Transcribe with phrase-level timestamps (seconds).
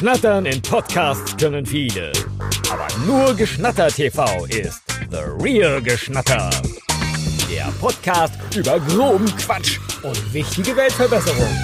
[0.00, 2.10] Schnattern in Podcasts können viele.
[2.72, 6.48] Aber nur Geschnatter TV ist The Real Geschnatter.
[7.50, 11.54] Der Podcast über groben Quatsch und wichtige Weltverbesserung.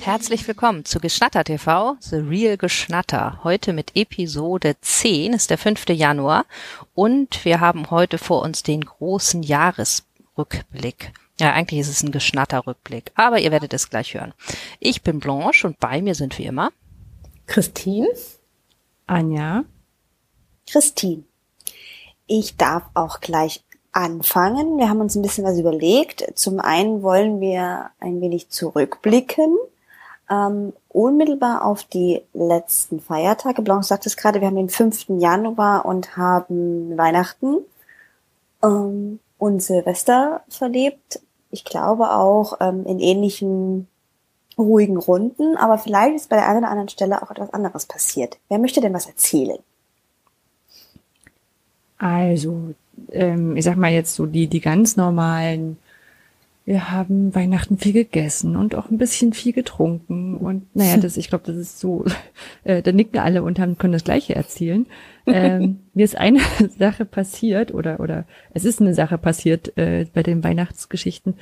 [0.00, 3.40] Herzlich willkommen zu Geschnatter TV, The Real Geschnatter.
[3.44, 5.90] Heute mit Episode 10, ist der 5.
[5.90, 6.46] Januar
[6.94, 11.12] und wir haben heute vor uns den großen Jahresrückblick.
[11.40, 14.34] Ja, eigentlich ist es ein Geschnatterrückblick, aber ihr werdet es gleich hören.
[14.80, 16.70] Ich bin Blanche und bei mir sind wie immer
[17.46, 18.08] Christine,
[19.06, 19.64] Anja,
[20.68, 21.22] Christine.
[22.26, 24.78] Ich darf auch gleich anfangen.
[24.78, 26.24] Wir haben uns ein bisschen was überlegt.
[26.34, 29.56] Zum einen wollen wir ein wenig zurückblicken,
[30.30, 33.62] ähm, unmittelbar auf die letzten Feiertage.
[33.62, 35.06] Blanche sagt es gerade, wir haben den 5.
[35.20, 37.58] Januar und haben Weihnachten
[38.62, 41.20] ähm, und Silvester verlebt
[41.50, 43.88] ich glaube auch ähm, in ähnlichen
[44.58, 48.38] ruhigen Runden, aber vielleicht ist bei der einen oder anderen Stelle auch etwas anderes passiert.
[48.48, 49.58] Wer möchte denn was erzählen?
[51.96, 52.74] Also,
[53.10, 55.78] ähm, ich sag mal jetzt so die, die ganz normalen
[56.68, 60.36] wir haben Weihnachten viel gegessen und auch ein bisschen viel getrunken.
[60.36, 62.04] Und naja, das, ich glaube, das ist so,
[62.64, 64.84] äh, da nicken alle und haben, können das Gleiche erzählen.
[65.26, 66.40] Ähm, mir ist eine
[66.78, 71.36] Sache passiert, oder, oder es ist eine Sache passiert äh, bei den Weihnachtsgeschichten,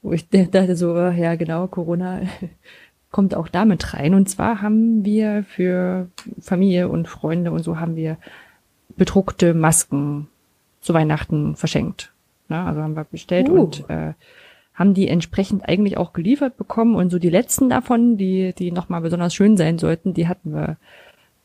[0.00, 2.22] wo ich dachte so, ja genau, Corona
[3.10, 4.14] kommt auch damit rein.
[4.14, 6.08] Und zwar haben wir für
[6.40, 8.16] Familie und Freunde und so haben wir
[8.96, 10.28] bedruckte Masken
[10.80, 12.14] zu Weihnachten verschenkt.
[12.48, 13.60] Na, also haben wir bestellt uh.
[13.60, 14.14] und äh,
[14.74, 19.00] haben die entsprechend eigentlich auch geliefert bekommen und so die letzten davon, die, die nochmal
[19.00, 20.76] besonders schön sein sollten, die hatten wir,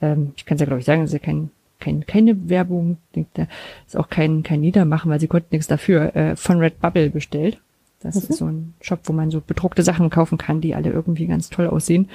[0.02, 2.97] ähm, ich kann es ja glaube ich sagen, das ist ja kein, kein, keine Werbung,
[3.16, 3.39] denkt,
[3.88, 7.59] ist auch kein, kein Niedermachen, weil sie konnten nichts dafür, äh, von Redbubble bestellt.
[8.02, 8.21] Das mhm.
[8.21, 11.49] ist so ein Shop, wo man so bedruckte Sachen kaufen kann, die alle irgendwie ganz
[11.49, 12.09] toll aussehen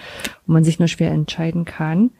[0.46, 2.10] und man sich nur schwer entscheiden kann.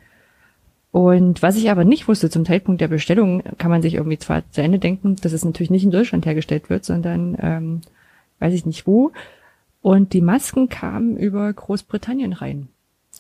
[0.93, 4.49] Und was ich aber nicht wusste, zum Zeitpunkt der Bestellung kann man sich irgendwie zwar
[4.53, 7.81] zu Ende denken, dass es natürlich nicht in Deutschland hergestellt wird, sondern ähm,
[8.39, 9.13] weiß ich nicht wo.
[9.83, 12.69] Und die Masken kamen über Großbritannien rein.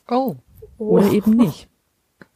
[0.08, 0.36] Oh.
[0.78, 1.12] Oder oh.
[1.12, 1.68] eben nicht.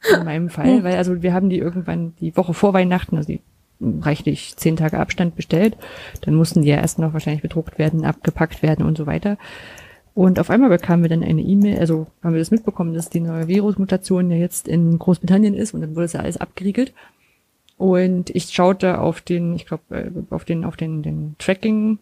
[0.13, 3.41] In meinem Fall, weil also wir haben die irgendwann die Woche vor Weihnachten, also die
[3.81, 5.75] reichlich zehn Tage Abstand bestellt.
[6.21, 9.37] Dann mussten die ja erst noch wahrscheinlich bedruckt werden, abgepackt werden und so weiter.
[10.13, 13.21] Und auf einmal bekamen wir dann eine E-Mail, also haben wir das mitbekommen, dass die
[13.21, 16.93] neue Virusmutation ja jetzt in Großbritannien ist und dann wurde es ja alles abgeriegelt.
[17.77, 21.99] Und ich schaute auf den, ich glaube, äh, auf den, auf den, den Tracking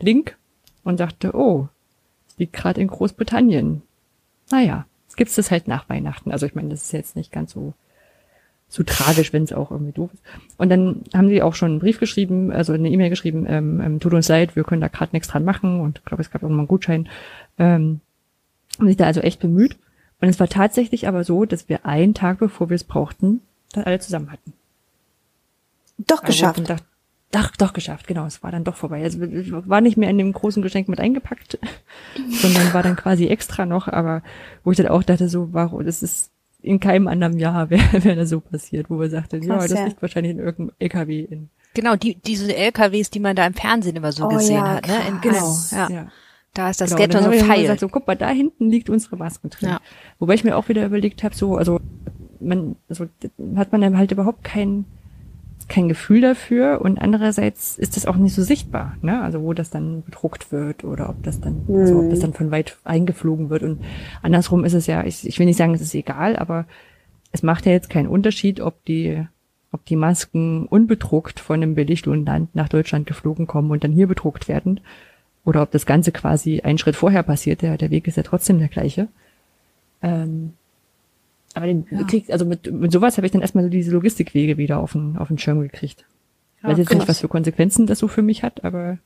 [0.00, 0.36] Link
[0.84, 1.68] und sagte, oh,
[2.28, 3.82] es liegt gerade in Großbritannien.
[4.50, 4.86] Naja,
[5.16, 6.30] gibt's das halt nach Weihnachten.
[6.30, 7.74] Also ich meine, das ist jetzt nicht ganz so
[8.68, 10.22] so tragisch, wenn es auch irgendwie doof ist.
[10.56, 14.00] Und dann haben sie auch schon einen Brief geschrieben, also eine E-Mail geschrieben, ähm, ähm,
[14.00, 16.42] tut uns leid, wir können da gerade nichts dran machen und ich glaube, es gab
[16.42, 17.08] auch mal einen Gutschein.
[17.58, 18.00] Ähm,
[18.76, 19.76] haben sich da also echt bemüht.
[20.20, 23.40] Und es war tatsächlich aber so, dass wir einen Tag bevor wir es brauchten,
[23.72, 24.52] dann alle zusammen hatten.
[25.98, 26.68] Doch also geschafft.
[26.68, 26.84] Dachte,
[27.32, 28.26] doch, doch geschafft, genau.
[28.26, 29.02] Es war dann doch vorbei.
[29.02, 31.58] Also war nicht mehr in dem großen Geschenk mit eingepackt,
[32.30, 34.22] sondern war dann quasi extra noch, aber
[34.64, 36.30] wo ich dann auch dachte, so, warum, das ist
[36.62, 39.78] in keinem anderen Jahr wäre wär das so passiert, wo wir sagten, Krass, ja, das
[39.78, 39.86] ja.
[39.86, 41.50] liegt wahrscheinlich in irgendeinem LKW in.
[41.74, 44.86] Genau, die, diese LKWs, die man da im Fernsehen immer so oh, gesehen ja, hat,
[44.86, 44.96] ne?
[45.08, 45.90] In, genau, ja.
[45.90, 46.06] ja.
[46.54, 47.62] Da ist das genau, Geld so feil.
[47.62, 49.68] Gesagt, so, guck mal, da hinten liegt unsere Masken drin.
[49.68, 49.80] Ja.
[50.18, 51.80] Wobei ich mir auch wieder überlegt habe, so, also
[52.40, 53.06] man, also
[53.56, 54.86] hat man dann halt überhaupt keinen
[55.68, 59.20] kein Gefühl dafür und andererseits ist das auch nicht so sichtbar, ne?
[59.22, 61.76] Also wo das dann bedruckt wird oder ob das dann, mhm.
[61.76, 63.80] also ob das dann von weit eingeflogen wird und
[64.22, 66.66] andersrum ist es ja, ich, ich will nicht sagen, es ist egal, aber
[67.32, 69.26] es macht ja jetzt keinen Unterschied, ob die,
[69.72, 74.48] ob die Masken unbedruckt von einem Billiglohnland nach Deutschland geflogen kommen und dann hier bedruckt
[74.48, 74.80] werden
[75.44, 78.58] oder ob das Ganze quasi einen Schritt vorher passiert, der, der Weg ist ja trotzdem
[78.58, 79.08] der gleiche.
[80.02, 80.52] Ähm,
[81.56, 82.04] aber den ja.
[82.04, 85.16] krieg, also mit, mit sowas habe ich dann erstmal so diese Logistikwege wieder auf den,
[85.16, 86.04] auf den Schirm gekriegt.
[86.62, 86.98] Ja, Weiß jetzt krass.
[86.98, 88.98] nicht, was für Konsequenzen das so für mich hat, aber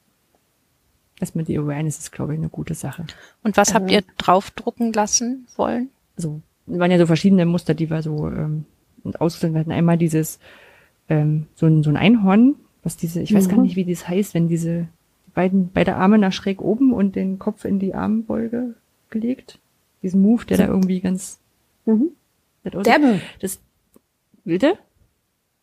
[1.20, 3.06] erstmal die Awareness ist, glaube ich, eine gute Sache.
[3.44, 5.90] Und was habt ihr draufdrucken lassen wollen?
[6.16, 8.64] Also, waren ja so verschiedene Muster, die wir so ähm,
[9.18, 9.70] ausgestellt hatten.
[9.70, 10.40] Einmal dieses,
[11.08, 13.50] ähm, so ein, so ein Einhorn, was diese, ich weiß mhm.
[13.50, 14.88] gar nicht, wie das heißt, wenn diese
[15.34, 18.74] beiden, beide Arme nach schräg oben und den Kopf in die Armbeuge
[19.10, 19.60] gelegt.
[20.02, 20.62] Diesen Move, der so.
[20.64, 21.38] da irgendwie ganz,
[21.86, 22.10] mhm.
[22.64, 23.22] Debben.
[23.40, 23.60] Das,
[24.44, 24.78] bitte?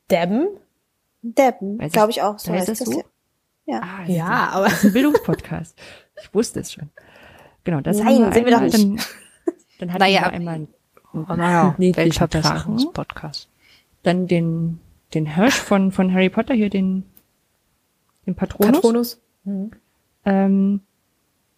[0.09, 0.47] Debben?
[1.21, 2.39] Debben, glaube ich auch.
[2.39, 3.03] So heißt das so?
[3.65, 3.81] Ja.
[3.81, 4.65] Ah, ja, aber.
[4.65, 5.77] Das ist ein Bildungspodcast.
[6.21, 6.89] ich wusste es schon.
[7.63, 8.75] Genau, das Nein, haben wir, wir doch nicht.
[8.75, 8.99] Dann,
[9.79, 10.67] dann hatten naja, wir einmal einen,
[11.13, 13.49] oh, naja, Weltverbesserungspodcast.
[14.03, 14.79] Dann den,
[15.13, 17.03] den Hirsch von, von Harry Potter hier, den,
[18.25, 18.71] den Patronus.
[18.71, 19.21] Patronus.
[19.43, 19.71] Mhm.
[20.23, 20.81] Ähm,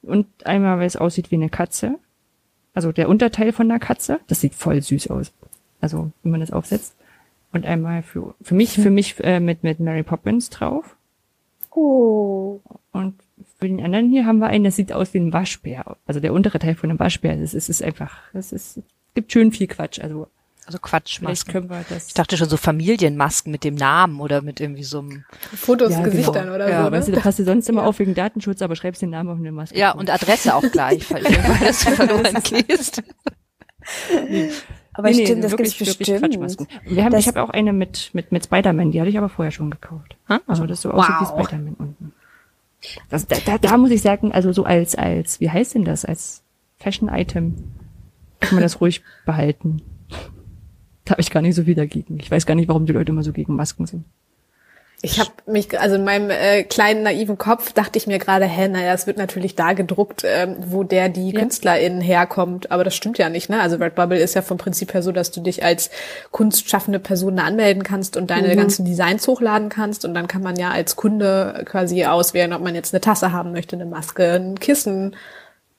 [0.01, 1.99] und einmal, weil es aussieht wie eine Katze.
[2.73, 4.19] Also der Unterteil von der Katze.
[4.27, 5.31] Das sieht voll süß aus.
[5.81, 6.95] Also, wenn man das aufsetzt.
[7.51, 10.95] Und einmal für, für mich, für mich äh, mit, mit Mary Poppins drauf.
[11.71, 12.59] Oh.
[12.91, 13.15] Und
[13.57, 15.97] für den anderen hier haben wir einen, das sieht aus wie ein Waschbär.
[16.05, 17.39] Also der untere Teil von einem Waschbär.
[17.39, 18.83] Es ist, ist einfach, es ist, es
[19.15, 19.99] gibt schön viel Quatsch.
[19.99, 20.27] Also
[20.69, 21.51] Also Quatschmasken.
[21.51, 22.09] können wir das.
[22.09, 25.23] Ich dachte schon so Familienmasken mit dem Namen oder mit irgendwie so einem.
[25.55, 26.53] Fotos, Ja, Gesichtern genau.
[26.55, 26.91] oder ja, so.
[26.91, 27.17] weißt du, Ne?
[27.17, 29.75] da passt du sonst immer auf wegen Datenschutz, aber schreibst den Namen auf eine Maske.
[29.77, 30.01] Ja, drauf.
[30.01, 33.01] und Adresse auch gleich, falls irgendwann das verloren gehst.
[34.93, 36.19] Aber Nee, nee, stimmt, das wirklich, gibt's bestimmt.
[36.19, 36.67] Quatschmasken.
[36.85, 39.29] Wir haben, Das- ich habe auch eine mit, mit, mit Spider-Man, die hatte ich aber
[39.29, 40.15] vorher schon gekauft.
[40.27, 40.39] Ah.
[40.47, 41.45] Also das so aussieht wie Wow.
[41.47, 42.13] Spider-Man unten.
[43.09, 46.05] Das, da, da, da muss ich sagen, also so als, als, wie heißt denn das,
[46.05, 46.43] als
[46.79, 47.55] Fashion-Item
[48.39, 49.81] kann man das ruhig behalten.
[51.09, 52.19] Da habe ich gar nicht so viel dagegen.
[52.21, 54.05] Ich weiß gar nicht, warum die Leute immer so gegen Masken sind.
[55.01, 58.67] Ich habe mich, also in meinem äh, kleinen naiven Kopf dachte ich mir gerade, hä,
[58.67, 61.39] naja, es wird natürlich da gedruckt, ähm, wo der die Ja.
[61.39, 63.59] KünstlerInnen herkommt, aber das stimmt ja nicht, ne?
[63.59, 65.89] Also Redbubble ist ja vom Prinzip her so, dass du dich als
[66.29, 70.69] kunstschaffende Person anmelden kannst und deine ganzen Designs hochladen kannst und dann kann man ja
[70.69, 75.15] als Kunde quasi auswählen, ob man jetzt eine Tasse haben möchte, eine Maske, ein Kissen,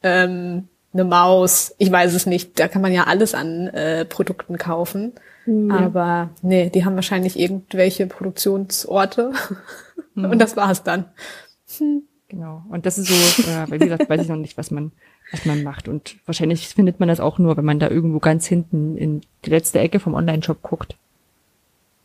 [0.03, 4.59] ähm, eine Maus, ich weiß es nicht, da kann man ja alles an äh, Produkten
[4.59, 5.13] kaufen.
[5.71, 9.33] Aber nee, die haben wahrscheinlich irgendwelche Produktionsorte
[10.15, 11.07] und das war's dann.
[12.29, 12.63] Genau.
[12.69, 14.93] Und das ist so, äh, weil wie gesagt, weiß ich noch nicht, was man,
[15.33, 15.89] was man macht.
[15.89, 19.51] Und wahrscheinlich findet man das auch nur, wenn man da irgendwo ganz hinten in die
[19.51, 20.97] letzte Ecke vom Online-Shop guckt.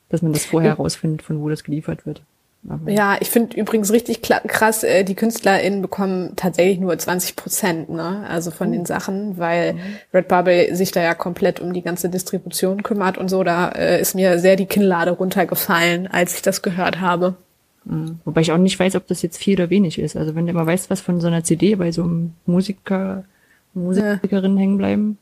[0.09, 2.23] Dass man das vorher herausfindet, von wo das geliefert wird.
[2.67, 7.89] Aber Ja, ich finde übrigens richtig krass, äh, die KünstlerInnen bekommen tatsächlich nur 20 Prozent,
[7.89, 8.25] ne?
[8.27, 9.75] Also von den Sachen, weil
[10.13, 13.43] Redbubble sich da ja komplett um die ganze Distribution kümmert und so.
[13.43, 17.35] Da äh, ist mir sehr die Kinnlade runtergefallen, als ich das gehört habe.
[17.85, 18.19] Mhm.
[18.25, 20.15] Wobei ich auch nicht weiß, ob das jetzt viel oder wenig ist.
[20.15, 23.25] Also wenn du immer weißt, was von so einer CD bei so einem Musiker,
[23.75, 25.17] Musikerinnen hängen bleiben,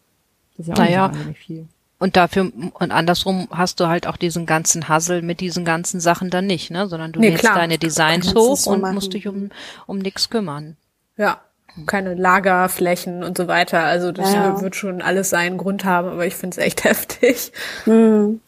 [0.55, 1.11] das ist ja auch Naja.
[1.27, 1.65] nicht viel.
[2.03, 6.29] Und dafür, und andersrum hast du halt auch diesen ganzen Hassel mit diesen ganzen Sachen
[6.29, 6.89] dann nicht, ne?
[6.89, 8.95] Sondern du Nee, lädst deine Designs hoch so und machen.
[8.95, 9.51] musst dich um,
[9.87, 10.75] um nichts kümmern.
[11.15, 11.39] Ja,
[11.85, 13.83] keine Lagerflächen und so weiter.
[13.83, 14.59] Also das Ja.
[14.59, 17.53] wird schon alles seinen Grund haben, aber ich finde es echt heftig.
[17.85, 18.41] Hm.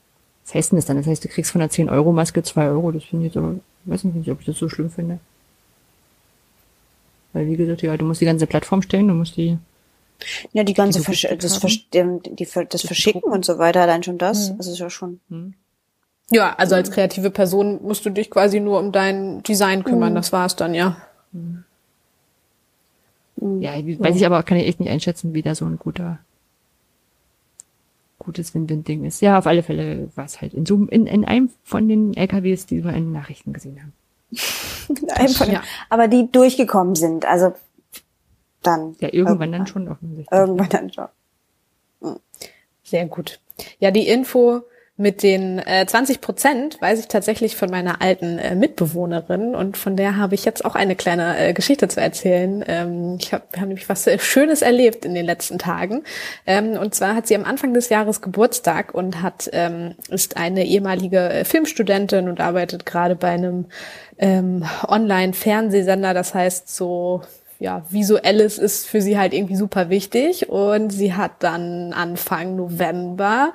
[0.45, 0.97] Was heißt denn das dann?
[0.97, 2.91] Das heißt, du kriegst von einer 10-Euro-Maske 2 Euro.
[2.91, 3.55] Das finde ich jetzt aber,
[3.85, 5.19] weiß ich nicht, ob ich das so schlimm finde.
[7.31, 9.57] Weil, wie gesagt, ja, du musst die ganze Plattform stellen, du musst die,
[10.53, 11.57] Ja, die ganze Die Versch das.
[11.57, 15.19] Versch die, Ver- das Verschicken und so weiter, allein schon das, das ist ja schon.
[16.31, 20.15] Ja, also als kreative Person musst du dich quasi nur um dein Design kümmern.
[20.15, 20.97] Das war's dann, ja.
[23.37, 26.19] ja, wie- weiß ich aber, kann ich echt nicht einschätzen, wie da so ein guter,
[28.19, 29.21] gutes Win-Win-Ding ist.
[29.21, 32.65] Ja, auf alle Fälle war es halt in so, in, in einem von den LKWs,
[32.65, 33.93] die wir in den Nachrichten gesehen haben.
[35.09, 35.61] Einfach, ja.
[35.89, 37.53] Aber die durchgekommen sind, also
[38.65, 38.95] dann.
[38.99, 40.31] Ja, irgendwann dann schon offensichtlich.
[40.31, 41.07] Irgendwann dann schon.
[42.83, 43.39] Sehr gut.
[43.79, 44.63] Ja, die Info
[44.97, 49.97] mit den äh, 20 Prozent weiß ich tatsächlich von meiner alten äh, Mitbewohnerin und von
[49.97, 52.63] der habe ich jetzt auch eine kleine äh, Geschichte zu erzählen.
[52.65, 56.03] Ähm, ich hab, wir haben nämlich was äh, Schönes erlebt in den letzten Tagen.
[56.47, 60.65] Ähm, und zwar hat sie am Anfang des Jahres Geburtstag und hat ähm, ist eine
[60.65, 63.65] ehemalige äh, Filmstudentin und arbeitet gerade bei einem
[64.17, 66.13] ähm, Online-Fernsehsender.
[66.13, 67.21] Das heißt so
[67.59, 70.49] ja, visuelles ist für sie halt irgendwie super wichtig.
[70.49, 73.53] Und sie hat dann Anfang November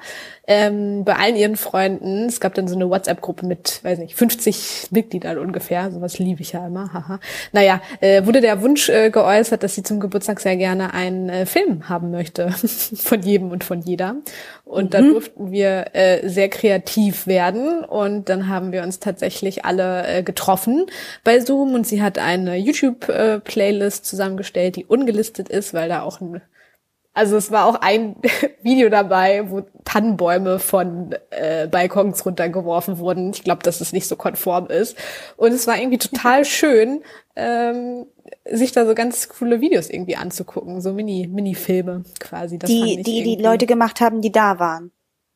[0.50, 4.88] ähm, bei allen ihren Freunden, es gab dann so eine WhatsApp-Gruppe mit, weiß nicht, 50
[4.90, 7.20] Mitgliedern ungefähr, sowas liebe ich ja immer, haha.
[7.52, 11.46] Naja, äh, wurde der Wunsch äh, geäußert, dass sie zum Geburtstag sehr gerne einen äh,
[11.46, 12.50] Film haben möchte,
[12.96, 14.16] von jedem und von jeder.
[14.64, 20.04] Und da durften wir äh, sehr kreativ werden und dann haben wir uns tatsächlich alle
[20.06, 20.86] äh, getroffen
[21.22, 26.40] bei Zoom und sie hat eine YouTube-Playlist zusammengestellt, die ungelistet ist, weil da auch ein
[27.20, 28.16] also es war auch ein
[28.62, 33.32] Video dabei, wo Tannenbäume von äh, Balkons runtergeworfen wurden.
[33.34, 34.96] Ich glaube, dass es nicht so konform ist.
[35.36, 37.02] Und es war irgendwie total schön,
[37.36, 38.06] ähm,
[38.50, 42.58] sich da so ganz coole Videos irgendwie anzugucken, so Mini Mini-Filme quasi.
[42.58, 44.90] Das Die, die, die Leute gemacht haben, die da waren.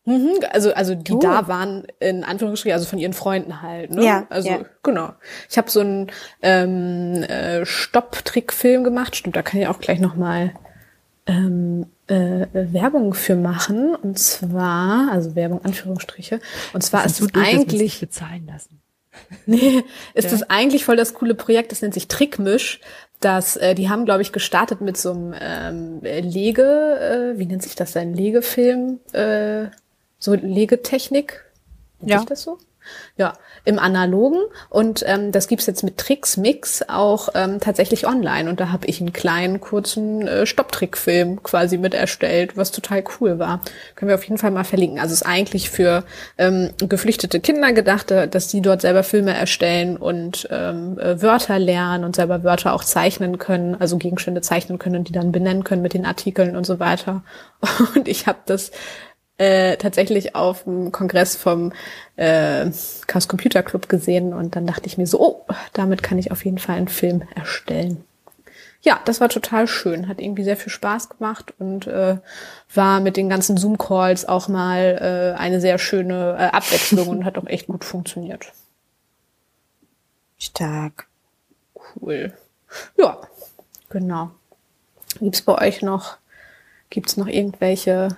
[0.06, 1.20] Mhm, also also die Cool.
[1.20, 4.60] da waren in Anführungsstrichen also von ihren Freunden halt ne Ja, also ja.
[4.82, 5.14] genau
[5.48, 6.12] ich habe so einen
[6.42, 10.52] ähm, äh, Stopp-Trick-Film gemacht stimmt da kann ich auch gleich noch mal
[11.26, 16.40] ähm, äh, äh, Werbung für machen und zwar also Werbung Anführungsstriche
[16.72, 18.80] und zwar ist so es eigentlich bezahlen lassen.
[19.46, 22.80] Nee, ist das eigentlich voll das coole Projekt, das nennt sich Trickmisch.
[23.20, 27.62] Das, äh, die haben, glaube ich, gestartet mit so einem ähm, Lege, äh, wie nennt
[27.62, 29.66] sich das, ein Legefilm, äh,
[30.18, 31.44] so Legetechnik.
[32.00, 32.18] Nennt Ja.
[32.18, 32.58] sich das so?
[33.16, 38.50] Ja, im Analogen und ähm, das gibt's jetzt mit Tricks Mix auch ähm, tatsächlich online
[38.50, 43.38] und da habe ich einen kleinen kurzen äh, Stopptrickfilm quasi mit erstellt, was total cool
[43.38, 43.60] war.
[43.94, 44.98] Können wir auf jeden Fall mal verlinken.
[44.98, 46.04] Also es ist eigentlich für
[46.38, 51.58] ähm, geflüchtete Kinder gedacht, äh, dass die dort selber Filme erstellen und ähm, äh, Wörter
[51.58, 55.64] lernen und selber Wörter auch zeichnen können, also Gegenstände zeichnen können und die dann benennen
[55.64, 57.22] können mit den Artikeln und so weiter.
[57.94, 58.72] Und ich habe das
[59.38, 61.72] äh, tatsächlich auf dem Kongress vom
[62.16, 62.70] äh,
[63.06, 66.44] Chaos Computer Club gesehen und dann dachte ich mir so, oh, damit kann ich auf
[66.44, 68.04] jeden Fall einen Film erstellen.
[68.82, 72.18] Ja, das war total schön, hat irgendwie sehr viel Spaß gemacht und äh,
[72.74, 77.38] war mit den ganzen Zoom-Calls auch mal äh, eine sehr schöne äh, Abwechslung und hat
[77.38, 78.52] auch echt gut funktioniert.
[80.38, 81.06] Stark.
[81.74, 82.34] Cool.
[82.98, 83.18] Ja,
[83.88, 84.32] genau.
[85.18, 86.18] Gibt's bei euch noch,
[86.90, 88.08] gibt's noch irgendwelche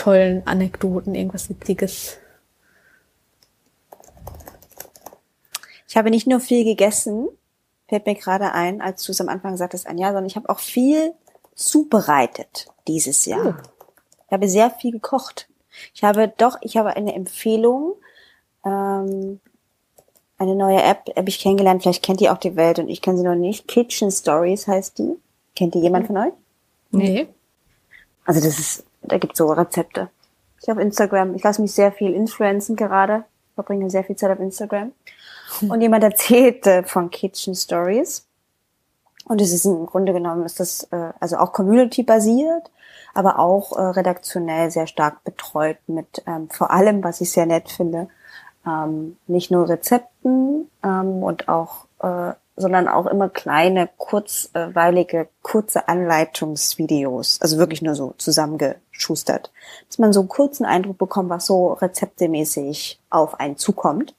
[0.00, 2.16] tollen Anekdoten, irgendwas Witziges?
[5.86, 7.28] Ich habe nicht nur viel gegessen,
[7.88, 10.60] fällt mir gerade ein, als du es am Anfang sagtest, Anja, sondern ich habe auch
[10.60, 11.12] viel
[11.54, 13.58] zubereitet dieses Jahr.
[13.58, 13.68] Oh.
[14.26, 15.48] Ich habe sehr viel gekocht.
[15.92, 17.94] Ich habe doch, ich habe eine Empfehlung,
[18.64, 19.40] ähm,
[20.38, 23.18] eine neue App habe ich kennengelernt, vielleicht kennt ihr auch die Welt und ich kenne
[23.18, 23.68] sie noch nicht.
[23.68, 25.16] Kitchen Stories heißt die.
[25.54, 26.32] Kennt ihr jemand von euch?
[26.92, 27.28] Nee.
[28.24, 30.08] Also das ist, da gibt's so Rezepte.
[30.62, 34.40] Ich auf Instagram, ich lasse mich sehr viel influenzen gerade, verbringe sehr viel Zeit auf
[34.40, 34.92] Instagram.
[35.68, 38.26] Und jemand erzählte von Kitchen Stories.
[39.24, 42.70] Und es ist im Grunde genommen ist das äh, also auch Community-basiert,
[43.14, 47.70] aber auch äh, redaktionell sehr stark betreut mit ähm, vor allem, was ich sehr nett
[47.70, 48.08] finde,
[48.66, 57.40] ähm, nicht nur Rezepten ähm, und auch, äh, sondern auch immer kleine, kurzweilige, kurze Anleitungsvideos,
[57.40, 59.50] also wirklich nur so zusammengeschustert,
[59.88, 64.14] dass man so einen kurzen Eindruck bekommt, was so rezeptemäßig auf einen zukommt.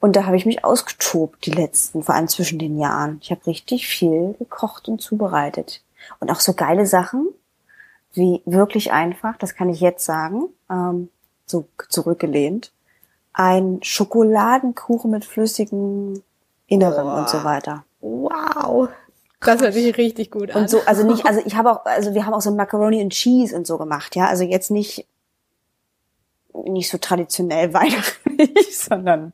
[0.00, 3.18] Und da habe ich mich ausgetobt, die letzten, vor allem zwischen den Jahren.
[3.22, 5.82] Ich habe richtig viel gekocht und zubereitet.
[6.20, 7.28] Und auch so geile Sachen,
[8.14, 11.10] wie wirklich einfach, das kann ich jetzt sagen, ähm,
[11.44, 12.72] so zurückgelehnt,
[13.32, 16.22] ein Schokoladenkuchen mit flüssigem
[16.70, 17.18] Inneren Boah.
[17.18, 17.84] und so weiter.
[18.00, 18.88] Wow.
[19.40, 20.62] Das hört sich richtig gut an.
[20.62, 23.12] Und so, also nicht, also ich habe auch, also wir haben auch so Macaroni and
[23.12, 25.06] Cheese und so gemacht, ja, also jetzt nicht,
[26.64, 29.32] nicht so traditionell weihnachtlich, sondern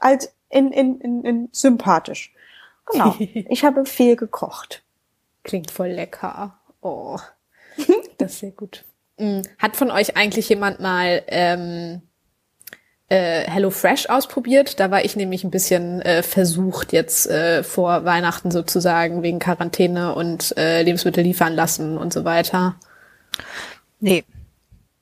[0.00, 2.34] als in, in, in, in sympathisch.
[2.90, 3.14] Genau.
[3.18, 4.82] Ich habe viel gekocht.
[5.44, 6.58] Klingt voll lecker.
[6.80, 7.18] Oh,
[8.18, 8.84] das ist sehr gut.
[9.18, 12.02] Mm, Hat von euch eigentlich jemand mal ähm,
[13.12, 14.80] äh, Hello Fresh ausprobiert?
[14.80, 20.14] Da war ich nämlich ein bisschen äh, versucht jetzt äh, vor Weihnachten sozusagen wegen Quarantäne
[20.14, 22.74] und äh, Lebensmittel liefern lassen und so weiter.
[24.00, 24.24] Nee,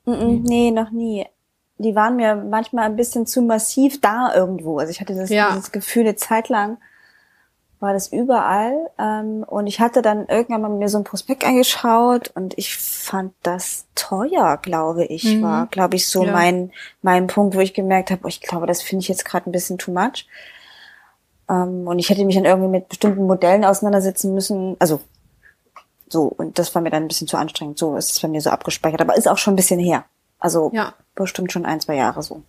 [0.04, 1.26] nee, noch nie.
[1.78, 4.78] Die waren mir manchmal ein bisschen zu massiv da irgendwo.
[4.78, 5.50] Also ich hatte das, Ja.
[5.54, 6.78] dieses Gefühl, eine Zeit lang
[7.80, 8.90] war das überall.
[8.98, 13.32] Ähm, und ich hatte dann irgendwann mal mir so ein Prospekt angeschaut und ich fand
[13.42, 16.32] das teuer, glaube ich, war, glaube ich, so Ja.
[16.32, 16.72] mein,
[17.02, 19.52] mein Punkt, wo ich gemerkt habe, oh, ich glaube, das finde ich jetzt gerade ein
[19.52, 20.26] bisschen too much.
[21.48, 24.76] Ähm, und ich hätte mich dann irgendwie mit bestimmten Modellen auseinandersetzen müssen.
[24.78, 25.00] Also
[26.08, 27.78] so, und das war mir dann ein bisschen zu anstrengend.
[27.78, 30.04] So ist es bei mir so abgespeichert, aber ist auch schon ein bisschen her.
[30.38, 30.94] Also Ja.
[31.14, 32.42] bestimmt schon ein, zwei Jahre so.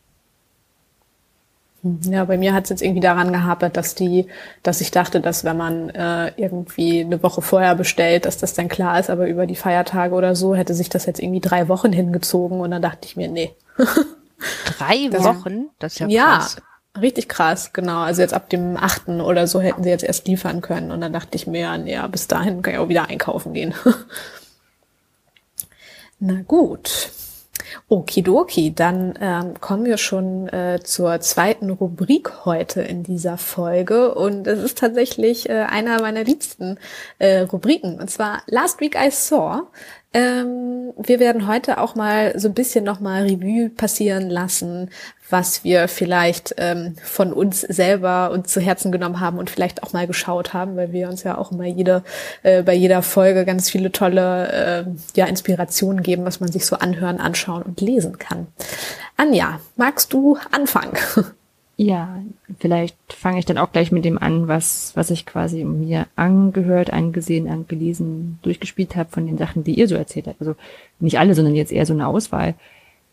[1.84, 4.28] Ja, bei mir hat es jetzt irgendwie daran gehapert, dass die,
[4.62, 8.68] dass ich dachte, dass wenn man äh, irgendwie eine Woche vorher bestellt, dass das dann
[8.70, 11.92] klar ist, aber über die Feiertage oder so hätte sich das jetzt irgendwie drei Wochen
[11.92, 13.56] hingezogen und dann dachte ich mir, nee.
[14.78, 15.70] drei Das- Wochen?
[15.80, 16.58] Das ist ja Ja, krass.
[17.02, 18.02] richtig krass, genau.
[18.02, 21.14] Also jetzt ab dem achten oder so hätten sie jetzt erst liefern können und dann
[21.14, 23.74] dachte ich mir, ja, nee, ja, bis dahin kann ich auch wieder einkaufen gehen.
[26.20, 27.10] Na gut.
[27.88, 34.14] Okidoki, dann ähm, kommen wir schon äh, zur zweiten Rubrik heute in dieser Folge.
[34.16, 36.78] Und es ist tatsächlich äh, einer meiner liebsten
[37.20, 38.00] äh, Rubriken.
[38.00, 39.64] Und zwar Last Week I Saw.
[40.14, 44.90] Ähm, wir werden heute auch mal so ein bisschen nochmal Revue passieren lassen,
[45.30, 49.94] was wir vielleicht ähm, von uns selber uns zu Herzen genommen haben und vielleicht auch
[49.94, 52.04] mal geschaut haben, weil wir uns ja auch immer jede,
[52.44, 56.76] äh, bei jeder Folge ganz viele tolle äh, ja, Inspirationen geben, was man sich so
[56.76, 58.48] anhören, anschauen und lesen kann.
[59.16, 60.98] Anja, magst du anfangen?
[61.82, 62.22] Ja,
[62.60, 66.94] vielleicht fange ich dann auch gleich mit dem an, was, was ich quasi mir angehört,
[66.94, 70.40] angesehen, angelesen, durchgespielt habe von den Sachen, die ihr so erzählt habt.
[70.40, 70.56] Also
[71.00, 72.54] nicht alle, sondern jetzt eher so eine Auswahl.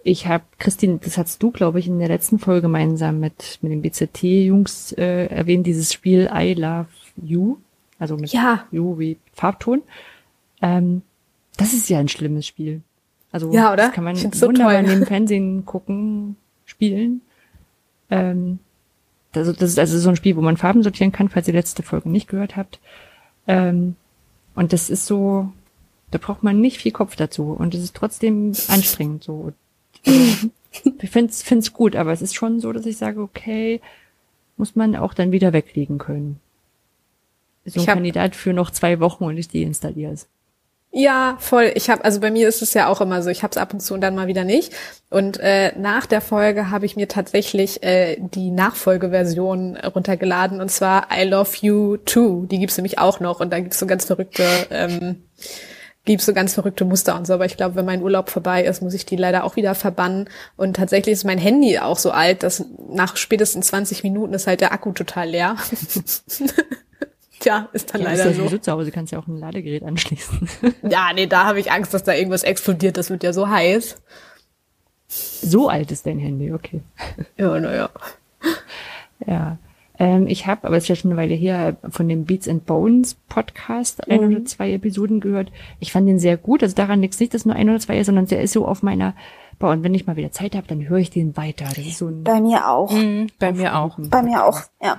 [0.04, 3.72] Ich habe, Christine, das hast du, glaube ich, in der letzten Folge gemeinsam mit, mit
[3.72, 7.56] den BZT-Jungs äh, erwähnt, dieses Spiel I Love You,
[7.98, 8.66] also mit Ja.
[8.70, 9.80] You wie Farbton.
[10.60, 11.00] Ähm,
[11.56, 12.82] das ist ja ein schlimmes Spiel.
[13.32, 13.84] Also Ja, oder?
[13.84, 14.82] das kann man so wunderbar toll.
[14.82, 17.22] neben Fernsehen gucken, spielen.
[18.10, 18.58] Ähm,
[19.34, 21.58] also das ist also so ein Spiel, wo man Farben sortieren kann, falls ihr die
[21.58, 22.80] letzte Folge nicht gehört habt.
[23.46, 23.96] Ähm,
[24.54, 25.52] und das ist so,
[26.10, 29.52] da braucht man nicht viel Kopf dazu und es ist trotzdem anstrengend so.
[31.00, 33.80] Ich find's, find's gut, aber es ist schon so, dass ich sage, okay,
[34.58, 36.40] muss man auch dann wieder weglegen können.
[37.64, 40.28] So ein Kandidat für noch zwei Wochen und ich deinstalliere es.
[40.90, 41.72] Ja, voll.
[41.74, 43.74] Ich habe, also bei mir ist es ja auch immer so, ich habe es ab
[43.74, 44.72] und zu und dann mal wieder nicht.
[45.10, 51.08] Und äh, nach der Folge habe ich mir tatsächlich äh, die Nachfolgeversion runtergeladen und zwar
[51.14, 52.46] I Love You Too.
[52.46, 55.24] Die gibt's nämlich auch noch und da gibt's so ganz verrückte, ähm,
[56.06, 57.34] gibt's so ganz verrückte Muster und so.
[57.34, 60.30] Aber ich glaube, wenn mein Urlaub vorbei ist, muss ich die leider auch wieder verbannen.
[60.56, 64.62] Und tatsächlich ist mein Handy auch so alt, dass nach spätestens 20 Minuten ist halt
[64.62, 65.56] der Akku total leer.
[67.40, 68.58] Tja, ist dann Ja, ist leider ja so.
[68.58, 70.48] zu Hause, kannst ja auch ein Ladegerät anschließen.
[70.88, 72.96] Ja, nee, da habe ich Angst, dass da irgendwas explodiert.
[72.96, 74.00] Das wird ja so heiß.
[75.08, 76.80] so alt ist dein Handy, okay.
[77.36, 77.90] Ja, naja.
[79.26, 79.58] Ja.
[80.00, 82.66] Ähm, ich habe, aber es ist ja schon eine Weile her, von dem Beats and
[82.66, 85.50] Bones Podcast ein oder zwei Episoden gehört.
[85.80, 86.62] Ich fand den sehr gut.
[86.62, 88.82] Also daran liegt nicht, dass nur ein oder zwei ist, sondern der ist so auf
[88.84, 89.14] meiner,
[89.58, 91.64] boah, und wenn ich mal wieder Zeit habe, dann höre ich den weiter.
[91.64, 92.92] Das ist so ein Bei mir auch.
[92.92, 93.98] Mhm, bei mir auch.
[93.98, 94.96] Bei mir auch, ja.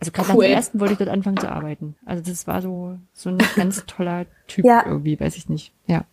[0.00, 0.36] Also gerade Cool.
[0.44, 1.96] nach dem ersten wollte ich dort anfangen zu arbeiten.
[2.04, 4.84] Also das war so so ein ganz toller Typ Ja.
[4.86, 5.72] irgendwie, weiß ich nicht.
[5.86, 6.04] Ja.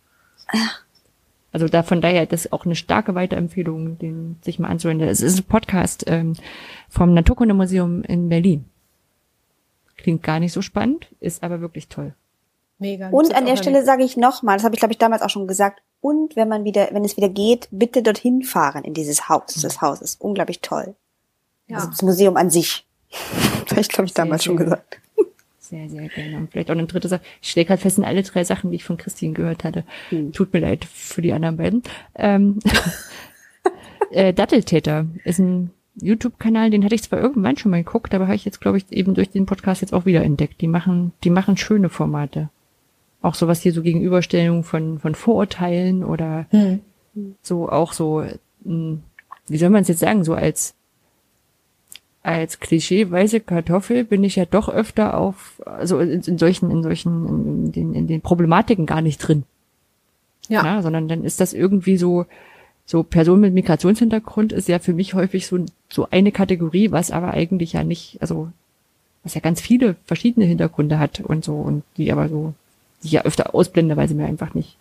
[1.52, 5.00] Also da von daher das ist auch eine starke Weiterempfehlung, den sich mal anzuhören.
[5.00, 6.34] Es ist ein Podcast ähm,
[6.88, 8.64] vom Naturkundemuseum in Berlin.
[9.96, 12.14] Klingt gar nicht so spannend, ist aber wirklich toll.
[12.78, 13.08] Mega.
[13.10, 15.46] Und an der Stelle sage ich nochmal, das habe ich glaube ich damals auch schon
[15.46, 19.54] gesagt, und wenn man wieder, wenn es wieder geht, bitte dorthin fahren in dieses Haus.
[19.62, 20.94] Das Haus ist unglaublich toll.
[21.68, 21.76] Ja.
[21.76, 22.84] Also das Museum an sich.
[23.74, 25.00] Habe ich glaube ich damals Sehr, schon gesagt.
[25.58, 26.36] Sehr, sehr gerne.
[26.36, 27.22] Und vielleicht auch eine dritte Sache.
[27.40, 29.84] Ich stelle gerade fest, sind alle drei Sachen, die ich von Christine gehört hatte.
[30.32, 31.82] Tut mir leid für die anderen beiden.
[32.14, 32.58] Ähm,
[34.10, 38.34] äh, Datteltäter ist ein YouTube-Kanal, den hatte ich zwar irgendwann schon mal geguckt, aber habe
[38.34, 40.60] ich jetzt, glaube ich, eben durch den Podcast jetzt auch wieder entdeckt.
[40.60, 42.50] Die machen, die machen schöne Formate.
[43.22, 46.46] Auch sowas hier so Gegenüberstellung von, von Vorurteilen oder
[47.42, 48.24] so auch so,
[48.64, 48.98] mh,
[49.46, 50.74] wie soll man es jetzt sagen, so als
[52.24, 56.82] als Klischee weiße Kartoffel bin ich ja doch öfter auf, also in, in solchen, in
[56.82, 59.44] solchen, in, den, in den Problematiken gar nicht drin.
[60.48, 60.64] Ja.
[60.64, 62.24] Ja, sondern dann ist das irgendwie so,
[62.86, 67.34] so Person mit Migrationshintergrund ist ja für mich häufig so, so eine Kategorie, was aber
[67.34, 68.48] eigentlich ja nicht, also
[69.22, 72.54] was ja ganz viele verschiedene Hintergründe hat und so und die aber so,
[73.02, 74.78] die ich ja öfter ausblende, weil sie mir einfach nicht,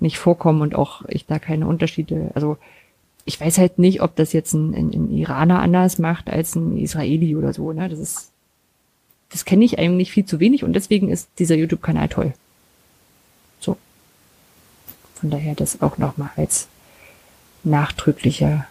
[0.00, 2.56] nicht vorkommen und auch ich da keine Unterschiede, also
[3.28, 6.78] ich weiß halt nicht, ob das jetzt ein, ein, ein Iraner anders macht als ein
[6.78, 7.86] Israeli oder so, ne?
[7.90, 8.30] Das ist,
[9.28, 12.32] das kenne ich eigentlich viel zu wenig und deswegen ist dieser YouTube-Kanal toll.
[13.60, 13.76] So.
[15.16, 16.68] Von daher das auch nochmal als
[17.64, 18.66] nachdrücklicher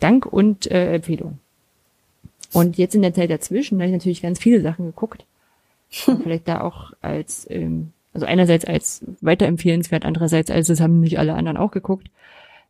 [0.00, 1.38] Dank und äh, Empfehlung.
[2.52, 5.24] Und jetzt in der Zeit dazwischen, da habe ich natürlich ganz viele Sachen geguckt.
[6.06, 11.18] Und vielleicht da auch als, ähm, also einerseits als weiterempfehlenswert, andererseits als das haben nicht
[11.18, 12.08] alle anderen auch geguckt.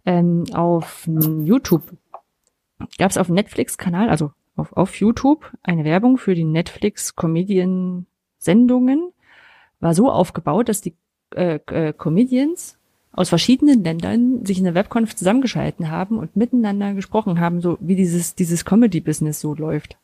[0.06, 1.82] Ähm, auf YouTube
[2.96, 9.12] gab es auf Netflix-Kanal, also auf, auf YouTube, eine Werbung für die Netflix-Comedian-Sendungen.
[9.80, 10.94] War so aufgebaut, dass die
[11.34, 12.78] äh, äh, Comedians
[13.12, 17.96] aus verschiedenen Ländern sich in der Webconf zusammengeschalten haben und miteinander gesprochen haben, so wie
[17.96, 19.96] dieses, dieses Comedy-Business so läuft.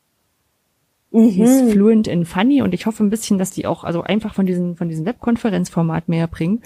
[1.11, 4.33] Die ist fluent in funny und ich hoffe ein bisschen, dass die auch also einfach
[4.33, 6.63] von diesem von diesem Webkonferenzformat mehr bringen,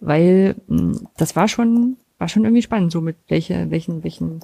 [0.00, 4.40] weil mh, das war schon war schon irgendwie spannend, so mit welche welchen welchen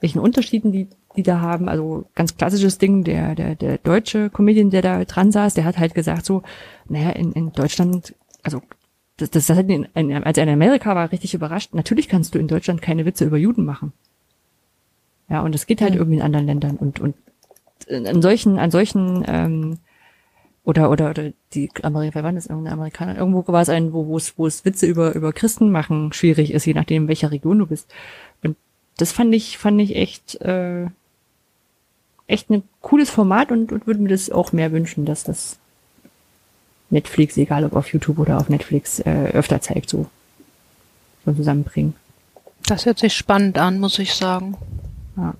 [0.00, 1.68] welchen Unterschieden die die da haben.
[1.68, 5.78] Also ganz klassisches Ding, der der der deutsche Comedian, der da dran saß, der hat
[5.78, 6.42] halt gesagt so,
[6.88, 8.62] naja in in Deutschland, also
[9.16, 11.74] das, das hat ihn, als er in Amerika war, richtig überrascht.
[11.74, 13.92] Natürlich kannst du in Deutschland keine Witze über Juden machen.
[15.28, 17.14] Ja, und das geht halt irgendwie in anderen Ländern und und
[17.88, 19.78] an solchen, an solchen, ähm,
[20.64, 24.06] oder, oder, oder die Amerikaner, wer war das, irgendein Amerikaner, irgendwo war es ein, wo,
[24.06, 27.32] wo es, wo es Witze über, über Christen machen schwierig ist, je nachdem, in welcher
[27.32, 27.92] Region du bist.
[28.42, 28.56] Und
[28.96, 30.86] das fand ich, fand ich echt, äh,
[32.28, 35.58] echt ein cooles Format und, und würde mir das auch mehr wünschen, dass das
[36.90, 40.06] Netflix, egal ob auf YouTube oder auf Netflix, äh, öfter zeigt, so,
[41.24, 41.94] so zusammenbringen.
[42.66, 44.56] Das hört sich spannend an, muss ich sagen.
[45.16, 45.34] Ja.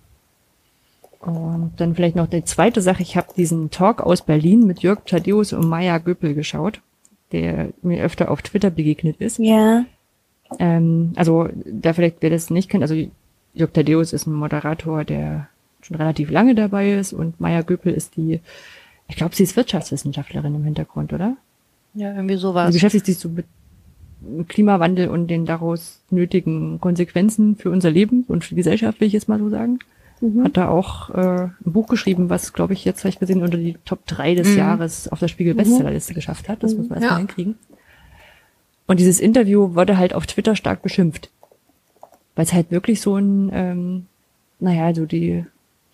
[1.23, 3.03] Und dann vielleicht noch die zweite Sache.
[3.03, 6.81] Ich habe diesen Talk aus Berlin mit Jörg Thaddeus und Maya Göppel geschaut,
[7.31, 9.39] der mir öfter auf Twitter begegnet ist.
[9.39, 9.85] Ja.
[10.59, 12.97] Ähm, also da vielleicht, wer das nicht kennt, also
[13.55, 15.49] Jörg Thaddeus ist ein Moderator, der
[15.81, 18.41] schon relativ lange dabei ist und Maya Göppel ist die,
[19.09, 21.37] ich glaube, sie ist Wirtschaftswissenschaftlerin im Hintergrund, oder?
[21.95, 22.73] Ja, irgendwie Sie sowas.
[22.73, 23.47] beschäftigt sich so mit
[24.49, 29.13] Klimawandel und den daraus nötigen Konsequenzen für unser Leben und für die Gesellschaft, will ich
[29.13, 29.79] jetzt mal so sagen.
[30.23, 30.45] Mhm.
[30.45, 33.77] Hat da auch äh, ein Buch geschrieben, was, glaube ich, jetzt vielleicht gesehen unter die
[33.85, 34.59] Top 3 des mhm.
[34.59, 36.15] Jahres auf der Spiegel-Bestsellerliste mhm.
[36.15, 36.63] geschafft hat.
[36.63, 37.27] Das muss man erstmal ja.
[37.27, 37.57] hinkriegen.
[38.87, 41.31] Und dieses Interview wurde halt auf Twitter stark beschimpft.
[42.37, 44.07] Weil es halt wirklich so ein, ähm,
[44.61, 45.45] naja, so die,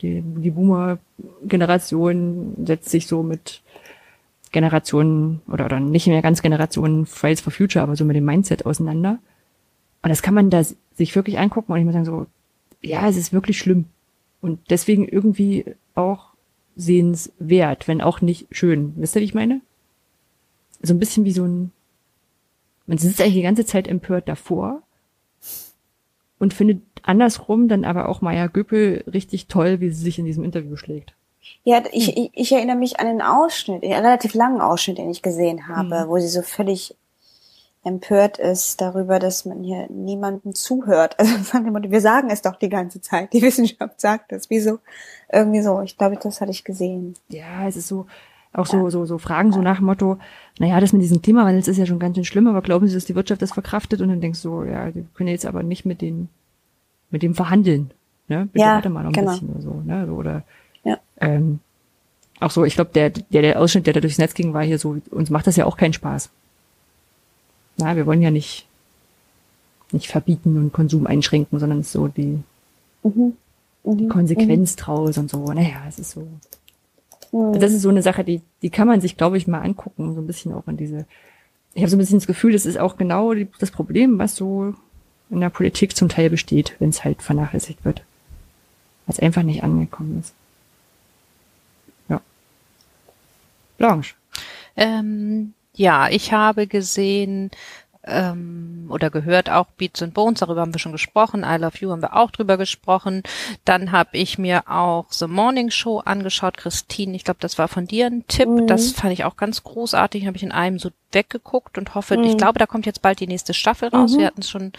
[0.03, 3.63] die, die Boomer-Generation setzt sich so mit
[4.53, 8.67] Generationen oder, oder nicht mehr ganz Generationen Fridays for Future, aber so mit dem Mindset
[8.67, 9.19] auseinander.
[10.03, 12.27] Und das kann man da sich wirklich angucken und ich muss sagen so,
[12.83, 13.87] ja, es ist wirklich schlimm.
[14.41, 16.29] Und deswegen irgendwie auch
[16.77, 18.95] sehenswert, wenn auch nicht schön.
[18.97, 19.61] Wisst ihr, wie ich meine?
[20.81, 21.73] So ein bisschen wie so ein,
[22.87, 24.83] man sitzt eigentlich die ganze Zeit empört davor
[26.39, 30.45] und findet andersrum dann aber auch Maya Göpel richtig toll, wie sie sich in diesem
[30.45, 31.15] Interview schlägt.
[31.65, 35.23] Ja, ich, ich, ich erinnere mich an einen Ausschnitt, einen relativ langen Ausschnitt, den ich
[35.23, 36.09] gesehen habe, mhm.
[36.09, 36.95] wo sie so völlig
[37.85, 41.17] empört ist darüber, dass man hier niemanden zuhört.
[41.59, 43.33] Also wir sagen es doch die ganze Zeit.
[43.33, 44.51] Die Wissenschaft sagt es.
[44.51, 44.79] Wieso?
[45.33, 45.81] Irgendwie so.
[45.83, 47.15] Ich glaube, das hatte ich gesehen.
[47.29, 48.07] Ja, es ist so,
[48.53, 48.91] auch so, ja.
[48.91, 50.19] so, so Fragen so nach dem Motto,
[50.59, 53.05] naja, das mit diesem Klimawandel ist ja schon ganz schön schlimm, aber glauben Sie, dass
[53.05, 54.01] die Wirtschaft das verkraftet?
[54.01, 56.29] Und dann denkst du, ja, die können jetzt aber nicht mit den,
[57.11, 57.91] mit dem verhandeln.
[58.29, 58.49] Ne?
[58.53, 59.33] Bitte ja, warte mal noch ein genau.
[59.33, 60.13] bisschen oder so, ne?
[60.13, 60.43] Oder
[60.85, 60.99] ja.
[61.21, 61.61] ähm,
[62.41, 64.79] auch so, ich glaube, der, der, der Ausschnitt, der da durchs Netz ging, war hier
[64.79, 66.31] so, uns macht das ja auch keinen Spaß.
[67.79, 68.67] Na, wir wollen ja nicht,
[69.93, 72.43] nicht verbieten und Konsum einschränken, sondern so die,
[73.03, 73.35] mhm.
[73.85, 73.99] Mhm.
[73.99, 74.81] die Konsequenz mhm.
[74.81, 75.45] draus und so.
[75.45, 76.27] Naja, es ist so.
[77.33, 77.59] Mhm.
[77.59, 80.21] Das ist so eine Sache, die, die kann man sich, glaube ich, mal angucken, so
[80.21, 81.07] ein bisschen auch in diese.
[81.75, 84.35] Ich habe so ein bisschen das Gefühl, das ist auch genau die, das Problem, was
[84.35, 84.75] so
[85.31, 88.03] in der Politik zum Teil besteht, wenn es halt vernachlässigt wird.
[89.07, 90.35] Weil es einfach nicht angekommen ist.
[93.79, 94.15] Blanche.
[94.77, 97.51] Ähm, ja, ich habe gesehen
[98.05, 101.45] ähm, oder gehört auch Beats and Bones, darüber haben wir schon gesprochen.
[101.47, 103.23] I Love You haben wir auch drüber gesprochen.
[103.65, 106.57] Dann habe ich mir auch The Morning Show angeschaut.
[106.57, 108.49] Christine, ich glaube, das war von dir ein Tipp.
[108.49, 108.67] Mhm.
[108.67, 110.27] Das fand ich auch ganz großartig.
[110.27, 112.25] Habe ich in einem so weggeguckt und hoffe, mhm.
[112.25, 114.15] ich glaube, da kommt jetzt bald die nächste Staffel raus.
[114.15, 114.19] Mhm.
[114.19, 114.73] Wir hatten es schon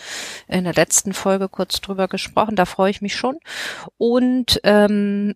[0.47, 2.55] in der letzten Folge kurz drüber gesprochen.
[2.55, 3.38] Da freue ich mich schon.
[3.97, 5.35] Und ähm,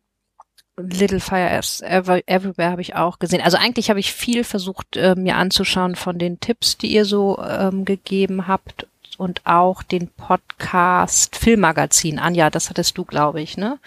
[0.77, 3.41] Little Fire Everywhere habe ich auch gesehen.
[3.41, 7.39] Also eigentlich habe ich viel versucht äh, mir anzuschauen von den Tipps, die ihr so
[7.39, 12.17] ähm, gegeben habt und auch den Podcast Filmmagazin.
[12.17, 13.79] Anja, das hattest du, glaube ich, ne?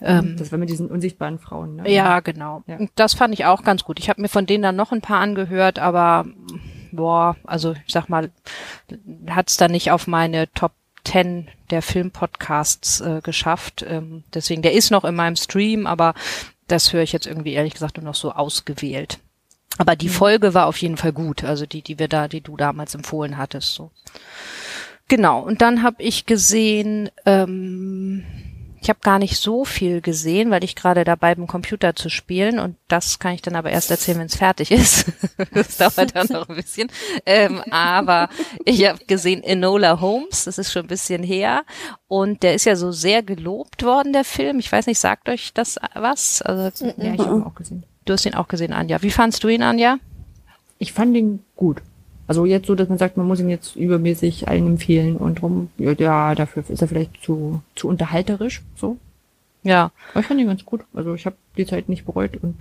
[0.00, 1.90] Ähm, das war mit diesen unsichtbaren Frauen, ne?
[1.90, 2.62] Ja, genau.
[2.66, 2.78] Ja.
[2.94, 3.98] Das fand ich auch ganz gut.
[3.98, 6.26] Ich habe mir von denen dann noch ein paar angehört, aber
[6.92, 8.30] boah, also ich sag mal,
[9.28, 10.72] hat's da nicht auf meine Top
[11.08, 13.82] Ten der Filmpodcasts äh, geschafft.
[13.88, 16.12] Ähm, deswegen, der ist noch in meinem Stream, aber
[16.66, 19.18] das höre ich jetzt irgendwie ehrlich gesagt nur noch so ausgewählt.
[19.78, 20.12] Aber die mhm.
[20.12, 23.38] Folge war auf jeden Fall gut, also die, die wir da, die du damals empfohlen
[23.38, 23.72] hattest.
[23.72, 23.90] So.
[25.08, 25.40] Genau.
[25.40, 28.24] Und dann habe ich gesehen, ähm,
[28.80, 32.58] ich habe gar nicht so viel gesehen, weil ich gerade dabei bin, Computer zu spielen
[32.58, 35.12] und das kann ich dann aber erst erzählen, wenn es fertig ist.
[35.52, 36.88] das dauert dann noch ein bisschen.
[37.26, 38.28] Ähm, aber
[38.64, 41.64] ich habe gesehen Enola Holmes, das ist schon ein bisschen her
[42.06, 44.58] und der ist ja so sehr gelobt worden, der Film.
[44.58, 46.42] Ich weiß nicht, sagt euch das was?
[46.42, 47.84] Also, ja, ich habe ihn auch gesehen.
[48.04, 49.02] Du hast ihn auch gesehen, Anja.
[49.02, 49.98] Wie fandst du ihn, Anja?
[50.78, 51.82] Ich fand ihn gut.
[52.28, 55.70] Also jetzt so, dass man sagt, man muss ihn jetzt übermäßig allen empfehlen und drum,
[55.78, 58.98] ja, dafür ist er vielleicht zu, zu unterhalterisch, so.
[59.62, 59.90] Ja.
[60.12, 60.82] Aber ich fand ihn ganz gut.
[60.94, 62.56] Also ich habe die Zeit nicht bereut und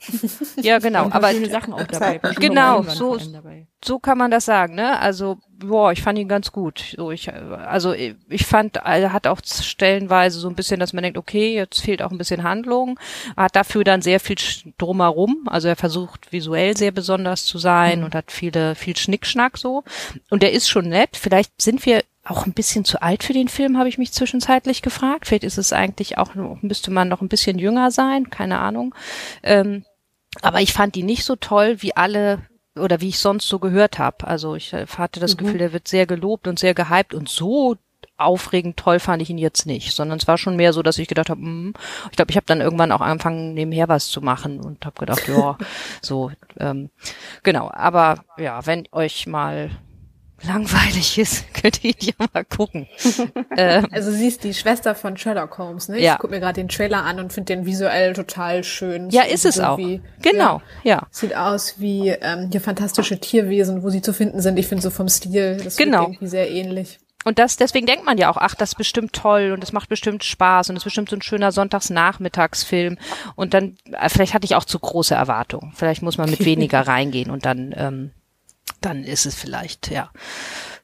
[0.62, 1.08] ja, genau.
[1.10, 2.18] aber schöne Sachen auch dabei.
[2.38, 3.18] Genau, so,
[3.84, 4.98] so kann man das sagen, ne?
[5.00, 6.94] Also, boah, ich fand ihn ganz gut.
[6.96, 11.18] So, ich, also, ich fand, er hat auch stellenweise so ein bisschen, dass man denkt,
[11.18, 12.98] okay, jetzt fehlt auch ein bisschen Handlung.
[13.36, 14.36] Er hat dafür dann sehr viel
[14.78, 15.44] drumherum.
[15.46, 18.04] Also, er versucht visuell sehr besonders zu sein mhm.
[18.06, 19.82] und hat viele, viel Schnickschnack so.
[20.30, 21.16] Und der ist schon nett.
[21.16, 24.82] Vielleicht sind wir auch ein bisschen zu alt für den Film, habe ich mich zwischenzeitlich
[24.82, 25.26] gefragt.
[25.26, 28.94] Vielleicht ist es eigentlich auch, müsste man noch ein bisschen jünger sein, keine Ahnung.
[29.42, 29.84] Ähm,
[30.42, 32.40] aber ich fand die nicht so toll, wie alle
[32.76, 34.26] oder wie ich sonst so gehört habe.
[34.26, 35.38] Also ich äh, hatte das mhm.
[35.38, 37.76] Gefühl, der wird sehr gelobt und sehr gehypt und so
[38.16, 41.06] aufregend toll fand ich ihn jetzt nicht, sondern es war schon mehr so, dass ich
[41.06, 41.74] gedacht habe, mm,
[42.10, 45.28] ich glaube, ich habe dann irgendwann auch angefangen nebenher was zu machen und habe gedacht,
[45.28, 45.56] ja,
[46.02, 46.90] so ähm,
[47.44, 47.70] genau.
[47.72, 49.70] Aber ja, wenn euch mal
[50.42, 52.86] langweilig ist, könnt ihr ja mal gucken.
[53.56, 55.98] ähm, also sie ist die Schwester von Sherlock Holmes, ne?
[55.98, 56.16] Ich ja.
[56.16, 59.10] gucke mir gerade den Trailer an und finde den visuell total schön.
[59.10, 59.78] Ja, ist es auch.
[59.78, 61.06] Genau, ja, ja.
[61.10, 64.58] Sieht aus wie ähm, hier fantastische Tierwesen, wo sie zu finden sind.
[64.58, 66.04] Ich finde so vom Stil, das genau.
[66.04, 66.98] irgendwie sehr ähnlich.
[67.24, 69.88] Und das, deswegen denkt man ja auch, ach, das ist bestimmt toll und das macht
[69.88, 72.96] bestimmt Spaß und das ist bestimmt so ein schöner Sonntagsnachmittagsfilm.
[73.34, 75.72] Und dann, äh, vielleicht hatte ich auch zu große Erwartungen.
[75.74, 78.12] Vielleicht muss man mit weniger reingehen und dann ähm,
[78.80, 80.10] dann ist es vielleicht, ja.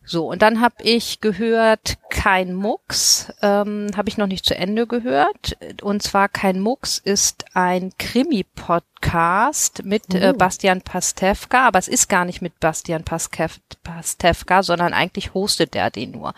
[0.06, 4.86] So, und dann habe ich gehört, kein Mucks, ähm, habe ich noch nicht zu Ende
[4.86, 5.56] gehört.
[5.82, 12.26] Und zwar kein Mucks ist ein Krimi-Podcast mit äh, Bastian Pastewka, aber es ist gar
[12.26, 16.34] nicht mit Bastian Paskev Pastewka, sondern eigentlich hostet der den nur.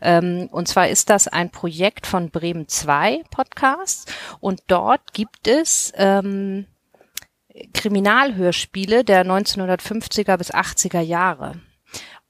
[0.00, 4.06] Ähm, und zwar ist das ein Projekt von Bremen 2 Podcasts
[4.40, 6.66] und dort gibt es ähm,
[7.72, 11.60] Kriminalhörspiele der 1950er bis 80er Jahre.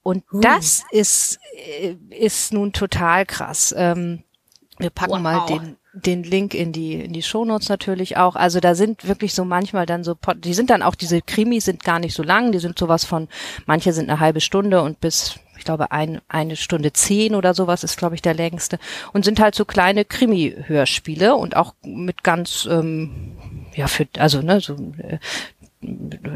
[0.03, 0.41] Und hm.
[0.41, 3.73] das ist, äh, ist nun total krass.
[3.77, 4.23] Ähm,
[4.77, 5.21] wir packen wow.
[5.21, 8.35] mal den, den Link in die, in die Shownotes natürlich auch.
[8.35, 11.83] Also da sind wirklich so manchmal dann so, die sind dann auch, diese Krimis sind
[11.83, 13.27] gar nicht so lang, die sind sowas von,
[13.65, 17.83] manche sind eine halbe Stunde und bis, ich glaube, ein, eine Stunde zehn oder sowas
[17.83, 18.79] ist, glaube ich, der längste.
[19.13, 24.59] Und sind halt so kleine Krimi-Hörspiele und auch mit ganz, ähm, ja, für, also, ne,
[24.59, 25.17] so, äh,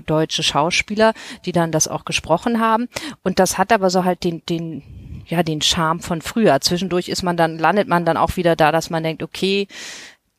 [0.06, 1.14] deutsche Schauspieler,
[1.46, 2.88] die dann das auch gesprochen haben.
[3.24, 4.82] Und das hat aber so halt den, den,
[5.28, 6.60] ja, den Charme von früher.
[6.62, 9.68] Zwischendurch ist man dann, landet man dann auch wieder da, dass man denkt, okay,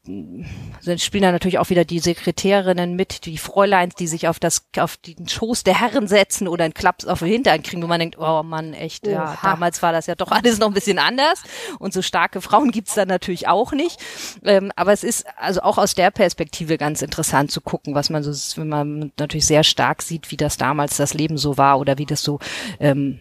[0.06, 4.66] sind, spielen da natürlich auch wieder die Sekretärinnen mit, die Fräuleins, die sich auf das,
[4.78, 8.00] auf den Schoß der Herren setzen oder einen Klaps auf den Hintern kriegen, wo man
[8.00, 9.12] denkt, oh Mann, echt, Oha.
[9.12, 11.42] ja, damals war das ja doch alles noch ein bisschen anders.
[11.78, 14.00] Und so starke Frauen gibt's da natürlich auch nicht.
[14.44, 18.22] Ähm, aber es ist also auch aus der Perspektive ganz interessant zu gucken, was man
[18.22, 21.98] so, wenn man natürlich sehr stark sieht, wie das damals das Leben so war oder
[21.98, 22.38] wie das so
[22.80, 23.20] ähm,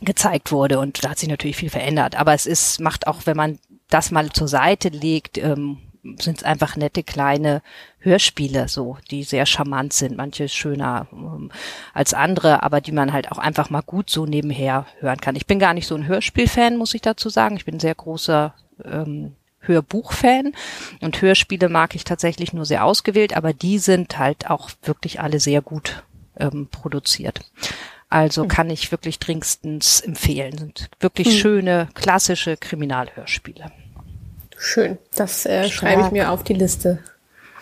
[0.00, 0.78] gezeigt wurde.
[0.78, 2.16] Und da hat sich natürlich viel verändert.
[2.16, 6.42] Aber es ist, macht auch, wenn man das mal zur Seite legt, ähm, sind es
[6.42, 7.62] einfach nette kleine
[7.98, 11.50] Hörspiele, so die sehr charmant sind, manche schöner ähm,
[11.92, 15.36] als andere, aber die man halt auch einfach mal gut so nebenher hören kann.
[15.36, 17.56] Ich bin gar nicht so ein Hörspielfan, muss ich dazu sagen.
[17.56, 20.54] Ich bin ein sehr großer ähm, Hörbuchfan
[21.00, 25.40] und Hörspiele mag ich tatsächlich nur sehr ausgewählt, aber die sind halt auch wirklich alle
[25.40, 26.04] sehr gut
[26.38, 27.40] ähm, produziert.
[28.08, 28.48] Also hm.
[28.48, 30.56] kann ich wirklich dringendstens empfehlen.
[30.56, 31.34] Sind wirklich hm.
[31.34, 33.70] schöne, klassische Kriminalhörspiele.
[34.58, 34.98] Schön.
[35.14, 36.98] Das äh, schreibe ich mir auf die Liste.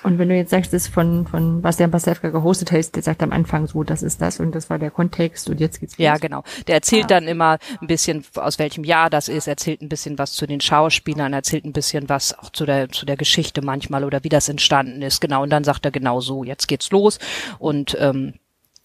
[0.03, 3.25] Und wenn du jetzt sagst, das ist von, von Bastian Pastewka gehostet hast, der sagt
[3.25, 6.05] am Anfang so, das ist das und das war der Kontext und jetzt geht's los.
[6.05, 6.45] Ja, genau.
[6.69, 7.09] Der erzählt ah.
[7.09, 10.61] dann immer ein bisschen, aus welchem Jahr das ist, erzählt ein bisschen was zu den
[10.61, 14.49] Schauspielern, erzählt ein bisschen was auch zu der, zu der Geschichte manchmal oder wie das
[14.49, 15.21] entstanden ist.
[15.21, 15.43] Genau.
[15.43, 17.19] Und dann sagt er genau so, jetzt geht's los
[17.59, 18.35] und, ähm,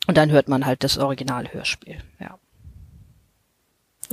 [0.08, 1.98] und dann hört man halt das Originalhörspiel.
[2.20, 2.40] Ja.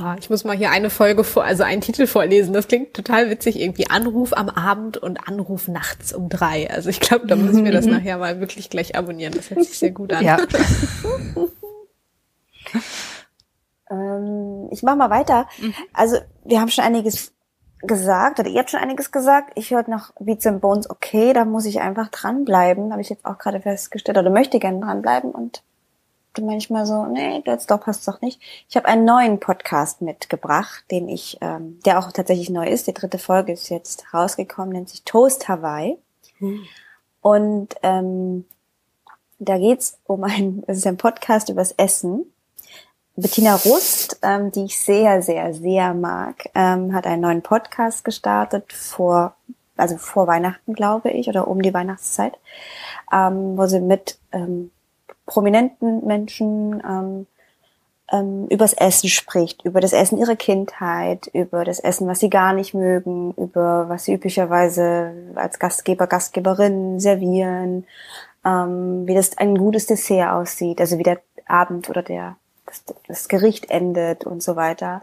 [0.00, 2.52] Ah, ich muss mal hier eine Folge vor, also einen Titel vorlesen.
[2.52, 3.60] Das klingt total witzig.
[3.60, 6.70] Irgendwie Anruf am Abend und Anruf nachts um drei.
[6.70, 9.34] Also ich glaube, da muss ich mir das nachher mal wirklich gleich abonnieren.
[9.34, 10.24] Das hört sich sehr gut an.
[10.24, 10.38] Ja.
[13.90, 15.48] ähm, ich mache mal weiter.
[15.58, 15.74] Mhm.
[15.92, 17.32] Also wir haben schon einiges
[17.82, 19.52] gesagt oder ihr habt schon einiges gesagt.
[19.54, 22.92] Ich höre noch Beats and Bones okay, da muss ich einfach dranbleiben.
[22.92, 25.62] Habe ich jetzt auch gerade festgestellt oder möchte gerne dranbleiben und
[26.38, 28.40] du manchmal so, nee, jetzt doch passt doch nicht.
[28.68, 32.86] Ich habe einen neuen Podcast mitgebracht, den ich, ähm, der auch tatsächlich neu ist.
[32.86, 35.98] Die dritte Folge ist jetzt rausgekommen, nennt sich Toast Hawaii.
[36.38, 36.60] Hm.
[37.20, 38.44] Und ähm,
[39.38, 42.24] da geht's um ein, es ist ein Podcast übers Essen.
[43.16, 48.72] Bettina Rust, ähm, die ich sehr, sehr, sehr mag, ähm, hat einen neuen Podcast gestartet
[48.72, 49.34] vor,
[49.76, 52.38] also vor Weihnachten, glaube ich, oder um die Weihnachtszeit,
[53.12, 54.70] ähm, wo sie mit ähm,
[55.28, 57.26] prominenten Menschen ähm,
[58.10, 62.52] ähm, übers Essen spricht, über das Essen ihrer Kindheit, über das Essen, was sie gar
[62.52, 67.86] nicht mögen, über was sie üblicherweise als Gastgeber, Gastgeberin servieren,
[68.44, 72.36] ähm, wie das ein gutes Dessert aussieht, also wie der Abend oder der
[72.66, 75.02] das, das Gericht endet und so weiter.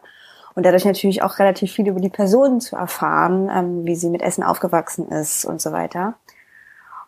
[0.55, 4.21] Und dadurch natürlich auch relativ viel über die Person zu erfahren, ähm, wie sie mit
[4.21, 6.15] Essen aufgewachsen ist und so weiter.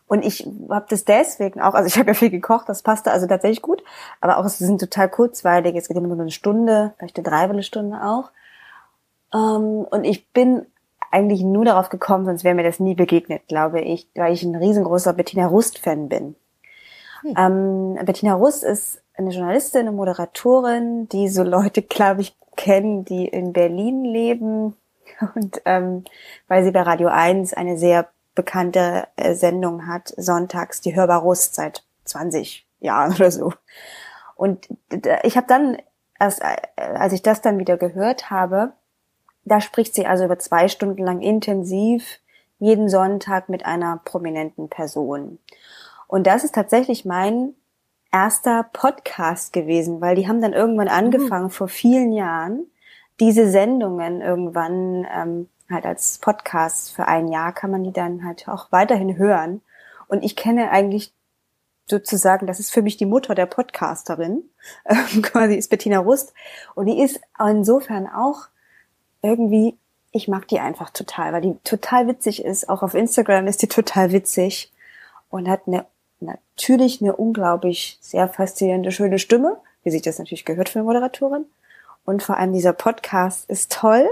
[0.08, 3.26] Und ich habe das deswegen auch, also ich habe ja viel gekocht, das passte also
[3.26, 3.84] tatsächlich gut,
[4.20, 8.02] aber auch es sind total kurzweilig, es geht immer nur eine Stunde, vielleicht eine Dreiviertelstunde
[8.02, 8.30] auch.
[9.34, 10.66] Ähm, und ich bin
[11.10, 14.56] eigentlich nur darauf gekommen, sonst wäre mir das nie begegnet, glaube ich, weil ich ein
[14.56, 16.34] riesengroßer Bettina Rust-Fan bin.
[17.20, 17.34] Hm.
[17.36, 23.26] Ähm, Bettina Rust ist eine Journalistin, eine Moderatorin, die so Leute, glaube ich, kennen, die
[23.26, 24.76] in Berlin leben
[25.34, 26.04] und ähm,
[26.48, 31.56] weil sie bei Radio 1 eine sehr bekannte äh, Sendung hat, sonntags, die Hörbar Rust
[31.56, 33.52] seit 20 Jahren oder so.
[34.36, 34.68] Und
[35.24, 35.76] ich habe dann,
[36.20, 38.74] erst, äh, als ich das dann wieder gehört habe,
[39.44, 42.20] da spricht sie also über zwei Stunden lang intensiv
[42.60, 45.40] jeden Sonntag mit einer prominenten Person.
[46.06, 47.54] Und das ist tatsächlich mein
[48.12, 50.92] erster Podcast gewesen, weil die haben dann irgendwann mhm.
[50.92, 51.50] angefangen, mhm.
[51.50, 52.66] vor vielen Jahren,
[53.18, 58.48] diese Sendungen irgendwann ähm, halt als Podcast für ein Jahr kann man die dann halt
[58.48, 59.60] auch weiterhin hören.
[60.08, 61.12] Und ich kenne eigentlich
[61.86, 64.44] sozusagen, das ist für mich die Mutter der Podcasterin,
[64.84, 66.32] ähm, quasi ist Bettina Rust.
[66.74, 68.48] Und die ist insofern auch
[69.22, 69.76] irgendwie,
[70.12, 72.68] ich mag die einfach total, weil die total witzig ist.
[72.68, 74.72] Auch auf Instagram ist die total witzig
[75.30, 75.86] und hat eine,
[76.20, 81.46] natürlich eine unglaublich sehr faszinierende, schöne Stimme, wie sich das natürlich gehört für eine Moderatorin.
[82.04, 84.08] Und vor allem dieser Podcast ist toll.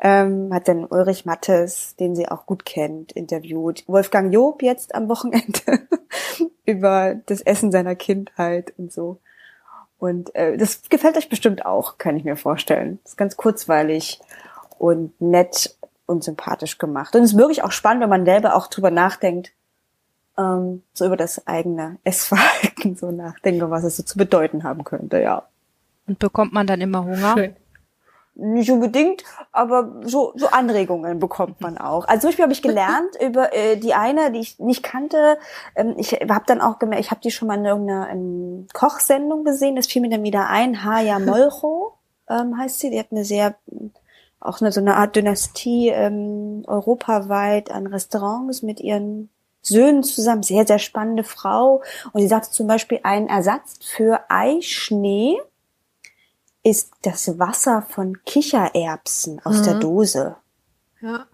[0.00, 3.84] Ähm, hat dann Ulrich Mattes, den sie auch gut kennt, interviewt.
[3.86, 5.88] Wolfgang Job jetzt am Wochenende
[6.66, 9.20] über das Essen seiner Kindheit und so.
[9.98, 12.98] Und äh, das gefällt euch bestimmt auch, kann ich mir vorstellen.
[13.04, 14.20] Das ist ganz kurzweilig
[14.78, 15.76] und nett
[16.06, 17.14] und sympathisch gemacht.
[17.14, 19.52] Und es ist wirklich auch spannend, wenn man selber auch drüber nachdenkt,
[20.36, 25.22] ähm, so über das eigene Essverhalten so nachdenke, was es so zu bedeuten haben könnte,
[25.22, 25.44] ja.
[26.06, 27.34] Und bekommt man dann immer Hunger?
[27.34, 27.56] Schön.
[28.36, 32.08] Nicht unbedingt, aber so, so Anregungen bekommt man auch.
[32.08, 35.38] Also zum Beispiel habe ich gelernt über äh, die eine, die ich nicht kannte.
[35.76, 39.44] Ähm, ich habe dann auch gemerkt, ich habe die schon mal in irgendeiner in Kochsendung
[39.44, 39.76] gesehen.
[39.76, 40.84] Das fiel mir dann wieder ein.
[40.84, 41.94] Haya Molcho
[42.28, 42.90] ähm, heißt sie.
[42.90, 43.54] Die hat eine sehr
[44.40, 49.30] auch eine, so eine Art Dynastie ähm, europaweit an Restaurants mit ihren
[49.62, 50.42] Söhnen zusammen.
[50.42, 51.82] Sehr, sehr spannende Frau.
[52.12, 55.38] Und sie sagte zum Beispiel, ein Ersatz für Eischnee
[56.64, 59.62] ist das Wasser von Kichererbsen aus mhm.
[59.64, 60.36] der Dose.
[61.00, 61.26] Ja.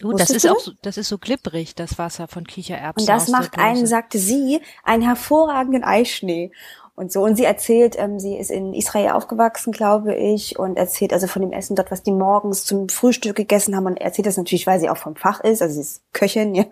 [0.00, 3.02] Gut, das ist auch so, das ist so glibberig, das Wasser von Kichererbsen.
[3.02, 6.50] Und das macht einen, sagte sie, einen hervorragenden Eischnee
[6.94, 7.24] und so.
[7.24, 11.40] Und sie erzählt, ähm, sie ist in Israel aufgewachsen, glaube ich, und erzählt also von
[11.40, 13.86] dem Essen dort, was die morgens zum Frühstück gegessen haben.
[13.86, 16.64] Und erzählt das natürlich, weil sie auch vom Fach ist, also sie ist Köchin, ja.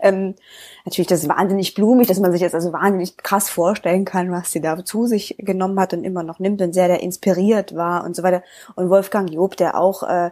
[0.00, 0.34] Ähm,
[0.84, 4.52] natürlich, das ist wahnsinnig blumig, dass man sich jetzt also wahnsinnig krass vorstellen kann, was
[4.52, 8.04] sie da zu sich genommen hat und immer noch nimmt und sehr, sehr inspiriert war
[8.04, 8.42] und so weiter.
[8.76, 10.30] Und Wolfgang Job, der auch äh,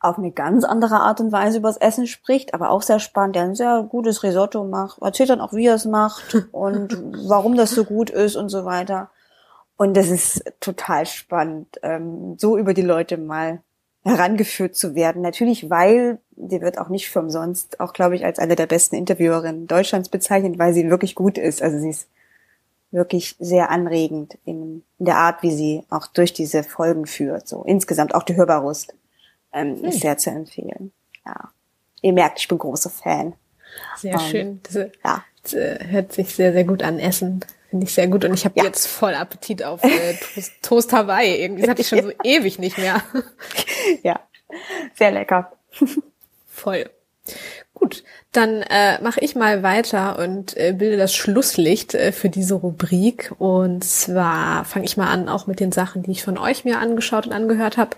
[0.00, 3.42] auf eine ganz andere Art und Weise übers Essen spricht, aber auch sehr spannend, der
[3.42, 6.96] ein sehr gutes Risotto macht, erzählt dann auch, wie er es macht und
[7.28, 9.10] warum das so gut ist und so weiter.
[9.76, 13.60] Und das ist total spannend, ähm, so über die Leute mal
[14.04, 15.22] herangeführt zu werden.
[15.22, 18.96] Natürlich, weil die wird auch nicht für umsonst, auch glaube ich, als eine der besten
[18.96, 21.62] Interviewerinnen Deutschlands bezeichnet, weil sie wirklich gut ist.
[21.62, 22.08] Also sie ist
[22.90, 27.46] wirklich sehr anregend in, in der Art, wie sie auch durch diese Folgen führt.
[27.46, 28.94] So insgesamt auch die Hörbarust
[29.52, 29.84] ähm, hm.
[29.84, 30.92] ist sehr zu empfehlen.
[31.24, 31.50] Ja.
[32.02, 33.34] Ihr merkt, ich bin großer Fan.
[33.96, 34.60] Sehr ähm, schön.
[34.62, 35.24] Das, ja.
[35.42, 36.98] das, äh, hört sich sehr, sehr gut an.
[36.98, 38.24] Essen finde ich sehr gut.
[38.24, 38.64] Und ich habe ja.
[38.64, 41.42] jetzt voll Appetit auf äh, Toast, Toast Hawaii.
[41.42, 43.02] Irgendwie das hatte ich schon so ewig nicht mehr.
[44.02, 44.20] ja,
[44.94, 45.52] sehr lecker.
[46.46, 46.90] voll.
[47.74, 52.54] Gut, dann äh, mache ich mal weiter und äh, bilde das Schlusslicht äh, für diese
[52.54, 53.32] Rubrik.
[53.38, 56.78] Und zwar fange ich mal an, auch mit den Sachen, die ich von euch mir
[56.78, 57.96] angeschaut und angehört habe.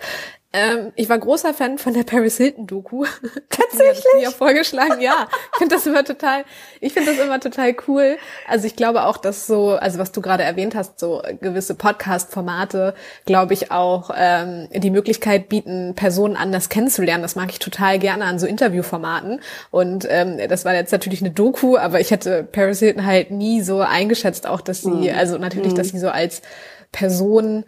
[0.53, 3.05] Ähm, ich war großer Fan von der Paris Hilton Doku.
[3.51, 4.05] Tatsächlich?
[4.15, 5.01] mir ja vorgeschlagen.
[5.01, 6.45] Ja, ich finde das immer total,
[6.81, 8.19] ich finde das immer total cool.
[8.49, 12.95] Also ich glaube auch, dass so, also was du gerade erwähnt hast, so gewisse Podcast-Formate,
[13.27, 17.23] glaube ich auch ähm, die Möglichkeit bieten, Personen anders kennenzulernen.
[17.23, 19.41] Das mag ich total gerne an so Interviewformaten.
[19.71, 23.63] Und ähm, das war jetzt natürlich eine Doku, aber ich hätte Paris Hilton halt nie
[23.63, 25.15] so eingeschätzt, auch dass sie, mhm.
[25.17, 25.77] also natürlich, mhm.
[25.77, 26.43] dass sie so als
[26.91, 27.65] Person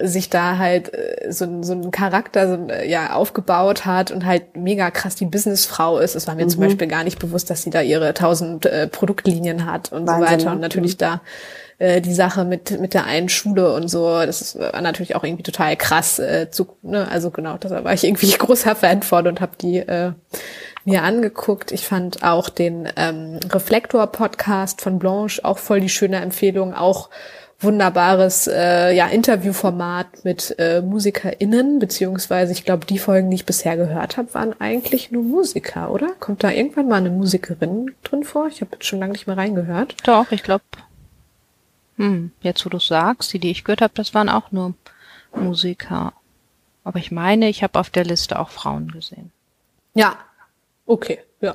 [0.00, 4.56] sich da halt äh, so, so ein Charakter so, äh, ja aufgebaut hat und halt
[4.56, 6.14] mega krass die Businessfrau ist.
[6.14, 6.50] Es war mir mhm.
[6.50, 10.24] zum Beispiel gar nicht bewusst, dass sie da ihre tausend äh, Produktlinien hat und Wahnsinn,
[10.24, 10.52] so weiter.
[10.52, 10.98] Und natürlich mhm.
[10.98, 11.20] da
[11.78, 15.24] äh, die Sache mit mit der einen Schule und so, das ist, war natürlich auch
[15.24, 16.20] irgendwie total krass.
[16.20, 17.08] Äh, zu, ne?
[17.08, 20.12] Also genau, da war ich irgendwie großer Fan von und habe die äh,
[20.84, 21.72] mir angeguckt.
[21.72, 27.08] Ich fand auch den ähm, Reflektor-Podcast von Blanche auch voll die schöne Empfehlung, auch
[27.62, 33.76] wunderbares äh, ja, Interviewformat mit äh, MusikerInnen, beziehungsweise ich glaube, die Folgen, die ich bisher
[33.76, 36.08] gehört habe, waren eigentlich nur Musiker, oder?
[36.20, 38.48] Kommt da irgendwann mal eine Musikerin drin vor?
[38.48, 39.96] Ich habe jetzt schon lange nicht mehr reingehört.
[40.04, 40.64] Doch, ich glaube,
[41.96, 44.74] hm, jetzt wo du sagst, die, die ich gehört habe, das waren auch nur
[45.34, 46.12] Musiker.
[46.84, 49.30] Aber ich meine, ich habe auf der Liste auch Frauen gesehen.
[49.94, 50.16] Ja,
[50.86, 51.54] okay, ja.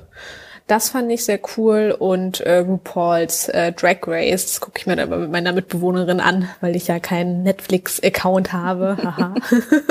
[0.68, 4.98] Das fand ich sehr cool und äh, RuPaul's äh, Drag Race, das gucke ich mir
[4.98, 8.98] dann mit meiner Mitbewohnerin an, weil ich ja keinen Netflix-Account habe.
[9.02, 9.36] Haha.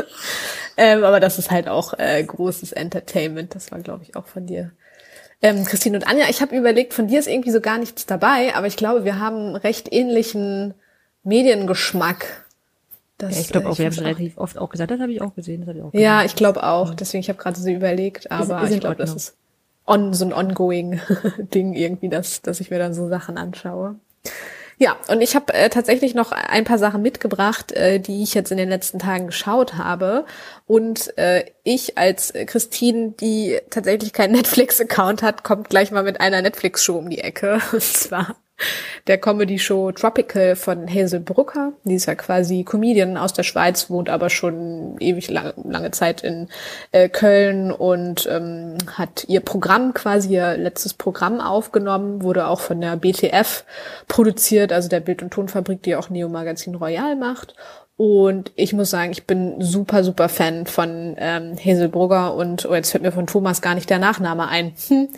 [0.76, 3.54] ähm, aber das ist halt auch äh, großes Entertainment.
[3.54, 4.70] Das war, glaube ich, auch von dir.
[5.40, 8.55] Ähm, Christine und Anja, ich habe überlegt, von dir ist irgendwie so gar nichts dabei,
[8.55, 10.74] aber ich glaube, wir haben recht ähnlichen
[11.24, 12.44] Mediengeschmack.
[13.16, 15.12] Das, ja, ich glaube äh, auch, wir haben es relativ oft auch gesagt, das habe
[15.12, 15.62] ich auch gesehen.
[15.62, 16.05] Das hab ich auch gesehen.
[16.05, 16.92] Ja, ich glaube auch.
[16.94, 19.36] Deswegen, ich habe gerade so überlegt, aber ist, ist ich glaube, das ist
[19.87, 21.01] on, so ein ongoing
[21.39, 23.97] Ding irgendwie, dass, dass ich mir dann so Sachen anschaue.
[24.78, 28.53] Ja, und ich habe äh, tatsächlich noch ein paar Sachen mitgebracht, äh, die ich jetzt
[28.53, 30.26] in den letzten Tagen geschaut habe.
[30.66, 36.43] Und äh, ich als Christine, die tatsächlich keinen Netflix-Account hat, kommt gleich mal mit einer
[36.43, 37.61] Netflix-Show um die Ecke.
[37.72, 38.37] Und zwar
[39.07, 41.72] der Comedy-Show Tropical von Hazel Brucker.
[41.84, 46.22] Die ist ja quasi Comedian aus der Schweiz, wohnt aber schon ewig lang, lange Zeit
[46.22, 46.48] in
[46.92, 52.80] äh, Köln und ähm, hat ihr Programm quasi, ihr letztes Programm aufgenommen, wurde auch von
[52.80, 53.64] der BTF
[54.09, 57.54] produziert, also der Bild- und Tonfabrik, die auch Neo Magazin Royal macht.
[57.96, 62.74] Und ich muss sagen, ich bin super, super Fan von ähm, Hazel Brugger und oh,
[62.74, 64.74] jetzt fällt mir von Thomas gar nicht der Nachname ein.
[64.88, 65.09] Hm,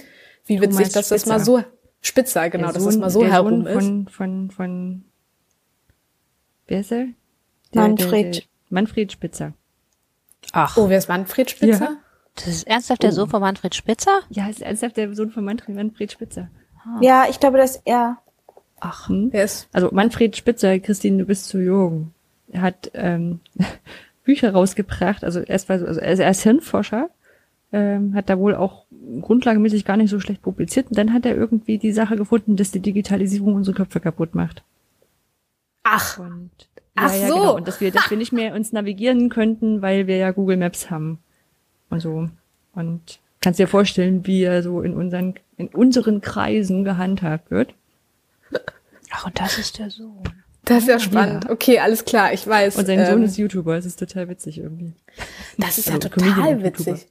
[0.46, 1.38] wie witzig, Thomas dass das Spitzer.
[1.38, 1.62] mal so
[2.00, 3.74] Spitzer, genau, dass das mal so der herum Sohn ist.
[3.74, 5.04] von, von, von,
[6.66, 7.06] wer ist er?
[7.74, 8.24] Der- Manfred.
[8.24, 9.52] Der, der, Manfred Spitzer.
[10.52, 11.84] Ach, Oh, wer ist Manfred Spitzer?
[11.84, 11.96] Ja.
[12.36, 14.20] das ist ernsthaft der Sohn von Manfred Spitzer?
[14.30, 16.50] Ja, ist ernsthaft der Sohn von Manfred, Manfred Spitzer.
[17.00, 18.18] Ja, ich glaube, dass er.
[18.80, 19.28] Ach, Hm?
[19.32, 19.68] Wer ist?
[19.72, 22.12] Also Manfred Spitzer, Christine, du bist zu jung.
[22.50, 23.40] Er hat ähm,
[24.24, 25.24] Bücher rausgebracht.
[25.24, 27.10] Also erst war so, also er ist, er ist Hirnforscher,
[27.72, 28.84] ähm, hat da wohl auch
[29.20, 30.88] grundlagenmäßig gar nicht so schlecht publiziert.
[30.88, 34.62] Und dann hat er irgendwie die Sache gefunden, dass die Digitalisierung unsere Köpfe kaputt macht.
[35.82, 36.50] Ach, Und
[36.94, 37.34] Ach ja, ja, so.
[37.34, 37.56] genau.
[37.56, 40.90] Und dass wir, dass wir nicht mehr uns navigieren könnten, weil wir ja Google Maps
[40.90, 41.18] haben.
[41.90, 42.28] Und so.
[42.74, 47.74] Und kannst dir vorstellen, wie er so in unseren, in unseren Kreisen gehandhabt wird.
[49.10, 50.22] ach, und das ist der Sohn.
[50.64, 51.48] das ist ja spannend.
[51.48, 52.76] Okay, alles klar, ich weiß.
[52.76, 53.76] Und sein Sohn ähm, ist YouTuber.
[53.76, 54.92] Es ist total witzig irgendwie.
[55.56, 57.06] Das ist ja Also total Comedian und witzig.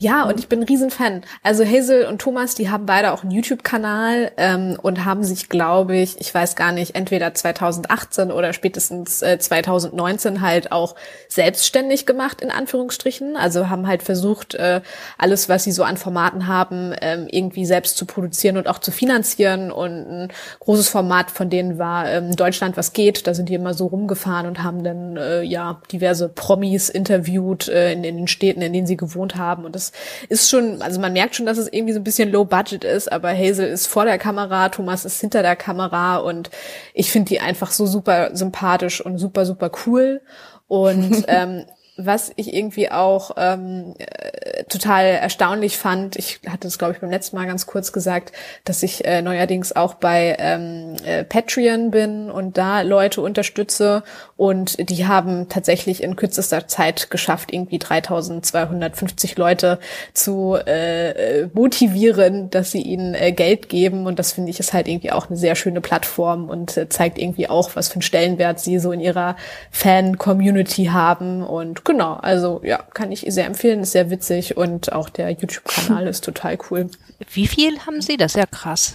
[0.00, 1.22] Ja, und ich bin ein Riesenfan.
[1.42, 5.96] Also Hazel und Thomas, die haben beide auch einen YouTube-Kanal ähm, und haben sich, glaube
[5.96, 10.94] ich, ich weiß gar nicht, entweder 2018 oder spätestens äh, 2019 halt auch
[11.28, 13.36] selbstständig gemacht, in Anführungsstrichen.
[13.36, 14.82] Also haben halt versucht, äh,
[15.18, 18.92] alles, was sie so an Formaten haben, ähm, irgendwie selbst zu produzieren und auch zu
[18.92, 19.72] finanzieren.
[19.72, 23.26] Und ein großes Format von denen war ähm, Deutschland, was geht.
[23.26, 27.92] Da sind die immer so rumgefahren und haben dann äh, ja diverse Promis interviewt äh,
[27.92, 29.64] in, in den Städten, in denen sie gewohnt haben.
[29.64, 29.87] Und das
[30.28, 33.10] ist schon, also man merkt schon, dass es irgendwie so ein bisschen low budget ist,
[33.10, 36.50] aber Hazel ist vor der Kamera, Thomas ist hinter der Kamera und
[36.94, 40.20] ich finde die einfach so super sympathisch und super, super cool.
[40.66, 41.64] Und ähm,
[41.98, 47.10] was ich irgendwie auch ähm, äh, total erstaunlich fand, ich hatte es, glaube ich, beim
[47.10, 48.30] letzten Mal ganz kurz gesagt,
[48.64, 54.04] dass ich äh, neuerdings auch bei ähm, äh, Patreon bin und da Leute unterstütze.
[54.36, 59.80] Und die haben tatsächlich in kürzester Zeit geschafft, irgendwie 3250 Leute
[60.14, 64.06] zu äh, äh, motivieren, dass sie ihnen äh, Geld geben.
[64.06, 67.18] Und das finde ich ist halt irgendwie auch eine sehr schöne Plattform und äh, zeigt
[67.18, 69.34] irgendwie auch, was für einen Stellenwert sie so in ihrer
[69.72, 71.42] Fan-Community haben.
[71.42, 76.06] Und genau, also ja, kann ich sehr empfehlen, ist sehr witzig und auch der YouTube-Kanal
[76.06, 76.88] ist total cool.
[77.32, 78.16] Wie viel haben Sie?
[78.16, 78.94] Das ist ja krass.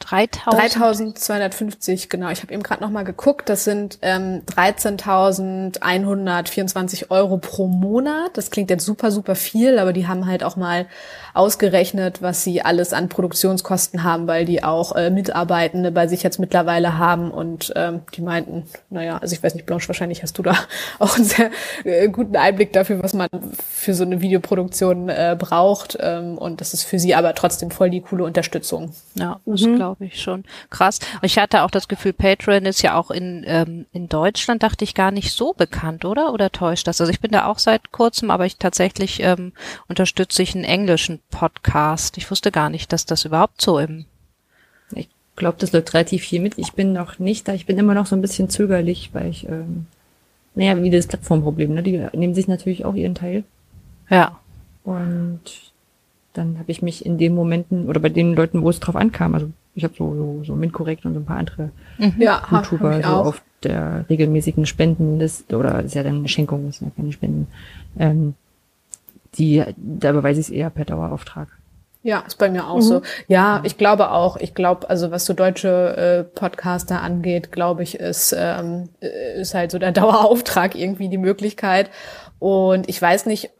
[0.00, 1.16] 3000?
[1.16, 2.28] 3250, genau.
[2.28, 3.48] Ich habe eben gerade noch mal geguckt.
[3.48, 8.36] Das sind ähm, 13.124 Euro pro Monat.
[8.36, 10.84] Das klingt jetzt super, super viel, aber die haben halt auch mal
[11.36, 16.38] ausgerechnet, was sie alles an Produktionskosten haben, weil die auch äh, Mitarbeitende bei sich jetzt
[16.38, 17.30] mittlerweile haben.
[17.30, 20.56] Und ähm, die meinten, naja, also ich weiß nicht, Blanche, wahrscheinlich hast du da
[20.98, 21.50] auch einen sehr
[21.84, 23.28] äh, guten Einblick dafür, was man
[23.68, 25.98] für so eine Videoproduktion äh, braucht.
[26.00, 28.92] Ähm, und das ist für sie aber trotzdem voll die coole Unterstützung.
[29.14, 30.44] Ja, das glaube ich schon.
[30.70, 31.00] Krass.
[31.22, 34.94] Ich hatte auch das Gefühl, Patreon ist ja auch in, ähm, in Deutschland, dachte ich,
[34.94, 36.32] gar nicht so bekannt, oder?
[36.32, 37.00] Oder täuscht das?
[37.00, 39.52] Also ich bin da auch seit kurzem, aber ich tatsächlich ähm,
[39.88, 42.16] unterstütze ich einen englischen Podcast.
[42.18, 44.04] Ich wusste gar nicht, dass das überhaupt so im
[44.94, 46.54] Ich glaube, das läuft relativ viel mit.
[46.58, 47.52] Ich bin noch nicht da.
[47.52, 49.86] Ich bin immer noch so ein bisschen zögerlich, weil ich, ähm,
[50.54, 51.82] naja, wie das Plattformproblem, ne?
[51.82, 53.44] Die nehmen sich natürlich auch ihren Teil.
[54.08, 54.38] Ja.
[54.84, 55.40] Und
[56.32, 59.34] dann habe ich mich in den Momenten oder bei den Leuten, wo es drauf ankam,
[59.34, 61.70] also ich habe so, so, so Minkorrekt und so ein paar andere
[62.18, 63.26] Ja, ha- YouTuber so auch.
[63.26, 67.46] auf der regelmäßigen Spendenliste oder ist ja dann eine Schenkung, ist ja keine Spenden.
[67.98, 68.34] Ähm,
[69.38, 71.48] die, da überweise ich es eher per Dauerauftrag.
[72.06, 73.02] Ja, ist bei mir auch so.
[73.26, 74.36] Ja, ich glaube auch.
[74.36, 79.54] Ich glaube, also was so deutsche äh, Podcaster angeht, glaube ich, ist, ähm, äh, ist
[79.54, 81.90] halt so der Dauerauftrag irgendwie die Möglichkeit.
[82.38, 83.50] Und ich weiß nicht,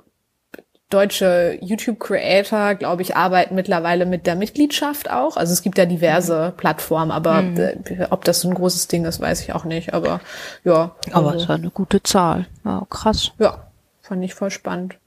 [0.91, 5.37] deutsche YouTube-Creator, glaube ich, arbeiten mittlerweile mit der Mitgliedschaft auch.
[5.37, 9.21] Also es gibt ja diverse Plattformen, aber äh, ob das so ein großes Ding ist,
[9.21, 9.93] weiß ich auch nicht.
[9.93, 10.21] Aber
[10.63, 12.47] ja, Aber also, es war eine gute Zahl.
[12.65, 13.33] Ja, krass.
[13.41, 13.67] ja,
[14.03, 14.99] fand ich voll spannend.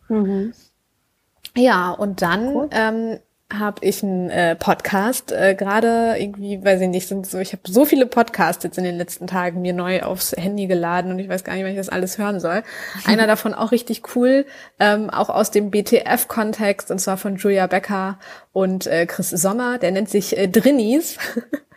[1.55, 3.19] Ja, und dann ähm,
[3.51, 7.63] habe ich einen äh, Podcast äh, gerade irgendwie, weiß ich nicht, sind so, ich habe
[7.67, 11.27] so viele Podcasts jetzt in den letzten Tagen mir neu aufs Handy geladen und ich
[11.27, 12.63] weiß gar nicht, wann ich das alles hören soll.
[13.05, 14.45] Einer davon auch richtig cool,
[14.79, 18.19] ähm, auch aus dem BTF-Kontext und zwar von Julia Becker
[18.53, 21.17] und äh, Chris Sommer, der nennt sich äh, Drinnies.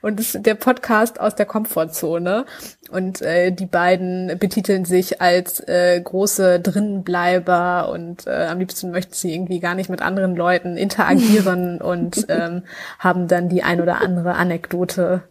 [0.00, 2.46] Und das ist der Podcast aus der Komfortzone.
[2.90, 9.14] Und äh, die beiden betiteln sich als äh, große Drinnenbleiber und äh, am liebsten möchten
[9.14, 12.62] sie irgendwie gar nicht mit anderen Leuten interagieren und ähm,
[12.98, 15.22] haben dann die ein oder andere Anekdote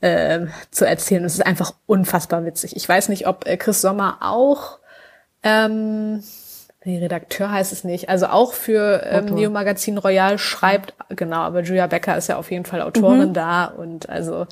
[0.00, 1.24] äh, zu erzählen.
[1.24, 2.76] Es ist einfach unfassbar witzig.
[2.76, 4.78] Ich weiß nicht, ob äh, Chris Sommer auch
[5.42, 6.22] ähm,
[6.84, 8.08] Nee, Redakteur heißt es nicht.
[8.08, 12.50] Also auch für ähm, Neo Magazin Royal schreibt, genau, aber Julia Becker ist ja auf
[12.50, 13.34] jeden Fall Autorin mhm.
[13.34, 14.46] da und also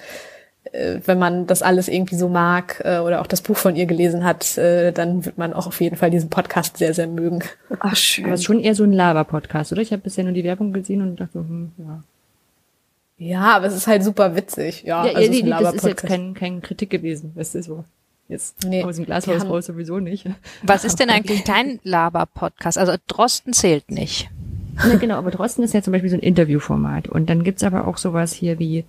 [0.72, 3.86] äh, wenn man das alles irgendwie so mag äh, oder auch das Buch von ihr
[3.86, 7.40] gelesen hat, äh, dann wird man auch auf jeden Fall diesen Podcast sehr, sehr mögen.
[7.80, 8.26] Ach schön.
[8.26, 9.82] Aber ist schon eher so ein Laber-Podcast, oder?
[9.82, 12.02] Ich habe bisher nur die Werbung gesehen und dachte, hm, ja.
[13.18, 14.82] Ja, aber es ist halt super witzig.
[14.84, 17.32] Ja, ja, also ja, das ist jetzt kein, kein Kritik gewesen.
[17.36, 17.84] Das ist so.
[18.30, 20.24] Jetzt nee, aus dem Glashaus raus sowieso nicht.
[20.62, 22.78] Was ist denn eigentlich dein Laber-Podcast?
[22.78, 24.30] Also Drosten zählt nicht.
[24.76, 27.08] Ja, genau, aber Drosten ist ja zum Beispiel so ein Interviewformat.
[27.08, 28.84] Und dann gibt's aber auch sowas hier wie,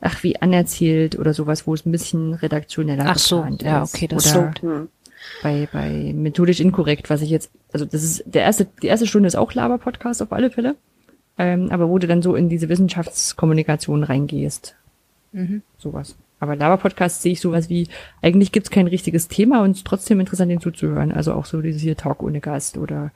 [0.00, 3.62] ach, wie anerzählt oder sowas, wo es ein bisschen redaktioneller ach so, ist.
[3.62, 4.68] ja, okay, das oder so.
[4.68, 4.88] Hm.
[5.40, 9.28] Bei, bei methodisch inkorrekt, was ich jetzt, also das ist, der erste, die erste Stunde
[9.28, 10.74] ist auch Laber-Podcast auf alle Fälle.
[11.38, 14.74] Ähm, aber wo du dann so in diese Wissenschaftskommunikation reingehst.
[15.30, 15.62] Mhm.
[15.78, 16.16] Sowas.
[16.42, 17.86] Aber Laber-Podcast sehe ich sowas wie,
[18.20, 21.12] eigentlich gibt's kein richtiges Thema und es ist trotzdem interessant, den zuzuhören.
[21.12, 23.12] Also auch so dieses hier Talk ohne Gast oder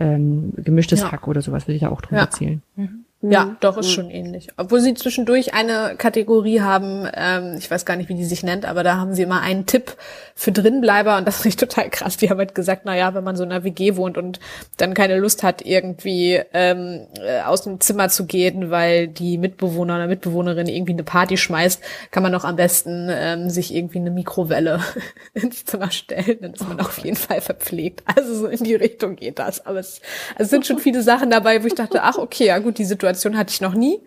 [0.00, 1.12] ähm, gemischtes ja.
[1.12, 2.24] Hack oder sowas würde ich da auch drüber ja.
[2.24, 2.60] erzählen.
[2.74, 3.04] Mhm.
[3.20, 3.56] Ja, mhm.
[3.58, 3.92] doch, ist mhm.
[3.92, 4.48] schon ähnlich.
[4.56, 8.64] Obwohl sie zwischendurch eine Kategorie haben, ähm, ich weiß gar nicht, wie die sich nennt,
[8.64, 9.96] aber da haben sie immer einen Tipp
[10.36, 12.16] für Drinbleiber und das finde ich total krass.
[12.16, 14.38] Die haben halt gesagt, na ja, wenn man so in einer WG wohnt und
[14.76, 19.96] dann keine Lust hat, irgendwie ähm, äh, aus dem Zimmer zu gehen, weil die Mitbewohner
[19.96, 24.12] oder Mitbewohnerin irgendwie eine Party schmeißt, kann man doch am besten ähm, sich irgendwie eine
[24.12, 24.78] Mikrowelle
[25.34, 26.38] ins Zimmer stellen.
[26.40, 28.04] Dann ist man oh, auf jeden Fall verpflegt.
[28.04, 29.66] Also so in die Richtung geht das.
[29.66, 30.00] Aber es,
[30.36, 32.84] also es sind schon viele Sachen dabei, wo ich dachte, ach okay, ja gut, die
[32.84, 34.00] Situation Situation hatte ich noch nie.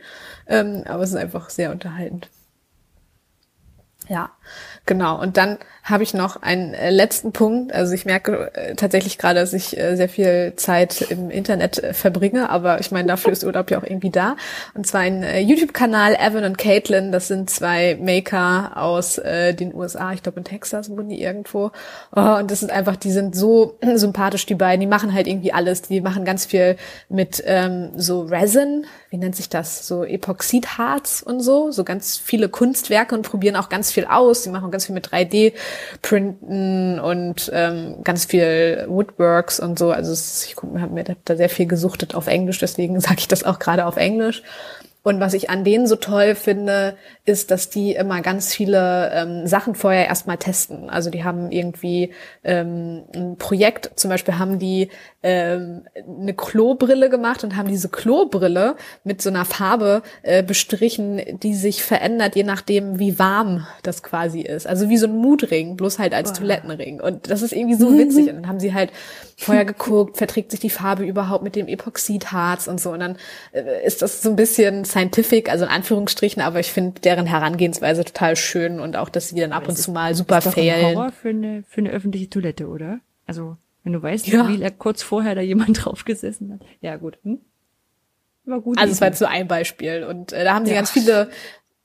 [0.48, 2.30] Ähm, aber es ist einfach sehr unterhaltend.
[4.08, 4.32] Ja,
[4.92, 5.22] genau.
[5.22, 7.74] Und dann habe ich noch einen äh, letzten Punkt.
[7.74, 12.50] Also ich merke äh, tatsächlich gerade, dass ich äh, sehr viel Zeit im Internet verbringe,
[12.50, 14.36] aber ich meine, dafür ist Urlaub ja auch irgendwie da.
[14.74, 17.14] Und zwar ein YouTube-Kanal, Evan und Caitlin.
[17.14, 20.12] Das sind zwei Maker aus den USA.
[20.12, 21.72] Ich glaube in Texas wohnen die irgendwo.
[22.16, 24.82] Oh, und das ist einfach, die sind so sympathisch, die beiden.
[24.82, 25.84] Die machen halt irgendwie alles.
[25.84, 26.76] Die machen ganz viel
[27.10, 29.86] mit ähm, so Resin, wie nennt sich das?
[29.86, 31.70] So Epoxidharz und so.
[31.72, 34.44] So ganz viele Kunstwerke und probieren auch ganz viel aus.
[34.44, 35.52] Die machen ganz viel mit 3D
[36.02, 39.92] Printen und ähm, ganz viel Woodworks und so.
[39.92, 43.60] Also ich habe mir da sehr viel gesuchtet auf Englisch, deswegen sage ich das auch
[43.60, 44.44] gerade auf Englisch.
[45.04, 46.96] Und was ich an denen so toll finde,
[47.26, 50.92] ist, dass die immer ganz viele ähm, Sachen vorher erstmal testen.
[50.92, 52.12] Also die haben irgendwie
[52.44, 54.90] ähm, ein Projekt, zum Beispiel haben die
[55.24, 61.56] ähm, eine Klobrille gemacht und haben diese Klobrille mit so einer Farbe äh, bestrichen, die
[61.56, 64.68] sich verändert, je nachdem, wie warm das quasi ist.
[64.68, 66.36] Also wie so ein Mutring, bloß halt als oh.
[66.36, 67.02] Toilettenring.
[67.02, 68.30] Und das ist irgendwie so witzig.
[68.30, 68.92] Und dann haben sie halt
[69.44, 72.92] vorher geguckt, verträgt sich die Farbe überhaupt mit dem Epoxidharz und so.
[72.92, 73.18] Und dann
[73.52, 78.06] äh, ist das so ein bisschen scientific, also in Anführungsstrichen, aber ich finde deren Herangehensweise
[78.06, 80.86] total schön und auch, dass sie dann ab und zu mal super ist doch failen.
[80.86, 83.00] Ein Horror für eine, für eine öffentliche Toilette, oder?
[83.26, 84.48] Also, wenn du weißt, ja.
[84.48, 86.68] wie kurz vorher da jemand drauf gesessen hat.
[86.82, 87.18] Ja, gut.
[87.24, 87.40] Hm?
[88.46, 88.78] War gut.
[88.78, 90.04] Also, es war jetzt so ein Beispiel.
[90.04, 90.78] Und äh, da haben sie ja.
[90.78, 91.30] ganz viele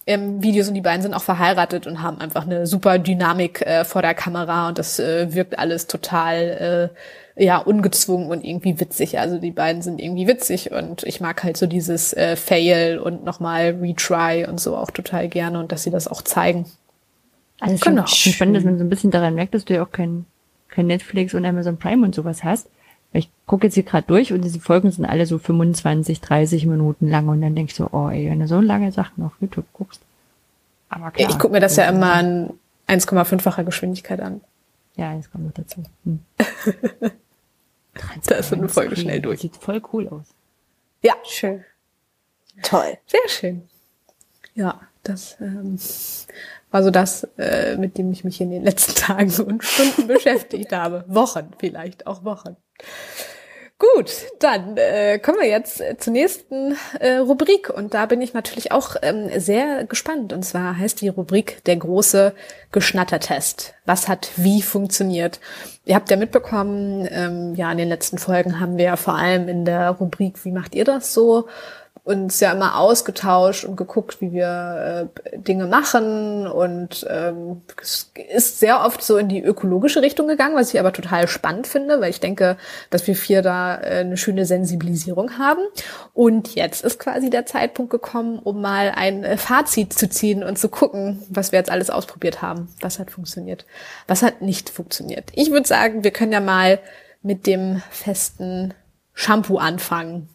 [0.07, 3.85] ähm, Videos und die beiden sind auch verheiratet und haben einfach eine super Dynamik äh,
[3.85, 6.93] vor der Kamera und das äh, wirkt alles total
[7.37, 9.19] äh, ja ungezwungen und irgendwie witzig.
[9.19, 13.25] Also die beiden sind irgendwie witzig und ich mag halt so dieses äh, Fail und
[13.25, 16.67] nochmal Retry und so auch total gerne und dass sie das auch zeigen.
[17.59, 18.07] Also genau.
[18.07, 20.25] schon spannend, dass man so ein bisschen daran merkt, dass du ja auch kein,
[20.69, 22.69] kein Netflix und Amazon Prime und sowas hast.
[23.17, 27.09] Ich gucke jetzt hier gerade durch und diese Folgen sind alle so 25, 30 Minuten
[27.09, 29.67] lang und dann denke ich so, oh ey, wenn du so lange Sachen auf YouTube
[29.73, 30.01] guckst.
[30.89, 31.29] Aber klar.
[31.29, 32.51] Ich gucke mir das ja immer in
[32.89, 34.41] 1,5-facher Geschwindigkeit an.
[34.97, 35.83] Ja, eins kommt noch dazu.
[36.05, 36.21] Hm.
[38.27, 39.41] da ist so eine Folge schnell durch.
[39.41, 40.27] Sieht voll cool aus.
[41.03, 41.65] Ja, schön.
[42.63, 42.99] Toll.
[43.07, 43.69] Sehr schön.
[44.55, 45.79] Ja, das ähm,
[46.77, 50.73] war so das, äh, mit dem ich mich in den letzten Tagen und Stunden beschäftigt
[50.73, 51.05] habe.
[51.09, 52.57] Wochen vielleicht, auch Wochen.
[53.79, 54.11] Gut,
[54.41, 58.73] dann äh, kommen wir jetzt äh, zur nächsten äh, Rubrik und da bin ich natürlich
[58.73, 60.35] auch ähm, sehr gespannt.
[60.35, 62.35] Und zwar heißt die Rubrik der große
[62.73, 63.75] Geschnattertest.
[63.87, 65.41] Was hat wie funktioniert?
[65.87, 69.49] Ihr habt ja mitbekommen, ähm, ja in den letzten Folgen haben wir ja vor allem
[69.49, 71.47] in der Rubrik Wie macht ihr das so
[72.07, 78.61] uns ja immer ausgetauscht und geguckt, wie wir äh, Dinge machen und ähm, es ist
[78.61, 82.11] sehr oft so in die ökologische Richtung gegangen, was ich aber total spannend finde, weil
[82.11, 82.59] ich denke,
[82.91, 85.63] dass wir vier da äh, eine schöne Sensibilisierung haben.
[86.15, 90.61] Und jetzt ist quasi der Zeitpunkt gekommen, um mal ein äh, Fazit zu ziehen und
[90.61, 93.67] zu gucken, was wir jetzt alles ausprobiert haben, was hat funktioniert,
[94.07, 95.33] was hat nicht funktioniert.
[95.35, 96.79] Ich würde sagen, wir können ja mal
[97.23, 98.75] mit dem festen
[99.13, 100.29] Shampoo anfangen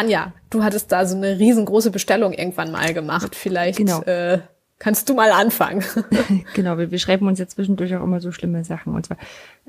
[0.00, 3.36] Anja, du hattest da so eine riesengroße Bestellung irgendwann mal gemacht.
[3.36, 4.00] Vielleicht genau.
[4.04, 4.38] äh,
[4.78, 5.84] kannst du mal anfangen.
[6.54, 8.94] genau, wir, wir schreiben uns ja zwischendurch auch immer so schlimme Sachen.
[8.94, 9.18] Und zwar,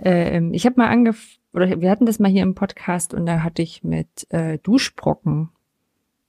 [0.01, 3.43] äh, ich habe mal angefangen, oder wir hatten das mal hier im Podcast und da
[3.43, 5.49] hatte ich mit äh, Duschbrocken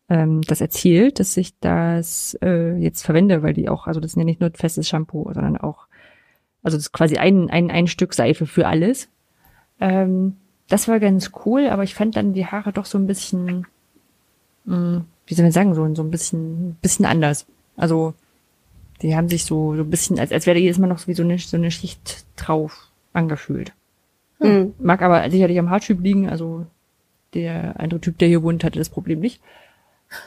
[0.09, 4.23] ähm, das erzählt, dass ich das äh, jetzt verwende, weil die auch, also das sind
[4.23, 5.87] ja nicht nur festes Shampoo, sondern auch,
[6.65, 9.09] also das ist quasi ein, ein, ein Stück Seife für alles.
[9.79, 10.39] Ähm,
[10.69, 13.65] das war ganz cool, aber ich fand dann die Haare doch so ein bisschen
[14.65, 17.47] mh, wie soll man sagen, so, so ein bisschen, bisschen anders.
[17.77, 18.15] Also,
[19.01, 21.09] die haben sich so, so ein bisschen, als, als wäre da jedes Mal noch so
[21.09, 23.73] wie so eine, so eine Schicht drauf angefühlt.
[24.39, 24.75] Hm.
[24.79, 26.67] Mag aber sicherlich am Haartyp liegen, also
[27.35, 29.41] der andere Typ, der hier wohnt, hatte das Problem nicht.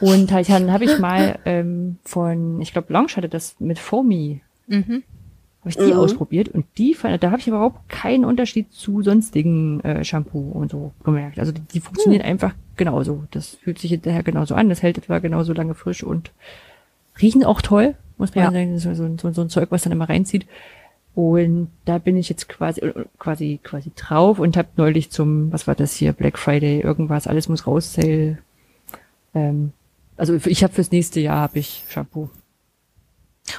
[0.00, 4.42] Und halt, dann habe ich mal ähm, von, ich glaube, Blanche hatte das mit Foamy.
[4.66, 5.04] Mhm
[5.66, 5.98] habe ich die mhm.
[5.98, 10.70] ausprobiert und die fand, da habe ich überhaupt keinen Unterschied zu sonstigen äh, Shampoo und
[10.70, 11.40] so gemerkt.
[11.40, 12.28] Also die, die funktionieren mhm.
[12.28, 13.24] einfach genauso.
[13.30, 16.32] Das fühlt sich hinterher genauso an, das hält etwa genauso lange frisch und
[17.20, 18.50] riechen auch toll, muss man ja.
[18.52, 18.78] sagen.
[18.78, 20.46] So, so, so ein Zeug, was dann immer reinzieht.
[21.14, 22.82] Und da bin ich jetzt quasi
[23.18, 27.48] quasi quasi drauf und habe neulich zum, was war das hier, Black Friday, irgendwas, alles
[27.48, 28.36] muss raus, Sale.
[29.34, 29.72] Ähm,
[30.18, 32.28] also ich habe fürs nächste Jahr habe ich Shampoo.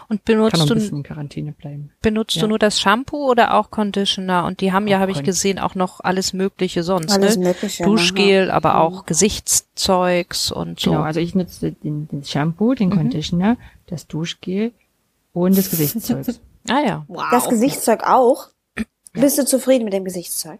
[0.10, 1.92] Und benutzt Kann du in Quarantäne bleiben.
[2.02, 2.44] Benutzt ja.
[2.44, 4.46] du nur das Shampoo oder auch Conditioner?
[4.46, 7.12] Und die haben ja, habe ich gesehen, auch noch alles Mögliche sonst.
[7.12, 7.48] Alles ne?
[7.48, 7.84] Mögliche.
[7.84, 8.80] Duschgel, aber mhm.
[8.80, 10.92] auch Gesichtszeugs und so.
[10.92, 12.96] Genau, also ich nutze den, den Shampoo, den mhm.
[12.96, 14.72] Conditioner, das Duschgel
[15.34, 16.26] und das Gesichtszeug.
[16.70, 17.06] ah ja.
[17.10, 17.26] Wow.
[17.32, 18.48] Das Gesichtszeug auch?
[19.12, 20.60] Bist du zufrieden mit dem Gesichtszeug?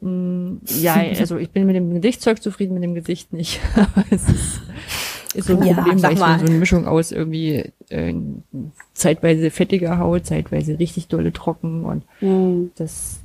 [0.00, 3.60] Mm, ja, also ich bin mit dem Gesichtszeug zufrieden, mit dem Gesicht nicht.
[3.76, 4.60] Aber es ist
[5.34, 8.14] ist so ein ja, Problem, weil ich so eine Mischung aus irgendwie äh,
[8.94, 12.70] zeitweise fettiger Haut, zeitweise richtig dolle trocken und mhm.
[12.76, 13.22] das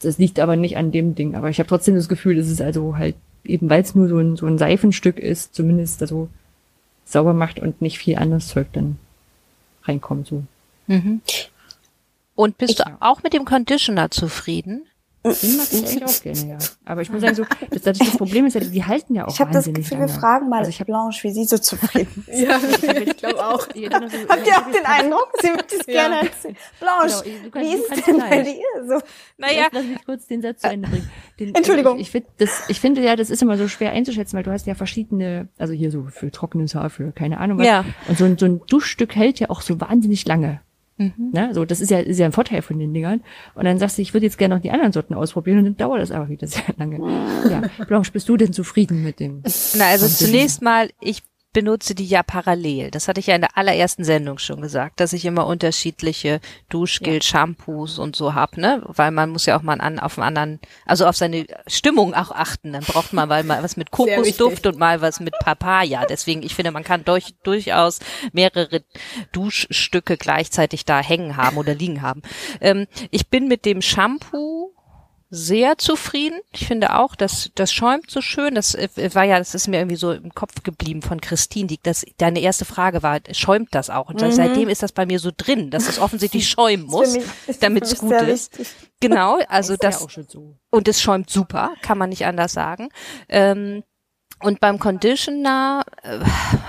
[0.00, 1.34] das liegt aber nicht an dem Ding.
[1.34, 4.18] Aber ich habe trotzdem das Gefühl, dass es also halt eben, weil es nur so
[4.18, 6.28] ein, so ein Seifenstück ist, zumindest also
[7.04, 8.98] sauber macht und nicht viel anderes Zeug dann
[9.84, 10.26] reinkommt.
[10.26, 10.44] So.
[10.86, 11.20] Mhm.
[12.34, 14.86] Und bist ich, du auch mit dem Conditioner zufrieden?
[15.24, 16.58] Den mag ich eigentlich auch gerne, ja.
[16.84, 19.34] Aber ich muss sagen, so, das, das, das Problem ist ja, die halten ja auch
[19.34, 22.24] Ich habe das Gefühl, wir fragen mal also ich hab, Blanche, wie sie so zufrieden
[22.28, 22.40] ist.
[22.40, 22.60] ja,
[23.04, 23.66] ich glaube auch.
[23.66, 25.32] Habt ihr auch den Eindruck?
[25.40, 25.92] Sie würde es ja.
[25.92, 26.56] gerne erzählen.
[26.78, 29.00] Blanche, genau, kannst, wie ist es denn bei dir so?
[29.38, 29.62] Naja.
[29.62, 31.10] Lass, lass mich kurz den Satz zu Ende bringen.
[31.40, 31.96] Den, Entschuldigung.
[31.96, 34.52] Ich, ich, find, das, ich finde ja, das ist immer so schwer einzuschätzen, weil du
[34.52, 37.66] hast ja verschiedene, also hier so für trockenes Haar, für keine Ahnung was.
[37.66, 37.84] Ja.
[38.06, 40.60] Und so ein, so ein Duschstück hält ja auch so wahnsinnig lange.
[40.98, 41.30] Mhm.
[41.32, 41.54] Ne?
[41.54, 43.22] So, das ist ja, ist ja ein Vorteil von den Dingern.
[43.54, 45.76] Und dann sagst du, ich würde jetzt gerne noch die anderen Sorten ausprobieren und dann
[45.76, 46.98] dauert das aber wieder sehr lange.
[47.50, 47.62] ja.
[47.86, 49.42] Blanche, bist du denn zufrieden mit dem?
[49.76, 51.22] Na, also zunächst mal, ich
[51.52, 52.90] benutze die ja parallel.
[52.90, 57.14] Das hatte ich ja in der allerersten Sendung schon gesagt, dass ich immer unterschiedliche Duschgel,
[57.14, 57.22] ja.
[57.22, 58.82] Shampoos und so hab, ne?
[58.86, 62.30] Weil man muss ja auch mal an, auf einen anderen, also auf seine Stimmung auch
[62.30, 62.72] achten.
[62.72, 66.04] Dann braucht man mal, mal was mit Kokosduft und mal was mit Papaya.
[66.06, 68.00] Deswegen, ich finde, man kann durch, durchaus
[68.32, 68.82] mehrere
[69.32, 72.22] Duschstücke gleichzeitig da hängen haben oder liegen haben.
[72.60, 74.74] Ähm, ich bin mit dem Shampoo
[75.30, 76.40] sehr zufrieden.
[76.52, 78.54] Ich finde auch, dass das schäumt so schön.
[78.54, 81.78] Das äh, war ja, das ist mir irgendwie so im Kopf geblieben von Christine, die
[81.82, 84.08] das deine erste Frage war, schäumt das auch?
[84.08, 84.32] Und mhm.
[84.32, 87.16] seitdem ist das bei mir so drin, dass es offensichtlich schäumen muss,
[87.60, 88.58] damit es gut ist.
[89.00, 90.56] Genau, also das, das ja so.
[90.70, 92.88] und es schäumt super, kann man nicht anders sagen.
[93.28, 93.84] Ähm,
[94.40, 96.18] und beim Conditioner äh,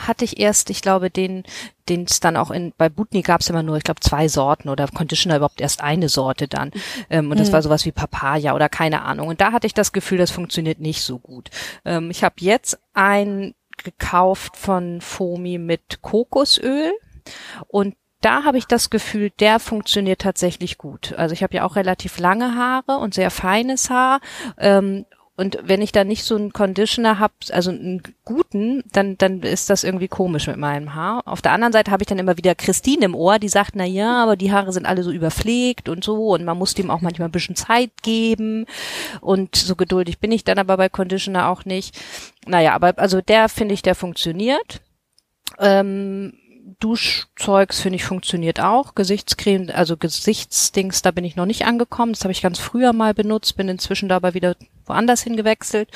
[0.07, 1.43] hatte ich erst, ich glaube, den,
[1.87, 4.69] den es dann auch in, bei Butni gab es immer nur, ich glaube, zwei Sorten
[4.69, 6.71] oder Conditioner überhaupt erst eine Sorte dann.
[7.09, 7.53] Ähm, und das mhm.
[7.53, 9.27] war sowas wie Papaya oder keine Ahnung.
[9.27, 11.49] Und da hatte ich das Gefühl, das funktioniert nicht so gut.
[11.85, 13.53] Ähm, ich habe jetzt ein
[13.83, 16.91] gekauft von Fomi mit Kokosöl
[17.67, 21.13] und da habe ich das Gefühl, der funktioniert tatsächlich gut.
[21.13, 24.19] Also ich habe ja auch relativ lange Haare und sehr feines Haar.
[24.57, 25.05] Ähm,
[25.39, 29.69] und wenn ich da nicht so einen Conditioner habe, also einen guten, dann, dann ist
[29.69, 31.21] das irgendwie komisch mit meinem Haar.
[31.25, 33.85] Auf der anderen Seite habe ich dann immer wieder Christine im Ohr, die sagt, na
[33.85, 36.99] ja, aber die Haare sind alle so überpflegt und so und man muss dem auch
[36.99, 38.65] manchmal ein bisschen Zeit geben
[39.21, 41.97] und so geduldig bin ich dann aber bei Conditioner auch nicht.
[42.45, 44.81] Naja, aber also der finde ich, der funktioniert.
[45.57, 46.33] Ähm,
[46.79, 48.93] Duschzeugs finde ich funktioniert auch.
[48.93, 52.11] Gesichtscreme, also Gesichtsdings, da bin ich noch nicht angekommen.
[52.13, 54.55] Das habe ich ganz früher mal benutzt, bin inzwischen da aber wieder
[54.89, 55.89] woanders hingewechselt.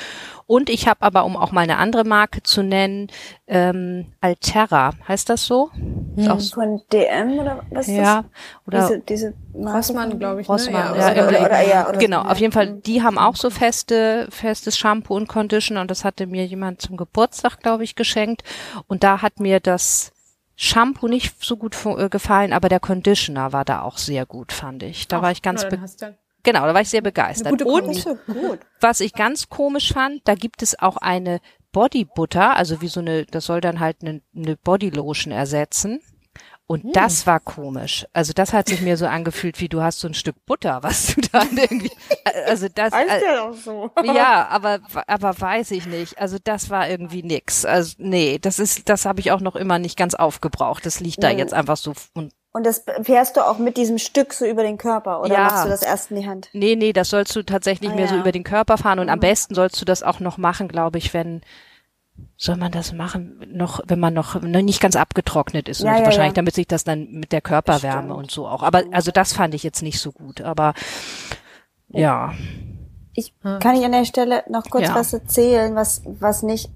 [0.46, 3.08] Und ich habe aber, um auch mal eine andere Marke zu nennen,
[3.46, 5.70] ähm, Alterra, heißt das so?
[6.16, 8.24] Ist auch so Von DM oder was ist ja,
[8.66, 8.66] das?
[8.66, 10.48] oder diese, diese Marke Rossmann, glaube ich.
[10.48, 10.98] Rossmann, ne?
[10.98, 11.44] ja, oder- irgendwie.
[11.44, 12.60] oder- ja, oder genau, so, auf jeden ja.
[12.60, 16.80] Fall, die haben auch so feste, festes Shampoo und Conditioner und das hatte mir jemand
[16.82, 18.42] zum Geburtstag, glaube ich, geschenkt.
[18.86, 20.12] Und da hat mir das
[20.56, 24.82] Shampoo nicht so gut äh, gefallen, aber der Conditioner war da auch sehr gut, fand
[24.84, 25.08] ich.
[25.08, 26.14] Da war ich ganz, Na,
[26.44, 27.50] genau, da war ich sehr begeistert.
[27.58, 28.06] gute und
[28.80, 31.40] was ich ganz komisch fand, da gibt es auch eine
[31.72, 36.00] Body Butter, also wie so eine, das soll dann halt eine, eine Body Lotion ersetzen.
[36.66, 38.06] Und das war komisch.
[38.14, 41.14] Also das hat sich mir so angefühlt, wie du hast so ein Stück Butter, was
[41.14, 41.90] du da irgendwie,
[42.46, 43.90] also das, Heißt äh, ja auch so.
[44.02, 46.18] ja, aber aber weiß ich nicht.
[46.18, 47.66] Also das war irgendwie nix.
[47.66, 50.86] Also nee, das ist, das habe ich auch noch immer nicht ganz aufgebraucht.
[50.86, 51.38] Das liegt da Mhm.
[51.38, 54.78] jetzt einfach so und Und das fährst du auch mit diesem Stück so über den
[54.78, 55.40] Körper oder Ja.
[55.44, 56.48] machst du das erst in die Hand?
[56.52, 58.20] Nee, nee, das sollst du tatsächlich Ah, mehr so ja.
[58.20, 61.12] über den Körper fahren und am besten sollst du das auch noch machen, glaube ich,
[61.12, 61.40] wenn
[62.36, 65.98] soll man das machen, noch, wenn man noch noch nicht ganz abgetrocknet ist, Ja, und
[65.98, 66.34] ja, wahrscheinlich, ja.
[66.36, 68.18] damit sich das dann mit der Körperwärme Stimmt.
[68.18, 68.62] und so auch.
[68.62, 70.40] Aber also das fand ich jetzt nicht so gut.
[70.40, 70.74] Aber
[71.88, 72.32] ja,
[73.14, 74.94] Ich kann ich an der Stelle noch kurz Ja.
[74.94, 76.70] was erzählen, was was nicht.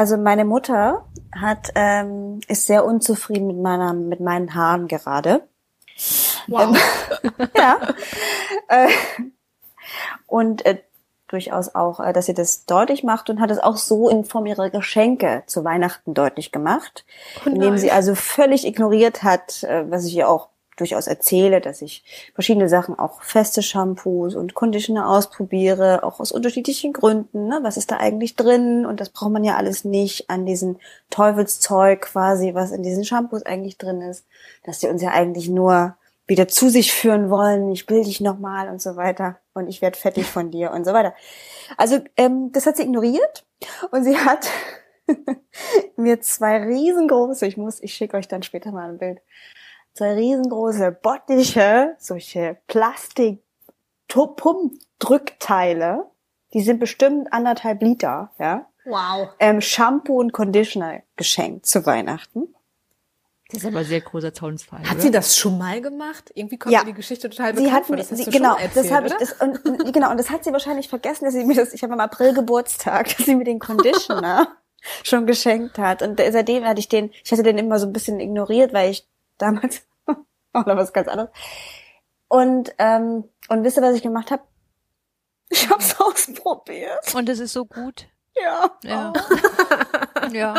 [0.00, 1.04] Also meine Mutter
[1.38, 5.42] hat ähm, ist sehr unzufrieden mit meiner mit meinen Haaren gerade.
[6.46, 6.74] Wow.
[7.54, 7.76] ja.
[8.68, 8.88] äh,
[10.26, 10.78] und äh,
[11.28, 14.46] durchaus auch, äh, dass sie das deutlich macht und hat es auch so in Form
[14.46, 17.04] ihrer Geschenke zu Weihnachten deutlich gemacht,
[17.44, 20.48] indem sie also völlig ignoriert hat, äh, was ich ihr auch
[20.80, 22.04] durchaus erzähle, dass ich
[22.34, 27.46] verschiedene Sachen, auch feste Shampoos und Conditioner ausprobiere, auch aus unterschiedlichen Gründen.
[27.46, 27.60] Ne?
[27.62, 28.86] Was ist da eigentlich drin?
[28.86, 30.78] Und das braucht man ja alles nicht an diesen
[31.10, 34.26] Teufelszeug quasi, was in diesen Shampoos eigentlich drin ist,
[34.64, 35.96] dass sie uns ja eigentlich nur
[36.30, 39.98] wieder zu sich führen wollen, ich will dich nochmal und so weiter und ich werde
[39.98, 41.12] fettig von dir und so weiter.
[41.76, 43.44] Also ähm, das hat sie ignoriert
[43.90, 44.48] und sie hat
[45.96, 49.20] mir zwei riesengroße, ich muss, ich schicke euch dann später mal ein Bild,
[49.94, 53.42] zwei riesengroße Bottiche, solche Plastik
[54.08, 56.04] Pumpdrückteile,
[56.52, 59.28] die sind bestimmt anderthalb Liter, ja, Wow.
[59.38, 62.54] ähm, Shampoo und Conditioner geschenkt zu Weihnachten.
[63.52, 64.80] Das ist aber sehr großer Zaunsfall.
[64.80, 65.00] Hat oder?
[65.00, 66.30] sie das schon mal gemacht?
[66.34, 66.80] Irgendwie kommt Ja.
[66.80, 67.96] mir die Geschichte total Sie bekannt hat vor.
[67.96, 70.16] mir, Das hast sie, du genau, erzählt, das habe ich, das, und, und, genau, und
[70.18, 73.26] das hat sie wahrscheinlich vergessen, dass sie mir das, ich habe am April Geburtstag, dass
[73.26, 74.56] sie mir den Conditioner
[75.04, 76.00] schon geschenkt hat.
[76.02, 79.06] Und seitdem hatte ich den, ich hatte den immer so ein bisschen ignoriert, weil ich
[79.42, 79.82] damals,
[80.52, 81.30] auch noch was ganz anderes.
[82.28, 84.42] Und, ähm, und wisst ihr, was ich gemacht habe?
[85.48, 87.14] Ich habe es ausprobiert.
[87.14, 88.06] und es ist so gut.
[88.40, 88.70] Ja.
[88.84, 89.12] Ja.
[90.32, 90.54] ja.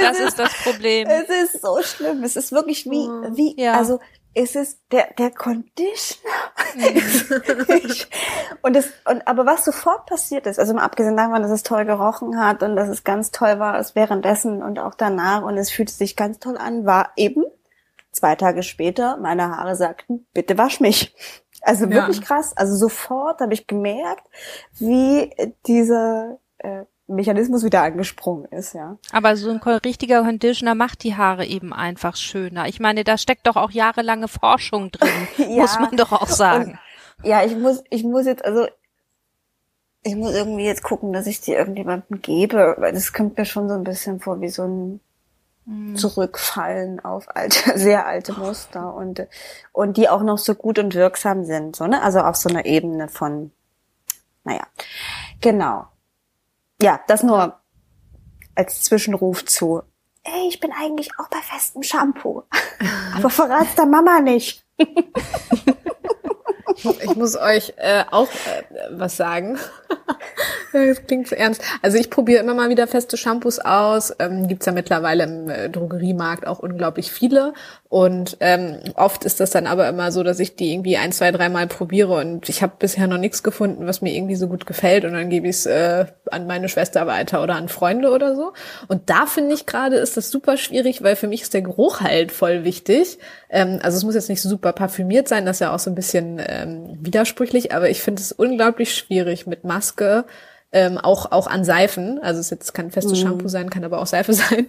[0.00, 1.06] Das ist das Problem.
[1.08, 2.24] Es ist so schlimm.
[2.24, 3.06] Es ist wirklich wie,
[3.36, 3.74] wie, Ja.
[3.74, 4.00] also
[4.32, 6.32] es ist der, der Conditioner.
[7.68, 8.08] ich,
[8.62, 11.84] und es, und, aber was sofort passiert ist, also mal abgesehen davon, dass es toll
[11.84, 15.70] gerochen hat und dass es ganz toll war, es währenddessen und auch danach und es
[15.70, 17.44] fühlte sich ganz toll an, war eben
[18.12, 21.14] zwei Tage später meine Haare sagten, bitte wasch mich.
[21.62, 21.90] Also Ja.
[21.92, 22.56] wirklich krass.
[22.56, 24.26] Also sofort habe ich gemerkt,
[24.78, 25.30] wie
[25.66, 28.96] dieser äh, Mechanismus wieder angesprungen ist, ja.
[29.12, 32.66] Aber so ein richtiger Conditioner macht die Haare eben einfach schöner.
[32.68, 35.08] Ich meine, da steckt doch auch jahrelange Forschung drin,
[35.38, 35.62] Ja.
[35.62, 36.78] muss man doch auch sagen.
[37.22, 38.66] Ja, ich muss, ich muss jetzt, also,
[40.02, 43.68] ich muss irgendwie jetzt gucken, dass ich die irgendjemandem gebe, weil das kommt mir schon
[43.68, 45.00] so ein bisschen vor wie so ein
[45.94, 49.26] Zurückfallen auf alte, sehr alte Muster und,
[49.72, 52.02] und die auch noch so gut und wirksam sind, so, ne?
[52.02, 53.52] Also auf so einer Ebene von,
[54.44, 54.66] naja,
[55.40, 55.86] genau.
[56.82, 57.60] Ja, das nur
[58.54, 59.82] als Zwischenruf zu,
[60.24, 62.42] ey, ich bin eigentlich auch bei festem Shampoo,
[63.16, 64.64] aber verrat's der Mama nicht.
[66.76, 69.58] Ich muss euch äh, auch äh, was sagen.
[70.72, 71.62] das klingt so ernst.
[71.82, 74.12] Also ich probiere immer mal wieder feste Shampoos aus.
[74.18, 77.54] Ähm, gibt's ja mittlerweile im äh, Drogeriemarkt auch unglaublich viele.
[77.90, 81.32] Und ähm, oft ist das dann aber immer so, dass ich die irgendwie ein, zwei,
[81.32, 85.04] dreimal probiere und ich habe bisher noch nichts gefunden, was mir irgendwie so gut gefällt
[85.04, 88.52] und dann gebe ich es äh, an meine Schwester weiter oder an Freunde oder so.
[88.86, 92.00] Und da finde ich gerade ist das super schwierig, weil für mich ist der Geruch
[92.00, 93.18] halt voll wichtig.
[93.48, 95.96] Ähm, also es muss jetzt nicht super parfümiert sein, das ist ja auch so ein
[95.96, 100.26] bisschen ähm, widersprüchlich, aber ich finde es unglaublich schwierig mit Maske
[100.72, 104.06] ähm, auch auch an Seifen, also es jetzt kann festes Shampoo sein, kann aber auch
[104.06, 104.68] Seife sein,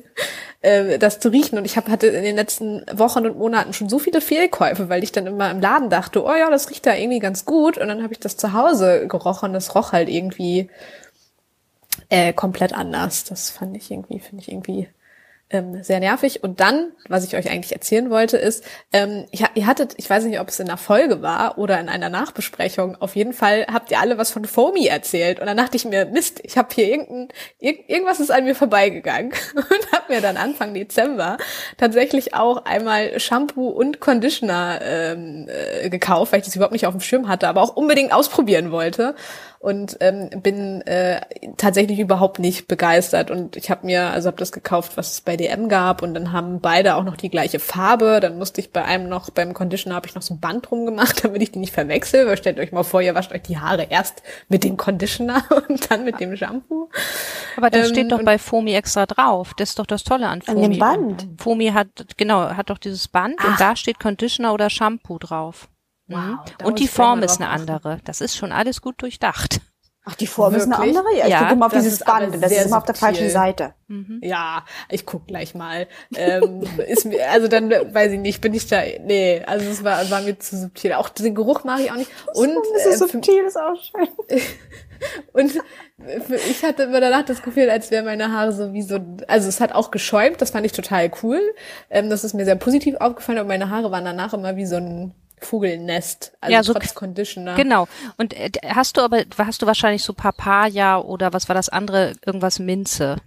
[0.62, 1.58] äh, das zu riechen.
[1.58, 5.04] Und ich hab, hatte in den letzten Wochen und Monaten schon so viele Fehlkäufe, weil
[5.04, 7.78] ich dann immer im Laden dachte, oh ja, das riecht da irgendwie ganz gut.
[7.78, 10.70] Und dann habe ich das zu Hause gerochen, das roch halt irgendwie
[12.10, 13.24] äh, komplett anders.
[13.26, 14.88] Das fand ich irgendwie, finde ich irgendwie
[15.52, 16.44] ähm, sehr nervig.
[16.44, 20.40] Und dann, was ich euch eigentlich erzählen wollte, ist, ähm, ihr hattet, ich weiß nicht,
[20.40, 24.00] ob es in einer Folge war oder in einer Nachbesprechung, auf jeden Fall habt ihr
[24.00, 25.40] alle was von Foamy erzählt.
[25.40, 27.28] Und dann dachte ich mir, Mist, ich habe hier irgendein,
[27.60, 31.38] irg irgendwas ist an mir vorbeigegangen und habe mir dann Anfang Dezember
[31.78, 36.94] tatsächlich auch einmal Shampoo und Conditioner ähm, äh, gekauft, weil ich das überhaupt nicht auf
[36.94, 39.16] dem Schirm hatte, aber auch unbedingt ausprobieren wollte
[39.62, 41.22] und ähm, bin äh,
[41.58, 43.30] tatsächlich überhaupt nicht begeistert.
[43.30, 46.32] Und ich habe mir, also habe das gekauft, was es bei DM gab und dann
[46.32, 48.20] haben beide auch noch die gleiche Farbe.
[48.22, 50.88] Dann musste ich bei einem noch, beim Conditioner habe ich noch so ein Band drum
[50.88, 52.26] gemacht, damit ich die nicht verwechsel.
[52.26, 55.92] Weil stellt euch mal vor, ihr wascht euch die Haare erst mit dem Conditioner und
[55.92, 56.90] dann mit dem Shampoo.
[57.56, 59.54] Aber das Ähm, steht doch bei Fomi extra drauf.
[59.58, 60.70] Das ist doch das Tolle an An Fomi.
[60.70, 61.28] dem Band?
[61.38, 61.88] Fomi hat,
[62.18, 63.48] genau, hat doch dieses Band Ach.
[63.48, 65.68] und da steht Conditioner oder Shampoo drauf.
[66.12, 66.38] Mhm.
[66.38, 68.00] Wow, da und die Form mal ist eine andere.
[68.04, 69.62] Das ist schon alles gut durchdacht.
[70.04, 70.98] Ach, die Form ist eine Wirklich?
[70.98, 71.16] andere?
[71.16, 72.44] Ja, ich Ja, gucke immer auf dieses Band.
[72.44, 73.76] Das ist immer auf der falschen Seite.
[74.22, 75.88] Ja, ich guck gleich mal.
[76.16, 78.82] Ähm, ist mir, also dann weiß ich nicht, bin ich da.
[79.04, 80.94] Nee, also es war, war mir zu subtil.
[80.94, 82.10] Auch den Geruch mag ich auch nicht.
[82.34, 84.08] Und, das ist äh, subtil, ist auch schön.
[85.34, 85.52] und
[86.50, 89.00] ich hatte immer danach das Gefühl, als wären meine Haare so wie so.
[89.28, 91.40] Also es hat auch geschäumt, das fand ich total cool.
[91.92, 94.78] Ähm, das ist mir sehr positiv aufgefallen, aber meine Haare waren danach immer wie so
[94.78, 95.14] ein
[95.46, 96.34] Vogelnest.
[96.42, 97.56] Also Ja, so trotz Conditioner.
[97.56, 97.88] Genau.
[98.18, 102.14] Und äh, hast du aber, hast du wahrscheinlich so Papaya oder was war das andere,
[102.26, 103.18] irgendwas Minze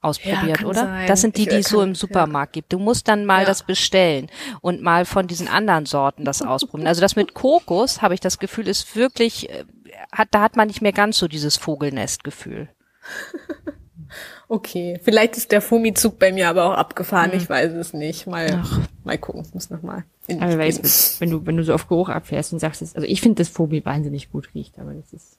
[0.00, 0.80] ausprobiert, kann oder?
[0.80, 1.06] sein.
[1.06, 2.72] Das sind die, Ich, die äh, es so im Supermarkt gibt.
[2.72, 3.46] Du musst dann mal Ja.
[3.46, 4.28] das bestellen
[4.60, 6.88] und mal von diesen anderen Sorten das ausprobieren.
[6.88, 9.64] Also das mit Kokos, habe ich das Gefühl, ist wirklich, äh,
[10.10, 12.68] hat, da hat man nicht mehr ganz so dieses Vogelnestgefühl.
[14.54, 17.32] Okay, vielleicht ist der Fumizug bei mir aber auch abgefahren.
[17.32, 17.38] Hm.
[17.38, 18.26] Ich weiß es nicht.
[18.26, 18.62] Mal,
[19.02, 19.46] mal gucken.
[19.54, 20.04] Muss noch mal.
[20.26, 23.06] in Aber weißt, wenn du, wenn du so auf Geruch abfährst und sagst, es- also
[23.08, 25.38] ich finde, dass Fobi wahnsinnig gut riecht, aber das ist,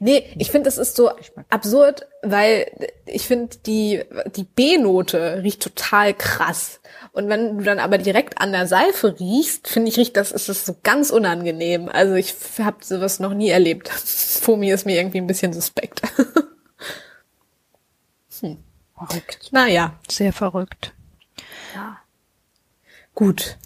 [0.00, 1.10] Nee, ich finde, das ist so
[1.50, 2.66] absurd, weil
[3.04, 4.02] ich finde, die,
[4.34, 6.80] die B-Note riecht total krass.
[7.12, 10.48] Und wenn du dann aber direkt an der Seife riechst, finde ich, riecht das, ist
[10.48, 11.88] das so ganz unangenehm.
[11.90, 13.88] Also ich habe sowas noch nie erlebt.
[14.40, 16.00] Fomi ist mir irgendwie ein bisschen suspekt.
[18.96, 19.48] verrückt.
[19.52, 20.92] Naja, Sehr verrückt.
[23.14, 23.56] gut.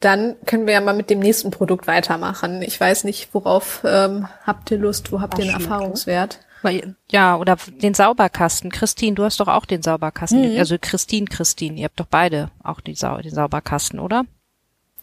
[0.00, 2.62] Dann können wir ja mal mit dem nächsten Produkt weitermachen.
[2.62, 5.72] Ich weiß nicht, worauf ähm, habt ihr Lust, wo habt ihr einen Waschmittel.
[5.72, 6.38] Erfahrungswert?
[6.62, 8.70] Weil- Ja, oder den Sauberkasten.
[8.70, 10.56] Christine, du hast doch auch den Sauberkasten.
[10.58, 14.24] Also Christine, Christine, ihr habt doch beide auch die Sau den Sauberkasten, oder?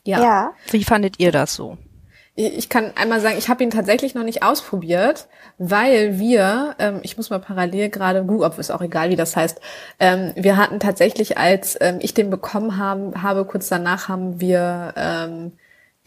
[0.04, 0.54] Ja.
[0.72, 1.78] Wie fandet ihr das so?
[2.40, 5.28] Ich kann einmal sagen, ich habe ihn tatsächlich noch nicht ausprobiert,
[5.58, 9.36] weil wir, ähm, ich muss mal parallel gerade, gut, ob ist auch egal, wie das
[9.36, 9.60] heißt,
[10.00, 14.94] ähm, wir hatten tatsächlich, als ähm, ich den bekommen haben, habe, kurz danach haben wir
[14.96, 15.54] ähm,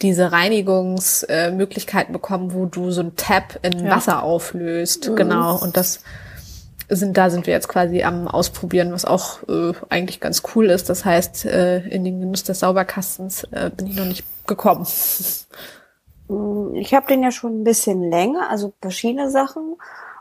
[0.03, 5.11] diese Reinigungsmöglichkeiten äh, bekommen, wo du so ein Tab in Wasser auflöst.
[5.17, 5.59] Genau.
[5.59, 6.05] Und das
[6.89, 10.89] sind, da sind wir jetzt quasi am Ausprobieren, was auch äh, eigentlich ganz cool ist.
[10.89, 14.87] Das heißt, äh, in den Genuss des Sauberkastens äh, bin ich noch nicht gekommen.
[16.75, 19.77] Ich habe den ja schon ein bisschen länger, also verschiedene Sachen.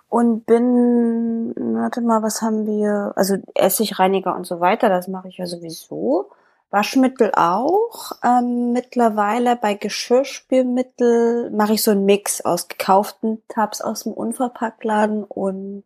[0.10, 3.14] Und bin, warte mal, was haben wir?
[3.16, 6.32] Also Essigreiniger und so weiter, das mache ich ja sowieso.
[6.72, 8.12] Waschmittel auch.
[8.24, 15.24] Ähm, mittlerweile bei Geschirrspülmittel mache ich so einen Mix aus gekauften Tabs aus dem Unverpacktladen
[15.24, 15.86] und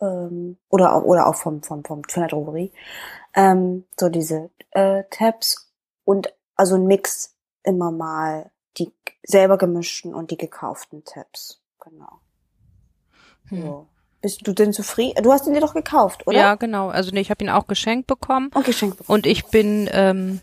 [0.00, 2.72] ähm, oder auch oder auch vom vom vom von der Drogerie.
[3.34, 5.72] Ähm, so diese äh, Tabs
[6.04, 8.92] und also ein Mix immer mal die
[9.26, 11.60] selber gemischten und die gekauften Tabs.
[11.80, 12.20] Genau.
[13.48, 13.62] Hm.
[13.62, 13.86] So.
[14.22, 15.22] Bist du denn zufrieden?
[15.22, 16.38] Du hast ihn dir doch gekauft, oder?
[16.38, 16.88] Ja, genau.
[16.88, 18.50] Also nee, ich habe ihn auch geschenkt bekommen.
[18.54, 19.18] Und geschenkt bekommen.
[19.18, 20.40] Und ich bin, ähm,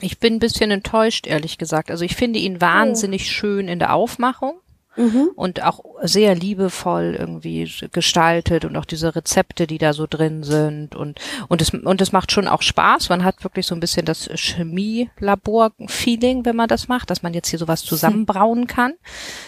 [0.00, 1.90] ich bin ein bisschen enttäuscht, ehrlich gesagt.
[1.90, 4.60] Also ich finde ihn wahnsinnig schön in der Aufmachung
[5.00, 5.30] Mhm.
[5.34, 10.94] und auch sehr liebevoll irgendwie gestaltet und auch diese Rezepte, die da so drin sind
[10.94, 13.08] und und es und es macht schon auch Spaß.
[13.08, 17.48] Man hat wirklich so ein bisschen das Chemielabor-Feeling, wenn man das macht, dass man jetzt
[17.48, 18.92] hier sowas zusammenbrauen kann.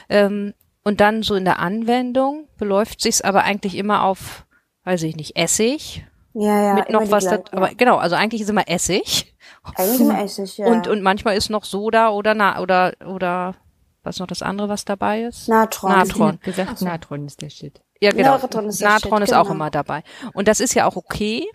[0.09, 4.46] Ähm, und dann so in der Anwendung beläuft sich's aber eigentlich immer auf,
[4.84, 6.74] weiß ich nicht, Essig Ja, ja.
[6.74, 7.74] mit noch was da, gleichen, aber ja.
[7.76, 9.32] genau, also eigentlich ist immer Essig
[9.76, 10.66] Eigentlich immer Essig, ja.
[10.66, 13.55] und und manchmal ist noch Soda oder na oder oder
[14.03, 15.48] was noch das andere, was dabei ist?
[15.48, 15.90] Natron.
[15.90, 16.38] Natron.
[16.42, 17.80] Gesagt, Natron ist der Shit.
[18.00, 18.38] Ja, genau.
[18.38, 19.55] Natron ist Natron Shit, ist auch genau.
[19.55, 20.03] immer dabei.
[20.32, 21.46] Und das ist ja auch okay.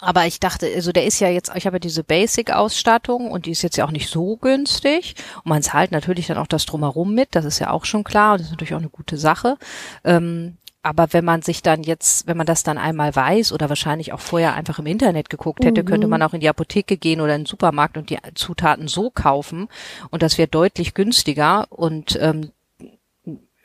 [0.00, 3.52] Aber ich dachte, also der ist ja jetzt, ich habe ja diese Basic-Ausstattung und die
[3.52, 5.14] ist jetzt ja auch nicht so günstig.
[5.44, 8.32] Und man zahlt natürlich dann auch das drumherum mit, das ist ja auch schon klar
[8.32, 9.56] und das ist natürlich auch eine gute Sache.
[10.04, 14.12] Ähm, aber wenn man sich dann jetzt, wenn man das dann einmal weiß oder wahrscheinlich
[14.12, 17.34] auch vorher einfach im Internet geguckt hätte, könnte man auch in die Apotheke gehen oder
[17.34, 19.68] in den Supermarkt und die Zutaten so kaufen
[20.10, 21.66] und das wäre deutlich günstiger.
[21.70, 22.50] Und ähm,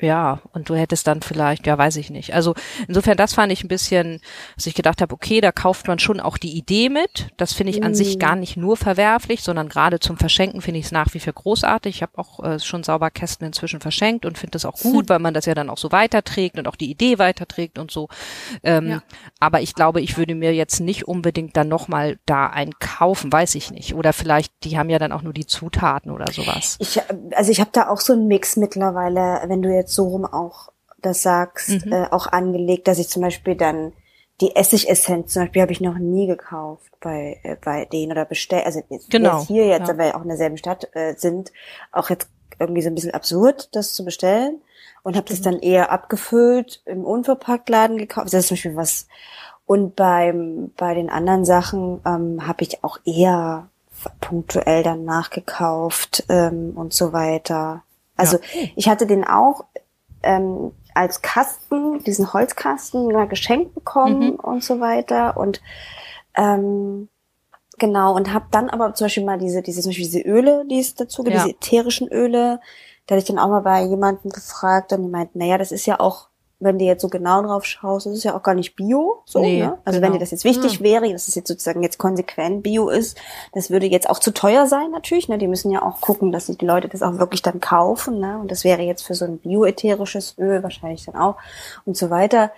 [0.01, 2.33] ja, und du hättest dann vielleicht, ja, weiß ich nicht.
[2.33, 2.53] Also
[2.87, 4.21] insofern, das fand ich ein bisschen,
[4.55, 7.27] dass ich gedacht habe, okay, da kauft man schon auch die Idee mit.
[7.37, 8.19] Das finde ich an sich Mhm.
[8.19, 11.97] gar nicht nur verwerflich, sondern gerade zum Verschenken finde ich es nach wie vor großartig.
[11.97, 15.19] Ich habe auch äh, schon sauber Kästen inzwischen verschenkt und finde das auch gut, weil
[15.19, 18.07] man das ja dann auch so weiterträgt und auch die Idee weiterträgt und so.
[18.63, 19.03] Ähm, Ja.
[19.41, 23.55] Aber ich glaube, ich würde mir jetzt nicht unbedingt dann nochmal da einen kaufen, weiß
[23.55, 23.95] ich nicht.
[23.95, 26.77] Oder vielleicht, die haben ja dann auch nur die Zutaten oder sowas.
[26.79, 27.01] Ich,
[27.35, 30.71] also ich habe da auch so einen Mix mittlerweile, wenn du jetzt so rum auch
[31.01, 31.93] das sagst, Mhm.
[31.93, 33.93] äh, auch angelegt, dass ich zum Beispiel dann
[34.41, 38.65] die Essigessenz zum Beispiel habe ich noch nie gekauft bei äh, bei denen oder bestellt.
[38.65, 39.97] Also jetzt, Genau, jetzt hier jetzt, ja.
[39.97, 41.51] weil wir auch in derselben Stadt äh, sind,
[41.91, 44.61] auch jetzt irgendwie so ein bisschen absurd, das zu bestellen
[45.03, 48.27] und habe das dann eher abgefüllt im Unverpacktladen gekauft.
[48.27, 49.07] Das ist zum Beispiel was.
[49.65, 53.69] Und beim bei den anderen Sachen ähm, habe ich auch eher
[54.21, 57.83] punktuell dann nachgekauft ähm, und so weiter.
[58.19, 58.37] Also
[58.75, 59.65] ich hatte den auch
[60.23, 65.37] ähm, als Kasten, diesen Holzkasten mal geschenkt bekommen und so weiter.
[65.37, 65.61] Und
[66.35, 67.09] ähm,
[67.77, 70.79] genau und habe dann aber zum Beispiel mal diese diese zum Beispiel diese Öle, die
[70.79, 71.43] es dazu gibt, Ja.
[71.43, 72.59] diese ätherischen Öle,
[73.07, 75.85] da hatte ich dann auch mal bei jemandem gefragt und die meinten, naja, das ist
[75.85, 76.27] ja auch
[76.59, 79.39] wenn du jetzt so genau drauf schaust, das ist ja auch gar nicht Bio, so,
[79.39, 79.77] Nee, ne?
[79.85, 80.07] Also genau.
[80.07, 83.17] wenn dir das jetzt wichtig wäre, dass es jetzt sozusagen jetzt konsequent Bio ist,
[83.53, 85.37] das würde jetzt auch zu teuer sein natürlich, ne?
[85.37, 88.37] Die müssen ja auch gucken, dass sich die Leute das auch wirklich dann kaufen, ne?
[88.39, 91.37] Und das wäre jetzt für so ein bioätherisches Öl wahrscheinlich dann auch
[91.85, 92.51] und so weiter.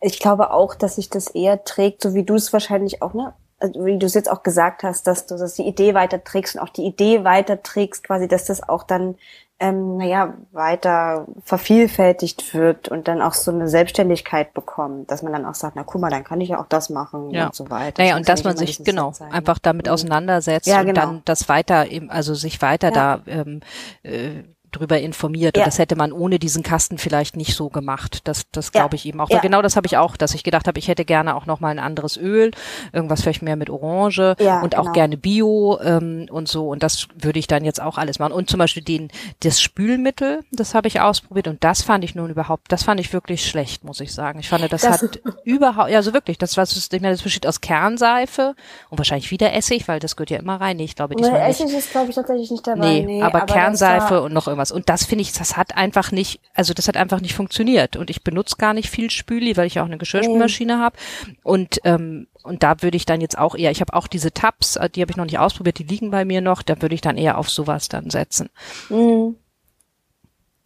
[0.00, 3.34] Ich glaube auch, dass sich das eher trägt, so wie du es wahrscheinlich auch, ne?
[3.60, 6.60] Also wie du es jetzt auch gesagt hast, dass du das die Idee weiterträgst und
[6.62, 9.16] auch die Idee weiterträgst, quasi, dass das auch dann
[9.60, 15.46] ähm, naja, weiter vervielfältigt wird und dann auch so eine Selbstständigkeit bekommt, dass man dann
[15.46, 17.46] auch sagt, na guck mal, dann kann ich ja auch das machen Ja.
[17.46, 18.02] und so weiter.
[18.02, 19.92] Naja, Das und dass man sich, genau, sein, einfach damit Mhm.
[19.92, 21.00] auseinandersetzt Ja, und genau.
[21.00, 22.92] dann das weiter, eben, also sich weiter Ja.
[22.92, 23.60] da ähm,
[24.02, 24.42] äh,
[24.76, 25.56] drüber informiert.
[25.56, 25.62] Ja.
[25.62, 28.20] Und das hätte man ohne diesen Kasten vielleicht nicht so gemacht.
[28.24, 29.30] Das, das glaube ich eben auch.
[29.30, 29.40] Ja.
[29.40, 31.68] Genau das habe ich auch, dass ich gedacht habe, ich hätte gerne auch noch mal
[31.70, 32.50] ein anderes Öl,
[32.92, 34.92] irgendwas vielleicht mehr mit Orange Ja, und auch genau.
[34.92, 36.68] gerne Bio ähm, und so.
[36.68, 38.32] Und das würde ich dann jetzt auch alles machen.
[38.32, 39.08] Und zum Beispiel den,
[39.42, 43.12] das Spülmittel, das habe ich ausprobiert und das fand ich nun überhaupt, das fand ich
[43.12, 44.38] wirklich schlecht, muss ich sagen.
[44.40, 47.46] Ich fand, das, Das- hat überhaupt, ja, so wirklich, das was, ich meine, das besteht
[47.46, 48.54] aus Kernseife
[48.90, 50.76] und wahrscheinlich wieder Essig, weil das gehört ja immer rein.
[50.76, 51.60] Nee, ich glaube Nee, diesmal nicht.
[51.60, 53.00] Essig ist, glaube ich, tatsächlich nicht dabei.
[53.00, 54.63] Nee, aber, das Kernseife und noch irgendwas.
[54.72, 57.96] Und das finde ich, das hat einfach nicht, also das hat einfach nicht funktioniert.
[57.96, 60.96] Und ich benutze gar nicht viel Spüli, weil ich auch eine Geschirrspülmaschine habe.
[61.42, 64.76] Und ähm, und da würde ich dann jetzt auch eher, ich habe auch diese Tabs,
[64.76, 67.00] äh, die habe ich noch nicht ausprobiert, die liegen bei mir noch, da würde ich
[67.00, 68.50] dann eher auf sowas dann setzen.
[68.90, 69.36] Mhm.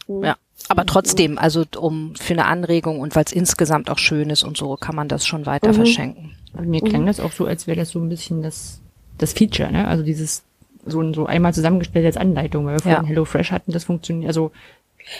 [0.08, 0.36] Ja.
[0.68, 4.56] Aber trotzdem, also um für eine Anregung und weil es insgesamt auch schön ist und
[4.56, 6.34] so, kann man das schon weiter verschenken.
[6.52, 8.80] Also mir klang das auch so, als wäre das so ein bisschen das,
[9.16, 9.86] das Feature, ne?
[9.86, 10.42] Also dieses
[10.90, 13.08] so, ein- so einmal zusammengestellt als Anleitung, weil wir vorhin Ja.
[13.08, 14.50] Hello Fresh hatten, das funktioniert, also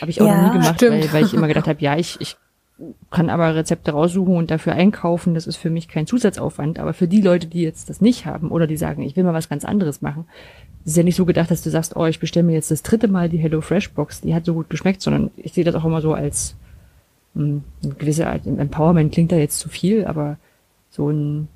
[0.01, 2.21] habe ich auch Ja, noch nie gemacht, weil, weil ich immer gedacht habe, ja, ich,
[2.21, 2.37] ich
[3.11, 7.09] kann aber Rezepte raussuchen und dafür einkaufen, das ist für mich kein Zusatzaufwand, aber für
[7.09, 9.64] die Leute, die jetzt das nicht haben oder die sagen, ich will mal was ganz
[9.64, 10.27] anderes machen,
[10.85, 13.09] ist ja nicht so gedacht, dass du sagst, oh, ich bestelle mir jetzt das dritte
[13.09, 15.85] Mal die Hello Fresh Box, die hat so gut geschmeckt, sondern ich sehe das auch
[15.85, 16.55] immer so als
[17.35, 20.37] mh, eine gewisse Art Empowerment klingt da jetzt zu viel, aber
[20.91, 21.49] so ein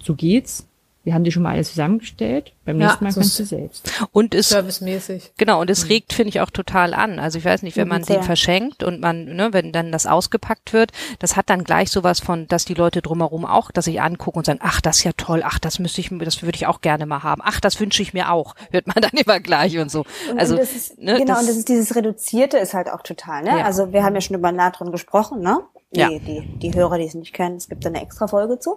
[0.00, 0.67] so geht's.
[1.08, 2.52] Wir haben die schon mal alles zusammengestellt.
[2.66, 3.90] Beim Ja, nächsten Mal so kannst du ist- selbst.
[4.12, 5.32] Und es Servicemäßig.
[5.38, 7.18] Genau, und es regt, finde ich, auch total an.
[7.18, 8.18] Also ich weiß nicht, wenn man Sehr.
[8.18, 12.20] den verschenkt und man, ne, wenn dann das ausgepackt wird, das hat dann gleich sowas
[12.20, 15.12] von, dass die Leute drumherum auch, dass sich angucken und sagen, ach, das ist ja
[15.16, 18.02] toll, ach, das müsste ich, das würde ich auch gerne mal haben, ach, das wünsche
[18.02, 20.04] ich mir auch, hört man dann immer gleich und so.
[20.30, 22.90] Und, also, und das ist, ne, genau, das, und das ist dieses Reduzierte ist halt
[22.90, 23.60] auch total, ne?
[23.60, 23.64] Ja.
[23.64, 25.60] Also wir haben ja schon über Natron gesprochen, ne?
[25.90, 26.08] Die, Ja.
[26.10, 28.76] die, die Hörer, die es nicht kennen, es gibt da eine extra Folge zu.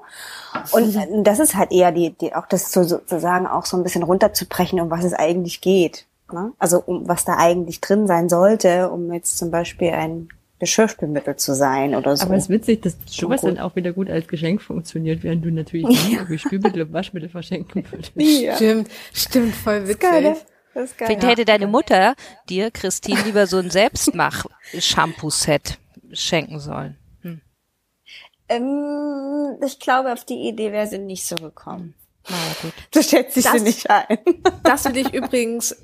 [0.71, 0.95] Und
[1.27, 4.79] das ist halt eher die, die, auch das so, sozusagen auch so ein bisschen runterzubrechen,
[4.79, 6.05] um was es eigentlich geht.
[6.31, 6.53] Ne?
[6.57, 11.53] Also um was da eigentlich drin sein sollte, um jetzt zum Beispiel ein Geschirrspülmittel zu
[11.55, 12.27] sein oder so.
[12.27, 15.49] Aber es ist witzig, dass sowas dann auch wieder gut als Geschenk funktioniert, während du
[15.51, 18.11] natürlich nie irgendwie Spülmittel und Waschmittel verschenken würdest.
[18.15, 18.55] ja.
[18.55, 19.99] Stimmt, stimmt, voll witzig.
[20.01, 20.37] Geil?
[20.73, 21.07] Das ist geil.
[21.07, 22.15] vielleicht hätte deine Mutter
[22.47, 25.79] dir, Christine, lieber so ein Selbstmach-Shampoo-Set
[26.13, 26.95] schenken sollen.
[28.55, 31.93] Ähm, ich glaube, auf die Idee wäre sie nicht so gekommen.
[32.29, 32.73] Na ja, gut.
[32.91, 34.17] Das schätzt sich Das- sie nicht ein.
[34.63, 35.75] Das will ich übrigens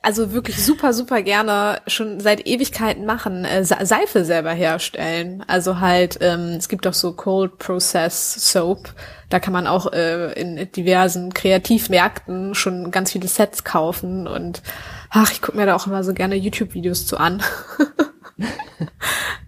[0.00, 5.44] also wirklich super, super gerne schon seit Ewigkeiten machen, äh, Se- Seife selber herstellen.
[5.46, 8.94] Also halt, ähm, es gibt auch so Cold Process Soap.
[9.28, 14.62] Da kann man auch äh, in diversen Kreativmärkten schon ganz viele Sets kaufen und
[15.10, 17.42] ach, ich gucke mir da auch immer so gerne YouTube-Videos zu an.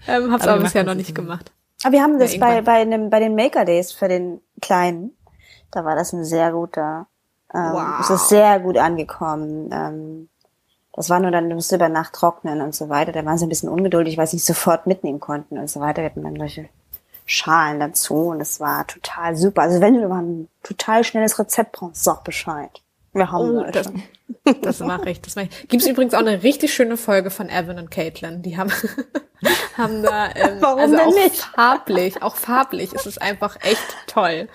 [0.06, 1.14] ähm, hab's Aber aber, bisher noch nicht.
[1.14, 1.52] gemacht.
[1.84, 5.16] Aber wir haben das Ja, bei, bei, einem, bei den Maker Days für den Kleinen.
[5.70, 7.06] Da war das ein sehr guter,
[7.52, 8.00] ähm, Wow.
[8.00, 9.70] es ist sehr gut angekommen.
[9.72, 10.28] Ähm,
[10.96, 13.10] Das war nur dann, du musst über Nacht trocknen und so weiter.
[13.12, 16.02] Da waren sie ein bisschen ungeduldig, weil sie nicht sofort mitnehmen konnten und so weiter.
[16.02, 16.68] Wir hatten dann solche
[17.26, 19.62] Schalen dazu und es war total super.
[19.62, 22.70] Also wenn du mal ein total schnelles Rezept brauchst, sag Bescheid.
[23.14, 23.92] Wir haben Oh, das,
[24.62, 25.20] das mache ich.
[25.20, 25.68] Das mach ich.
[25.68, 28.42] Gibt's übrigens auch eine richtig schöne Folge von Evan und Caitlin.
[28.42, 28.70] Die haben,
[29.78, 31.36] haben da, ähm, Warum also auch nicht?
[31.36, 34.48] farblich, auch farblich ist es einfach echt toll.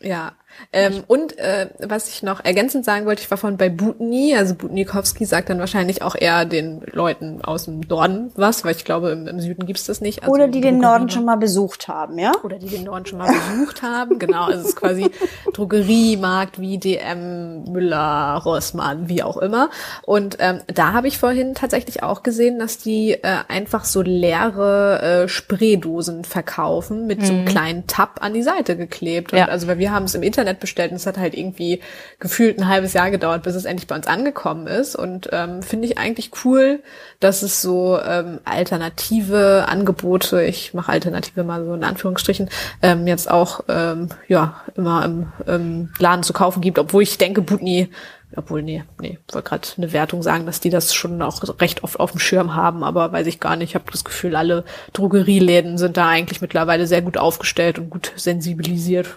[0.00, 0.32] Ja.
[0.72, 4.54] Ähm, und äh, was ich noch ergänzend sagen wollte, ich war von bei Butni, also
[4.54, 9.10] Butnikowski sagt dann wahrscheinlich auch eher den Leuten aus dem Norden was, weil ich glaube,
[9.10, 10.22] im, im Süden gibt's das nicht.
[10.22, 12.32] Also Oder die den Norden schon mal besucht haben, ja?
[12.42, 14.18] oder die den Norden schon mal besucht haben.
[14.18, 15.10] Genau, also es ist quasi
[15.54, 19.70] Drogeriemarkt wie DM, Müller, Rossmann, wie auch immer.
[20.02, 25.24] Und ähm, da habe ich vorhin tatsächlich auch gesehen, dass die äh, einfach so leere
[25.24, 29.32] äh, Spraydosen verkaufen mit so einem kleinen Tab an die Seite geklebt.
[29.32, 29.46] Und Ja.
[29.46, 31.80] also weil wir haben es im Internet bestellt und es hat halt irgendwie
[32.18, 34.96] gefühlt ein halbes Jahr gedauert, bis es endlich bei uns angekommen ist.
[34.96, 36.82] Und ähm, finde ich eigentlich cool,
[37.20, 42.48] dass es so ähm, alternative Angebote, ich mache alternative mal so in Anführungsstrichen,
[42.82, 47.42] ähm, jetzt auch ähm, ja immer im, im Laden zu kaufen gibt, obwohl ich denke,
[47.42, 47.90] Butni,
[48.36, 51.98] obwohl, nee, nee, wollte gerade eine Wertung sagen, dass die das schon auch recht oft
[51.98, 53.70] auf dem Schirm haben, aber weiß ich gar nicht.
[53.70, 58.12] Ich habe das Gefühl, alle Drogerieläden sind da eigentlich mittlerweile sehr gut aufgestellt und gut
[58.16, 59.16] sensibilisiert.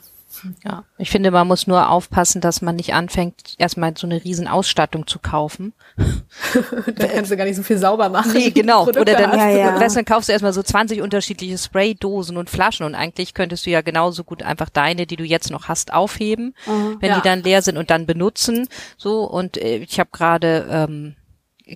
[0.63, 4.47] Ja, ich finde, man muss nur aufpassen, dass man nicht anfängt, erstmal so eine riesen
[4.47, 5.73] Ausstattung zu kaufen.
[6.95, 8.33] da kannst du gar nicht so viel sauber machen.
[8.33, 8.83] Nee, genau.
[8.87, 9.37] Oder dann.
[9.37, 9.79] Ja, ja.
[9.79, 13.65] weißt, du, dann kaufst du erstmal so 20 unterschiedliche Spraydosen und Flaschen und eigentlich könntest
[13.65, 16.55] du ja genauso gut einfach deine, die du jetzt noch hast, aufheben,
[16.99, 17.15] wenn Ja.
[17.15, 18.67] die dann leer sind und dann benutzen.
[18.97, 21.15] So und äh, ich habe gerade ähm,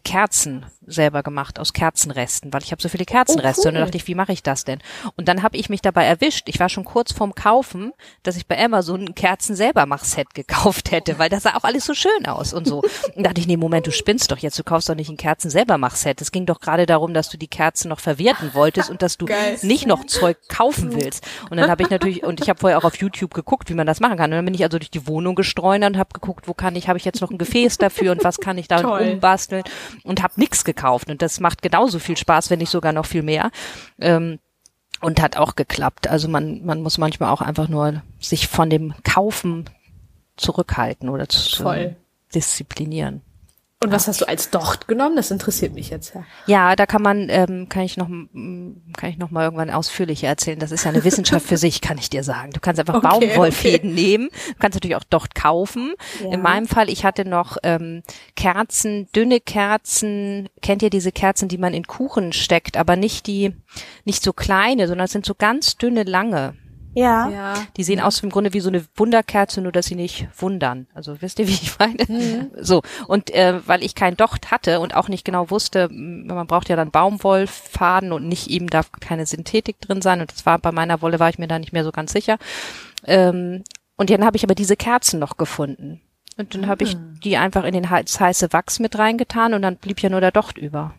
[0.03, 3.85] Kerzen selber gemacht aus Kerzenresten, weil ich habe so viele Kerzenreste Oh, und dann cool.
[3.87, 4.79] dachte ich, wie mache ich das denn?
[5.15, 6.47] Und dann habe ich mich dabei erwischt.
[6.47, 7.91] Ich war schon kurz vorm Kaufen,
[8.23, 11.63] dass ich bei Amazon ein Kerzen selber mach Set gekauft hätte, weil das sah auch
[11.63, 12.83] alles so schön aus und so.
[13.15, 15.49] Und dachte ich, nee, Moment, du spinnst doch jetzt, du kaufst doch nicht ein Kerzen
[15.49, 16.21] selber mach Set.
[16.21, 19.25] Es ging doch gerade darum, dass du die Kerzen noch verwerten wolltest und dass du
[19.25, 19.57] Geil.
[19.61, 21.25] nicht noch Zeug kaufen willst.
[21.49, 23.87] Und dann habe ich natürlich und ich habe vorher auch auf YouTube geguckt, wie man
[23.87, 24.31] das machen kann.
[24.31, 26.87] Und dann bin ich also durch die Wohnung gestreunert und habe geguckt, wo kann ich,
[26.87, 29.63] habe ich jetzt noch ein Gefäß dafür und was kann ich da umbasteln
[30.03, 31.09] und habe nichts gekauft.
[31.09, 33.51] Und das macht genauso viel Spaß, wenn nicht sogar noch viel mehr.
[33.99, 34.39] Ähm,
[35.01, 36.07] und hat auch geklappt.
[36.07, 39.69] Also man, man muss manchmal auch einfach nur sich von dem Kaufen
[40.37, 41.95] zurückhalten oder zu Voll.
[42.33, 43.21] disziplinieren.
[43.83, 45.15] Und was hast du als Docht genommen?
[45.15, 46.23] Das interessiert mich jetzt ja.
[46.47, 50.27] Ja, da kann man, ähm, kann ich noch, m, kann ich noch mal irgendwann ausführlicher
[50.27, 50.57] erzählen.
[50.57, 52.51] Das ist ja eine Wissenschaft für sich, kann ich dir sagen.
[52.51, 54.29] Du kannst einfach Okay, Baumwollfäden nehmen.
[54.31, 55.93] Du kannst natürlich auch dort kaufen.
[56.23, 56.31] Ja.
[56.31, 58.01] In meinem Fall, ich hatte noch ähm,
[58.35, 60.49] Kerzen, dünne Kerzen.
[60.61, 63.55] Kennt ihr diese Kerzen, die man in Kuchen steckt, aber nicht die,
[64.05, 66.55] nicht so kleine, sondern es sind so ganz dünne, lange.
[66.95, 67.29] Ja.
[67.29, 67.53] Ja.
[67.77, 70.87] Die sehen aus im Grunde wie so eine Wunderkerze, nur dass sie nicht wundern.
[70.93, 72.05] Also wisst ihr, wie ich meine?
[72.07, 72.51] Mhm.
[72.59, 76.69] So und äh, weil ich kein Docht hatte und auch nicht genau wusste, man braucht
[76.69, 80.21] ja dann Baumwollfaden und nicht eben darf keine Synthetik drin sein.
[80.21, 82.37] Und das war bei meiner Wolle war ich mir da nicht mehr so ganz sicher.
[83.03, 83.63] Ähm,
[83.97, 86.01] und dann habe ich aber diese Kerzen noch gefunden.
[86.37, 89.61] Und dann habe ich die einfach in den hei- das heiße Wachs mit reingetan und
[89.61, 90.93] dann blieb ja nur der Docht über.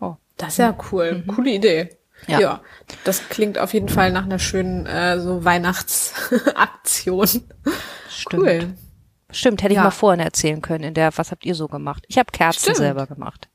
[0.00, 0.16] Oh.
[0.36, 1.24] Das ist ja cool.
[1.34, 1.90] Coole Idee.
[2.26, 2.40] Ja.
[2.40, 2.60] Ja.
[3.04, 7.26] das klingt auf jeden Fall nach einer schönen äh, so Weihnachtsaktion.
[8.08, 8.42] Stimmt.
[8.42, 8.74] Cool.
[9.30, 9.84] Stimmt, hätte ich Ja.
[9.84, 12.04] mal vorhin erzählen können, in der, was habt ihr so gemacht?
[12.08, 12.76] Ich habe Kerzen Stimmt.
[12.76, 13.48] selber gemacht.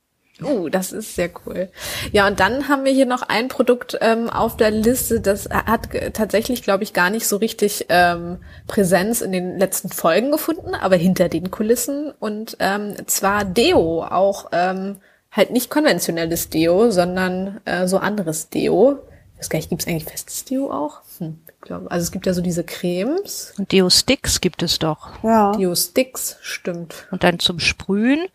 [0.43, 1.70] Oh, das ist sehr cool.
[2.11, 5.89] Ja, und dann haben wir hier noch ein Produkt ähm, auf der Liste, das hat
[6.13, 8.38] tatsächlich, glaube ich, gar nicht so richtig ähm,
[8.68, 12.11] Präsenz in den letzten Folgen gefunden, aber hinter den Kulissen.
[12.20, 14.97] Und ähm, zwar Deo, auch ähm,
[15.38, 19.00] halt nicht konventionelles Deo, sondern äh, so anderes Deo.
[19.34, 21.02] Ich weiß gar nicht, gibt es eigentlich festes Deo auch?
[21.20, 25.24] Hm, ich glaube, also es gibt ja so diese Cremes, Und Deo-Sticks gibt es doch.
[25.24, 25.52] Ja.
[25.52, 27.08] Deo-Sticks, stimmt.
[27.12, 28.26] Und dann zum Sprühen.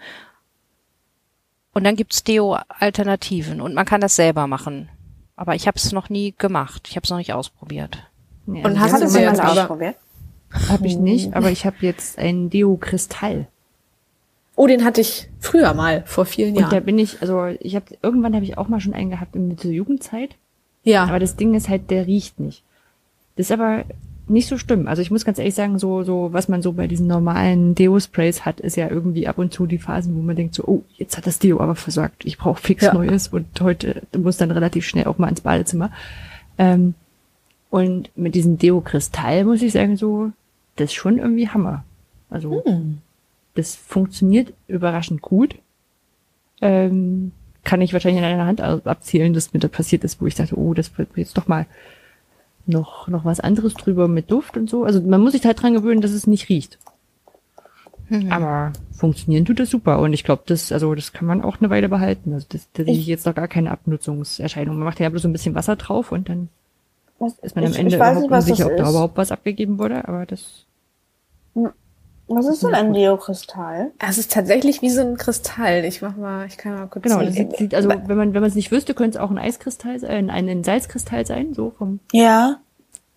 [1.75, 3.61] Und dann gibt's Deo-Alternativen.
[3.61, 4.89] Und man kann das selber machen.
[5.37, 6.87] Aber ich habe es noch nie gemacht.
[6.89, 7.99] Ich habe es noch nicht ausprobiert.
[8.47, 9.97] Nee, Und hast das du jetzt mal ausprobiert?
[10.69, 13.49] habe ich nicht, aber ich habe jetzt ein Deo-Kristall.
[14.55, 16.85] Oh, den hatte ich früher mal, vor vielen Und da Jahren.
[16.85, 19.71] bin ich, also ich habe irgendwann habe ich auch mal schon einen gehabt in der
[19.71, 20.37] Jugendzeit.
[20.85, 21.05] Ja.
[21.05, 22.63] Aber das Ding ist halt, der riecht nicht.
[23.37, 23.85] Das ist aber
[24.29, 24.89] nicht so schlimm.
[24.89, 28.45] Also ich muss ganz ehrlich sagen, so, so, was man so bei diesen normalen Deo-Sprays
[28.45, 31.17] hat, ist ja irgendwie ab und zu die Phasen, wo man denkt so, oh, jetzt
[31.17, 32.25] hat das Deo aber versagt.
[32.25, 32.95] Ich brauche fix Ja.
[32.95, 35.91] Neues und heute muss dann relativ schnell auch mal ins Badezimmer.
[36.59, 36.95] Ähm,
[37.71, 40.31] und mit diesem Deo-Kristall muss ich sagen, so,
[40.77, 41.85] das ist schon irgendwie Hammer.
[42.31, 42.63] Also,
[43.55, 45.57] das funktioniert überraschend gut.
[46.61, 47.33] Ähm,
[47.65, 50.35] kann ich wahrscheinlich in einer Hand ab- abzählen, dass mir das passiert ist, wo ich
[50.35, 51.67] dachte, oh, das wird jetzt doch mal
[52.67, 54.85] noch, noch was anderes drüber mit Duft und so.
[54.85, 56.79] Also man muss sich halt dran gewöhnen, dass es nicht riecht.
[58.31, 59.99] Aber funktionieren tut das super.
[60.01, 62.35] Und ich glaube, das, also das kann man auch eine Weile behalten.
[62.35, 64.77] Also das, da sehe ich jetzt noch gar keine Abnutzungserscheinung.
[64.77, 66.49] Man macht ja bloß so ein bisschen Wasser drauf und dann
[67.19, 69.17] Was- ist man am ich- Ende ich weiß überhaupt nicht, was unsicher, ob da überhaupt
[69.17, 70.07] was abgegeben wurde.
[70.09, 70.67] Aber das
[72.37, 73.91] Was ist denn ein Deokristall?
[73.99, 75.85] Es ist tatsächlich wie so ein Kristall.
[75.85, 77.03] Ich mach mal, ich kann mal kurz.
[77.05, 77.51] Genau, das sehen.
[77.51, 79.99] sieht, sieht also wenn man wenn man es nicht wüsste, könnte es auch ein Eiskristall
[79.99, 82.59] sein, ein, ein Salzkristall sein, so vom Ja.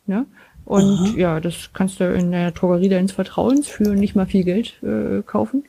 [0.05, 0.25] ne?
[0.65, 4.81] Und ja, das kannst du in der Drogerie deines Vertrauens für nicht mal viel Geld
[4.81, 5.63] äh, kaufen.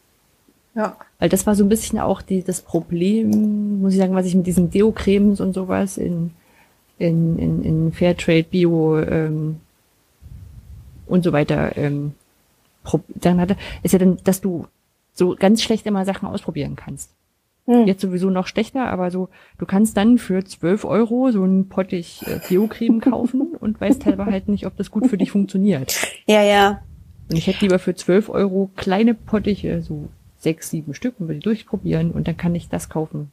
[0.74, 0.96] ja.
[1.18, 4.34] Weil das war so ein bisschen auch die, das Problem, muss ich sagen, was ich
[4.34, 6.30] mit diesen Deo-Cremes und sowas in,
[6.98, 9.56] in, in, in Fairtrade, Bio ähm,
[11.06, 12.12] und so weiter ähm,
[13.08, 14.66] dann hatte, ist ja dann, dass du
[15.12, 17.10] so ganz schlecht immer Sachen ausprobieren kannst.
[17.66, 17.86] Hm.
[17.86, 22.22] Jetzt sowieso noch schlechter, aber so, du kannst dann für 12 Euro so ein Pottich
[22.26, 25.94] äh, Deo-Creme kaufen und weißt halber halt nicht, ob das gut für dich funktioniert.
[26.26, 26.82] Ja, ja.
[27.28, 30.08] Und ich hätte lieber für 12 Euro kleine Pottiche, so
[30.38, 33.32] sechs, sieben Stück und will die durchprobieren und dann kann ich das kaufen.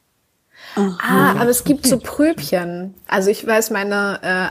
[0.75, 2.95] Ah, aber es gibt so Pröbchen.
[3.07, 4.47] Also ich weiß, meine äh,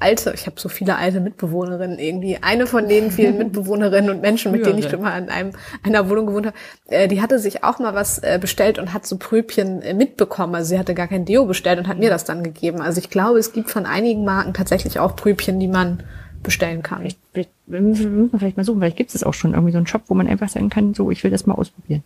[0.00, 2.38] alte, ich habe so viele alte Mitbewohnerinnen irgendwie.
[2.40, 5.52] Eine von den vielen Mitbewohnerinnen und Menschen, mit denen ich schon mal in einem
[5.82, 6.56] einer Wohnung gewohnt habe,
[6.88, 10.54] äh, die hatte sich auch mal was äh, bestellt und hat so Pröbchen äh, mitbekommen.
[10.54, 12.80] Also sie hatte gar kein Deo bestellt und hat mir das dann gegeben.
[12.80, 16.02] Also ich glaube, es gibt von einigen Marken tatsächlich auch Pröbchen, die man
[16.42, 17.00] bestellen kann.
[17.00, 19.78] Vielleicht, vielleicht wir müssen wir vielleicht mal suchen, vielleicht gibt es auch schon irgendwie so
[19.78, 22.02] einen Shop, wo man einfach sagen kann, so, ich will das mal ausprobieren.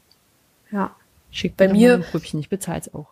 [0.72, 0.90] Ja.
[1.30, 3.06] Schickt Bei mir ein Pröbchen, ich bezahle es auch.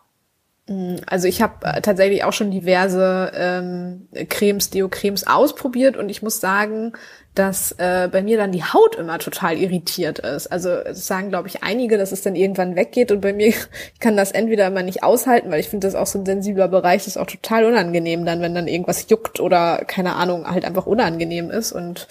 [1.06, 6.40] Also ich habe äh, tatsächlich auch schon diverse ähm, Cremes, Deo-Cremes ausprobiert und ich muss
[6.40, 6.92] sagen,
[7.34, 10.48] dass äh, bei mir dann die Haut immer total irritiert ist.
[10.48, 14.00] Also es sagen, glaube ich, einige, dass es dann irgendwann weggeht und bei mir, ich
[14.00, 17.06] kann das entweder immer nicht aushalten, weil ich finde, das auch so ein sensibler Bereich
[17.06, 21.50] ist auch total unangenehm dann, wenn dann irgendwas juckt oder keine Ahnung, halt einfach unangenehm
[21.50, 21.72] ist.
[21.72, 22.08] Und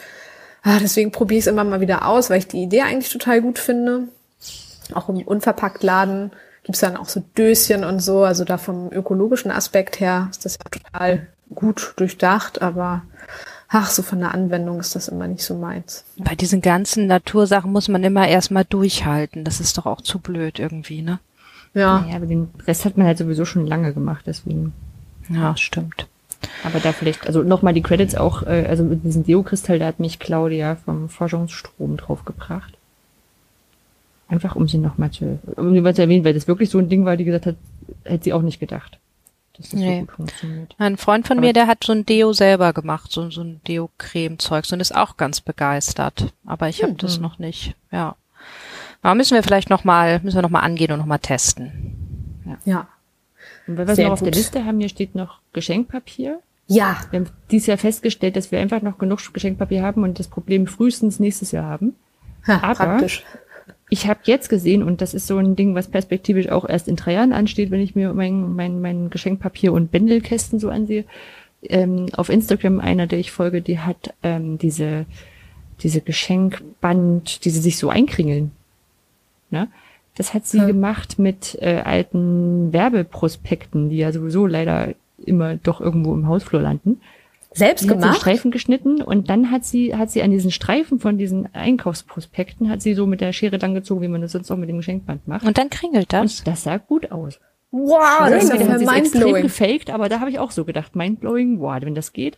[0.64, 3.42] ah, deswegen probiere ich es immer mal wieder aus, weil ich die Idee eigentlich total
[3.42, 4.08] gut finde.
[4.96, 6.32] Auch im Unverpacktladen
[6.68, 8.24] gibt's dann auch so Döschen und so.
[8.24, 13.04] Also da vom ökologischen Aspekt her ist das ja total gut durchdacht, aber
[13.70, 16.04] ach, so von der Anwendung ist das immer nicht so meins.
[16.18, 19.46] Bei diesen ganzen Natursachen muss man immer erstmal durchhalten.
[19.46, 21.20] Das ist doch auch zu blöd irgendwie, ne?
[21.74, 24.74] Ja, Ja, aber den Rest hat man halt sowieso schon lange gemacht, deswegen.
[25.30, 26.08] Ja, stimmt.
[26.66, 30.02] Aber da vielleicht, also nochmal die Credits auch, äh, also mit diesem Deo-Kristall, da hat
[30.02, 32.77] mich Claudia vom Forschungsstrom draufgebracht.
[34.30, 36.90] Einfach um sie nochmal zu, um sie mal zu erwähnen, weil das wirklich so ein
[36.90, 37.56] Ding war, die gesagt hat,
[38.04, 39.00] hätte sie auch nicht gedacht,
[39.56, 40.00] dass das Nee.
[40.02, 40.76] so gut funktioniert.
[40.78, 43.62] Ein Freund von Aber- mir, der hat so ein Deo selber gemacht, so, so ein
[43.68, 46.34] Deo-Creme-Zeugs und ist auch ganz begeistert.
[46.46, 48.16] Aber ich habe das noch nicht, ja.
[49.02, 51.96] Aber müssen wir vielleicht noch mal, müssen wir noch mal angehen und noch mal testen.
[52.66, 52.88] ja.
[53.68, 54.32] Und weil wir es noch auf der.
[54.32, 56.40] Liste haben, hier steht noch Geschenkpapier.
[56.68, 60.28] Ja, Wir haben dieses Jahr festgestellt, dass wir einfach noch genug Geschenkpapier haben und das
[60.30, 61.96] Problem frühestens nächstes Jahr haben.
[62.46, 63.24] ha, Aber- praktisch.
[63.90, 66.98] Ich habe jetzt gesehen, und das ist so ein Ding, was perspektivisch auch erst in
[66.98, 71.06] drei Jahren ansteht, wenn ich mir mein, mein, mein Geschenkpapier und Bändelkästen so ansehe.
[71.64, 75.06] Ähm, auf Instagram einer, der ich folge, die hat ähm, diese,
[75.82, 78.52] diese Geschenkband, die sie sich so einkringeln.
[79.50, 79.70] Ne?
[80.16, 80.68] Das hat sie Hm.
[80.68, 84.94] gemacht mit äh, alten Werbeprospekten, die ja sowieso leider
[85.26, 87.00] immer doch irgendwo im Hausflur landen.
[87.58, 88.18] Selbst Sie hat so gemacht?
[88.20, 92.82] Streifen geschnitten und dann hat sie, hat sie an diesen Streifen von diesen Einkaufsprospekten, hat
[92.82, 95.28] sie so mit der Schere lang gezogen, wie man das sonst auch mit dem Geschenkband
[95.28, 95.46] macht.
[95.46, 96.40] Und dann kringelt das.
[96.40, 97.40] Und das sah gut aus.
[97.72, 99.44] Wow, das ist ja mindblowing.
[99.44, 102.38] gefaked, aber da habe ich auch so gedacht, mindblowing, wow, wenn das geht.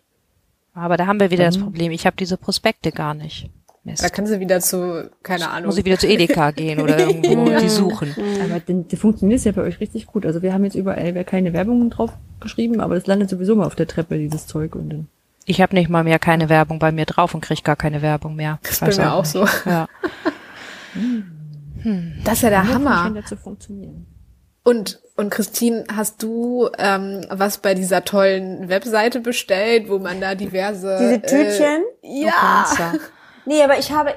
[0.74, 1.92] Aber da haben wir wieder das Dann- Problem.
[1.92, 3.50] Ich habe diese Prospekte gar nicht.
[3.90, 4.04] Mist.
[4.04, 5.68] Da kann sie wieder zu, keine Ahnung.
[5.68, 8.16] Muss ich wieder zu Edeka gehen oder irgendwo und die suchen.
[8.44, 10.26] Aber dann, das funktioniert ja bei euch richtig gut.
[10.26, 13.76] Also wir haben jetzt überall keine Werbung drauf geschrieben, aber das landet sowieso mal auf
[13.76, 14.76] der Treppe, dieses Zeug.
[14.76, 15.08] Und dann
[15.46, 18.36] Ich habe nicht mal mehr keine Werbung bei mir drauf und krieg gar keine Werbung
[18.36, 18.60] mehr.
[18.64, 19.46] Das ist mir auch so.
[19.66, 19.88] Ja.
[22.26, 23.14] Das ist ja der Hammer.
[24.64, 30.36] Und, und Christine, hast du ähm, was bei dieser tollen Webseite bestellt, wo man da
[30.36, 30.98] diverse...
[31.00, 31.84] Diese Tütchen?
[32.04, 32.66] Äh, ja.
[33.46, 34.14] Nee, aber ich habe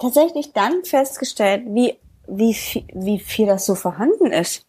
[0.00, 4.64] tatsächlich dann festgestellt, wie, wie, viel, wie viel das so vorhanden ist.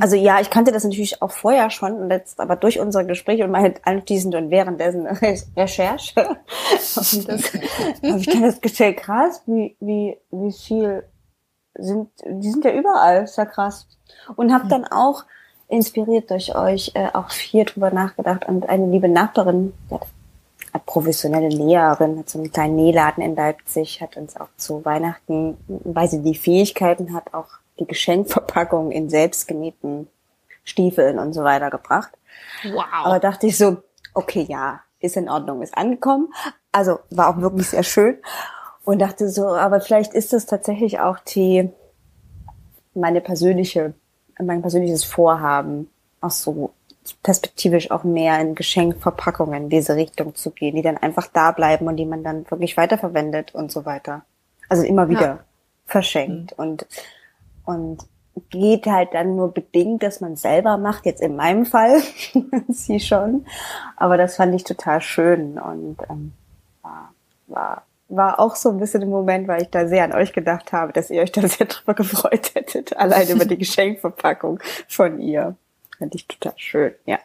[0.00, 3.42] Also ja, ich kannte das natürlich auch vorher schon, und jetzt, aber durch unser Gespräch
[3.42, 6.38] und meine anschließend und währenddessen Re- Recherche habe
[6.70, 7.52] ich das-
[8.02, 11.02] habe ich dann das gestellt, krass, wie, wie, wie viel
[11.74, 13.86] sind, die sind ja überall, ist ja krass.
[14.36, 15.24] Und habe dann auch
[15.68, 20.06] inspiriert durch euch äh, auch viel drüber nachgedacht und eine liebe Nachbarin, die hat
[20.78, 26.08] professionelle Näherin, hat so einen kleinen Nähladen in Leipzig, hat uns auch zu Weihnachten, weil
[26.08, 27.48] sie die Fähigkeiten hat, auch
[27.78, 30.08] die Geschenkverpackung in selbstgenähten
[30.64, 32.10] Stiefeln und so weiter gebracht.
[32.64, 32.84] Wow.
[33.04, 33.78] Aber dachte ich so,
[34.14, 36.32] okay, ja, ist in Ordnung, ist angekommen.
[36.72, 38.18] Also war auch wirklich sehr schön.
[38.84, 41.70] und dachte so, aber vielleicht ist das tatsächlich auch die
[42.94, 43.94] meine persönliche,
[44.38, 45.90] mein persönliches Vorhaben,
[46.20, 46.70] auch so
[47.14, 51.86] perspektivisch auch mehr in Geschenkverpackungen in diese Richtung zu gehen, die dann einfach da bleiben
[51.86, 54.24] und die man dann wirklich weiterverwendet und so weiter.
[54.68, 55.38] Also immer wieder ja.
[55.86, 56.64] verschenkt mhm.
[56.64, 56.86] und
[57.64, 58.06] und
[58.50, 61.06] geht halt dann nur bedingt, dass man selber macht.
[61.06, 62.02] Jetzt in meinem Fall,
[62.68, 63.46] sie schon,
[63.96, 66.32] aber das fand ich total schön und ähm,
[66.82, 67.12] war,
[67.46, 70.72] war war auch so ein bisschen im Moment, weil ich da sehr an euch gedacht
[70.72, 75.56] habe, dass ihr euch da sehr drüber gefreut hättet, allein über die Geschenkverpackung von ihr.
[75.98, 77.18] Fand ich total schön, ja.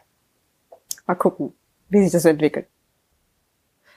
[1.07, 1.53] Mal gucken,
[1.89, 2.67] wie sich das entwickelt.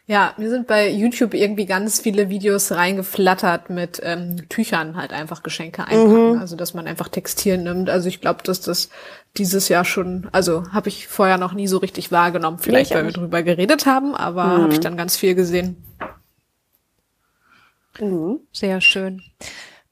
[0.07, 5.43] Ja, mir sind bei YouTube irgendwie ganz viele Videos reingeflattert mit ähm, Tüchern halt einfach
[5.43, 6.33] Geschenke einpacken.
[6.33, 6.39] Mhm.
[6.39, 7.89] Also dass man einfach Textil nimmt.
[7.89, 8.91] Also ich glaube, dass das
[9.39, 12.59] dieses Jahr schon, also habe ich vorher noch nie so richtig wahrgenommen.
[12.59, 14.63] Vielleicht, nee, weil wir drüber geredet haben, aber mhm.
[14.65, 15.83] habe ich dann ganz viel gesehen.
[17.99, 18.41] Mhm.
[18.53, 19.23] Sehr schön.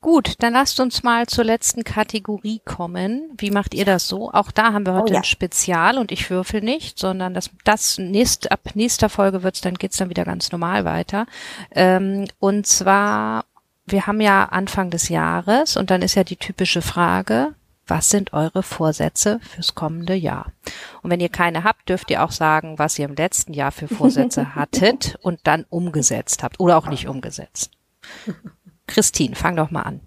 [0.03, 3.31] Gut, dann lasst uns mal zur letzten Kategorie kommen.
[3.39, 4.33] Wie macht ihr das so?
[4.33, 5.21] Auch da haben wir heute oh, ja.
[5.21, 9.75] ein Spezial und ich würfel nicht, sondern das, das nächst, ab nächster Folge wird's, dann
[9.75, 11.27] geht's dann wieder ganz normal weiter.
[11.71, 13.45] Ähm, und zwar,
[13.87, 17.55] wir haben ja Anfang des Jahres und dann ist ja die typische Frage,
[17.87, 20.51] was sind eure Vorsätze fürs kommende Jahr?
[21.03, 23.87] Und wenn ihr keine habt, dürft ihr auch sagen, was ihr im letzten Jahr für
[23.87, 27.71] Vorsätze hattet und dann umgesetzt habt oder auch nicht umgesetzt.
[28.87, 30.01] Christine, fang doch mal an.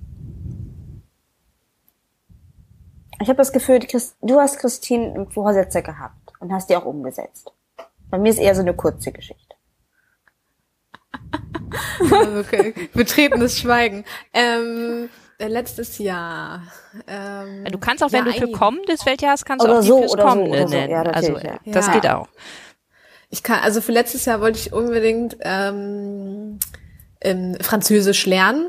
[3.22, 7.52] Ich habe das Gefühl, du hast Christine Vorsätze gehabt und hast die auch umgesetzt.
[8.10, 9.56] Bei mir ist eher so eine kurze Geschichte.
[12.40, 12.74] okay.
[12.94, 14.04] Betretenes Schweigen.
[14.34, 16.64] Ähm, äh, letztes Jahr.
[17.08, 20.00] Ähm, du kannst auch, wenn ja, du für kommendes Weltjahr hast, kannst du auch so,
[20.00, 20.74] fürs kommende so, so.
[20.74, 20.92] nennen.
[20.92, 21.60] Ja, also ja.
[21.66, 22.28] das geht auch.
[23.30, 26.60] Ich kann, also für letztes Jahr wollte ich unbedingt ähm,
[27.26, 28.68] ähm, Französisch lernen.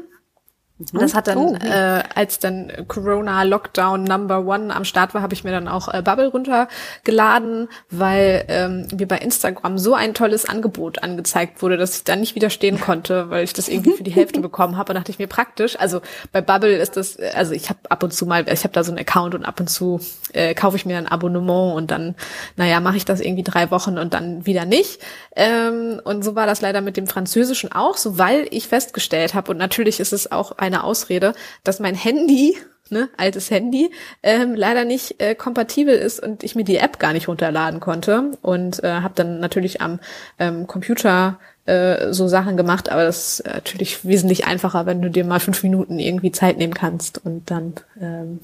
[0.79, 0.99] Mhm.
[0.99, 1.55] Das hat dann, oh.
[1.55, 5.93] äh, als dann Corona Lockdown Number One am Start war, habe ich mir dann auch
[5.93, 11.97] äh, Bubble runtergeladen, weil ähm, mir bei Instagram so ein tolles Angebot angezeigt wurde, dass
[11.97, 14.93] ich da nicht widerstehen konnte, weil ich das irgendwie für die Hälfte bekommen habe.
[14.93, 15.79] Und dachte ich mir praktisch.
[15.81, 18.85] Also bei Bubble ist das, also ich habe ab und zu mal, ich habe da
[18.85, 20.01] so einen Account und ab und zu
[20.35, 22.15] äh, kaufe ich mir ein Abonnement und dann,
[22.57, 25.01] naja, mache ich das irgendwie drei Wochen und dann wieder nicht.
[25.35, 29.51] Ähm, und so war das leider mit dem Französischen auch, so weil ich festgestellt habe
[29.53, 31.35] und natürlich ist es auch eine Ausrede,
[31.65, 32.57] dass mein Handy,
[32.91, 33.91] ne, altes Handy,
[34.23, 38.33] ähm, leider nicht äh, kompatibel ist und ich mir die App gar nicht runterladen konnte
[38.43, 40.01] und äh, habe dann natürlich am
[40.39, 45.25] ähm, Computer äh, so Sachen gemacht, aber das ist natürlich wesentlich einfacher, wenn du dir
[45.25, 48.41] mal fünf Minuten irgendwie Zeit nehmen kannst und dann ähm,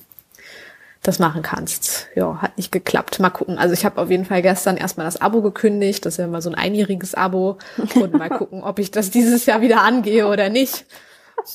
[1.03, 2.09] das machen kannst.
[2.15, 3.19] Ja, hat nicht geklappt.
[3.19, 3.59] Mal gucken.
[3.59, 6.07] Also ich habe auf jeden Fall gestern erstmal das Abo gekündigt.
[6.07, 7.59] Das ist ja immer so ein einjähriges Abo.
[7.97, 10.87] Und mal gucken, ob ich das dieses Jahr wieder angehe oder nicht.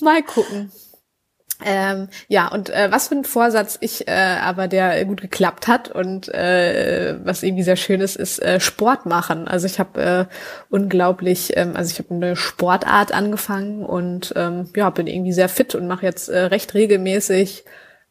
[0.01, 0.71] Mal gucken.
[1.65, 5.89] Ähm, ja, und äh, was für ein Vorsatz ich äh, aber, der gut geklappt hat
[5.89, 9.47] und äh, was irgendwie sehr schön ist, ist äh, Sport machen.
[9.47, 10.25] Also ich habe äh,
[10.69, 15.73] unglaublich, ähm, also ich habe eine Sportart angefangen und ähm, ja, bin irgendwie sehr fit
[15.73, 17.65] und mache jetzt äh, recht regelmäßig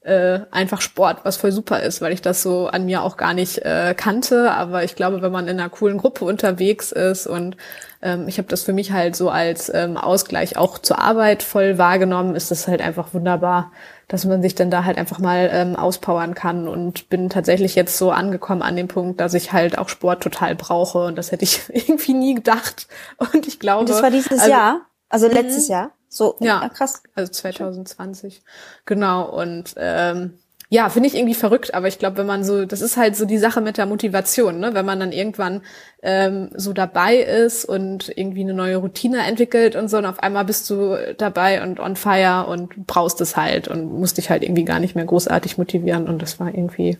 [0.06, 3.34] äh, einfach Sport, was voll super ist, weil ich das so an mir auch gar
[3.34, 4.52] nicht äh, kannte.
[4.52, 7.56] Aber ich glaube, wenn man in einer coolen Gruppe unterwegs ist und
[8.02, 11.76] ähm, ich habe das für mich halt so als ähm, Ausgleich auch zur Arbeit voll
[11.76, 13.72] wahrgenommen, ist das halt einfach wunderbar,
[14.06, 17.98] dass man sich dann da halt einfach mal ähm, auspowern kann und bin tatsächlich jetzt
[17.98, 21.42] so angekommen an dem Punkt, dass ich halt auch Sport total brauche und das hätte
[21.42, 22.86] ich irgendwie nie gedacht.
[23.18, 23.80] Und ich glaube.
[23.80, 24.82] Und das war dieses also, Jahr?
[25.08, 25.72] Also letztes mhm.
[25.72, 25.90] Jahr?
[26.08, 27.02] So, ja, ja, krass.
[27.14, 28.42] Also 2020.
[28.84, 29.28] Genau.
[29.28, 30.38] Und ähm,
[30.68, 33.24] ja, finde ich irgendwie verrückt, aber ich glaube, wenn man so, das ist halt so
[33.24, 34.74] die Sache mit der Motivation, ne?
[34.74, 35.62] Wenn man dann irgendwann
[36.02, 40.44] ähm, so dabei ist und irgendwie eine neue Routine entwickelt und so, und auf einmal
[40.44, 44.64] bist du dabei und on fire und brauchst es halt und musst dich halt irgendwie
[44.64, 46.98] gar nicht mehr großartig motivieren und das war irgendwie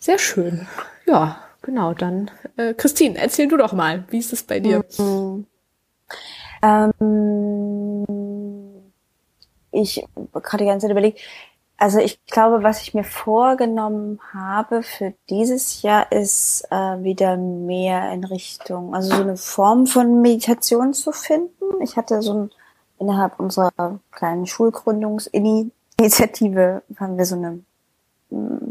[0.00, 0.66] sehr schön.
[1.06, 4.84] Ja, genau, dann äh, Christine, erzähl du doch mal, wie ist es bei dir?
[4.98, 5.46] Mhm.
[6.62, 8.04] Ähm,
[9.70, 11.20] ich gerade die ganze Zeit überlegt,
[11.80, 18.10] also ich glaube, was ich mir vorgenommen habe für dieses Jahr ist äh, wieder mehr
[18.12, 21.80] in Richtung, also so eine Form von Meditation zu finden.
[21.80, 22.50] Ich hatte so ein,
[22.98, 27.60] innerhalb unserer kleinen Schulgründungsinitiative haben wir so eine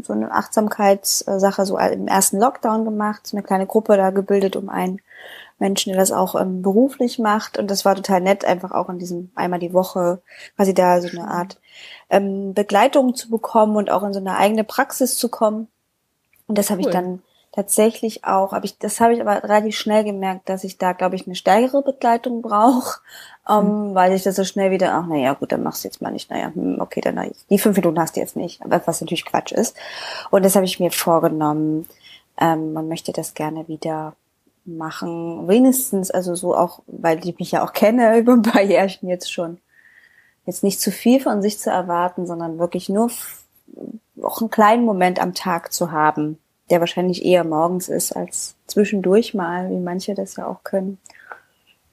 [0.02, 4.68] so eine Achtsamkeitssache so im ersten Lockdown gemacht, so eine kleine Gruppe da gebildet um
[4.68, 5.00] einen
[5.58, 7.58] Menschen, der das auch ähm, beruflich macht.
[7.58, 10.20] Und das war total nett, einfach auch in diesem einmal die Woche
[10.56, 11.58] quasi da so eine Art
[12.10, 15.68] ähm, Begleitung zu bekommen und auch in so eine eigene Praxis zu kommen.
[16.46, 16.88] Und das habe cool.
[16.88, 17.22] ich dann
[17.52, 21.16] tatsächlich auch, aber ich, das habe ich aber relativ schnell gemerkt, dass ich da, glaube
[21.16, 23.00] ich, eine stärkere Begleitung brauche,
[23.48, 23.94] ähm, mhm.
[23.94, 26.30] weil ich das so schnell wieder, ach naja, gut, dann machst du jetzt mal nicht,
[26.30, 27.20] naja, hm, okay, dann
[27.50, 29.76] die fünf Minuten hast du jetzt nicht, was natürlich Quatsch ist.
[30.30, 31.88] Und das habe ich mir vorgenommen.
[32.40, 34.14] Ähm, man möchte das gerne wieder
[34.76, 39.08] machen, wenigstens, also so auch, weil ich mich ja auch kenne über ein paar Jährchen
[39.08, 39.58] jetzt schon,
[40.46, 43.10] jetzt nicht zu viel von sich zu erwarten, sondern wirklich nur
[44.22, 46.38] auch einen kleinen Moment am Tag zu haben,
[46.70, 50.98] der wahrscheinlich eher morgens ist als zwischendurch mal, wie manche das ja auch können.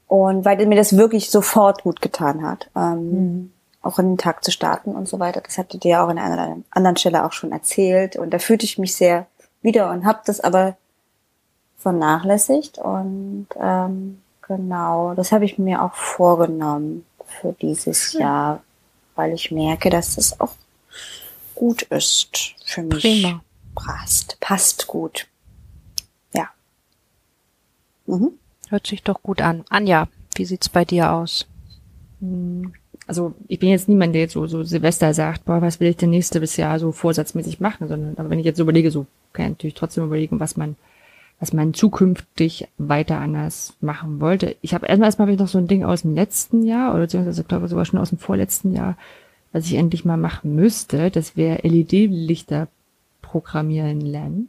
[0.06, 3.52] Und weil mir das wirklich sofort gut getan hat, ähm, mhm.
[3.82, 5.40] auch in den Tag zu starten und so weiter.
[5.40, 8.16] Das hatte dir ja auch an einer anderen Stelle auch schon erzählt.
[8.16, 9.26] Und da fühlte ich mich sehr
[9.62, 10.76] wieder und habe das aber
[11.78, 12.78] vernachlässigt.
[12.78, 18.20] Und ähm, genau, das habe ich mir auch vorgenommen für dieses mhm.
[18.20, 18.62] Jahr,
[19.14, 20.54] weil ich merke, dass das auch
[21.54, 23.02] gut ist für mich.
[23.02, 23.42] Prima.
[23.74, 25.26] Passt, passt gut.
[26.34, 26.48] Ja.
[28.06, 28.32] Mhm.
[28.68, 29.64] Hört sich doch gut an.
[29.68, 31.46] Anja, wie sieht's bei dir aus?
[32.20, 32.72] Hm,
[33.06, 35.96] also ich bin jetzt niemand, der jetzt so, so Silvester sagt, boah, was will ich
[35.96, 39.50] denn nächstes Jahr so vorsatzmäßig machen, sondern aber wenn ich jetzt überlege, so kann ich
[39.52, 40.76] natürlich trotzdem überlegen, was man,
[41.38, 44.56] was man zukünftig weiter anders machen wollte.
[44.62, 47.02] Ich habe erstmal erstmal habe ich noch so ein Ding aus dem letzten Jahr oder
[47.02, 48.96] beziehungsweise ich glaube sogar schon aus dem vorletzten Jahr,
[49.52, 51.10] was ich endlich mal machen müsste.
[51.10, 52.68] Das wäre LED-Lichter
[53.20, 54.48] programmieren lernen.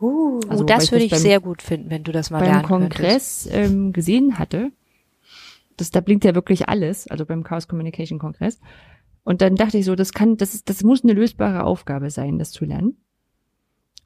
[0.00, 3.48] Uh, also, das würde ich beim, sehr gut finden, wenn du das mal beim Kongress
[3.50, 4.70] ähm, gesehen hatte.
[5.76, 8.60] Das, da blinkt ja wirklich alles, also beim Chaos Communication Kongress.
[9.24, 12.38] Und dann dachte ich so, das kann, das ist, das muss eine lösbare Aufgabe sein,
[12.38, 12.96] das zu lernen.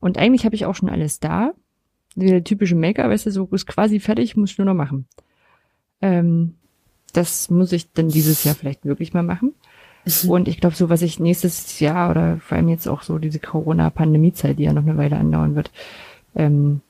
[0.01, 1.53] Und eigentlich habe ich auch schon alles da.
[2.15, 5.07] Der typische Maker, weißt du, so ist quasi fertig, muss ich nur noch machen.
[6.01, 6.55] Ähm,
[7.13, 9.55] das muss ich dann dieses Jahr vielleicht wirklich mal machen.
[10.05, 10.31] Mhm.
[10.31, 13.39] Und ich glaube, so was ich nächstes Jahr oder vor allem jetzt auch so diese
[13.39, 15.71] Corona-Pandemie-Zeit, die ja noch eine Weile andauern wird,
[16.35, 16.81] ähm,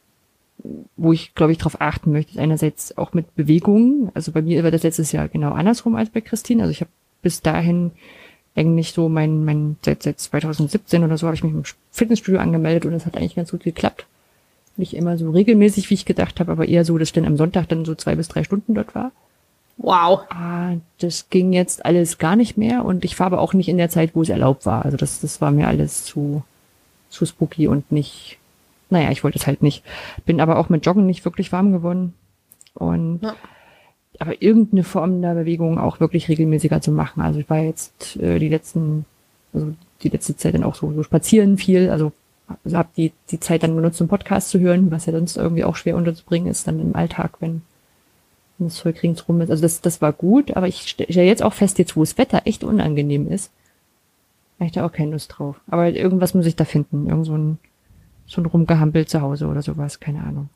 [0.97, 4.11] wo ich, glaube ich, darauf achten möchte, ist einerseits auch mit Bewegungen.
[4.15, 6.63] Also bei mir war das letztes Jahr genau andersrum als bei Christine.
[6.63, 6.91] Also ich habe
[7.21, 7.91] bis dahin
[8.55, 12.87] eigentlich so mein, mein seit, seit 2017 oder so habe ich mich im Fitnessstudio angemeldet
[12.87, 14.07] und es hat eigentlich ganz gut geklappt.
[14.77, 17.37] Nicht immer so regelmäßig, wie ich gedacht habe, aber eher so, dass ich dann am
[17.37, 19.13] Sonntag dann so zwei bis drei Stunden dort war.
[19.79, 20.21] Wow.
[20.29, 23.79] Ah, das ging jetzt alles gar nicht mehr und ich fahre aber auch nicht in
[23.79, 24.85] der Zeit, wo es erlaubt war.
[24.85, 26.43] Also das, das war mir alles zu,
[27.11, 28.39] zu spooky und nicht,
[28.91, 29.83] naja, ich wollte es halt nicht.
[30.25, 32.15] Bin aber auch mit Joggen nicht wirklich warm geworden.
[32.75, 33.35] Und ja.
[34.19, 37.21] aber irgendeine Form der Bewegung auch wirklich regelmäßiger zu machen.
[37.23, 39.05] Also ich war jetzt äh, die letzten,
[39.53, 42.13] also die letzte Zeit dann auch so, so spazieren viel, also
[42.65, 45.65] also habe die, die Zeit dann benutzt, um Podcast zu hören, was ja sonst irgendwie
[45.65, 47.63] auch schwer unterzubringen ist, dann im Alltag, wenn
[48.63, 49.51] wenn das Zeug ringsrum ist.
[49.51, 52.43] Also das, das war gut, aber ich stelle jetzt auch fest, jetzt wo das Wetter
[52.45, 53.51] echt unangenehm ist,
[54.59, 55.61] habe ich da auch keine Lust drauf.
[55.69, 57.09] Aber irgendwas muss ich da finden.
[57.09, 57.59] Irgend so ein,
[58.27, 60.49] so ein Rumgehampel zu Hause oder sowas, keine Ahnung.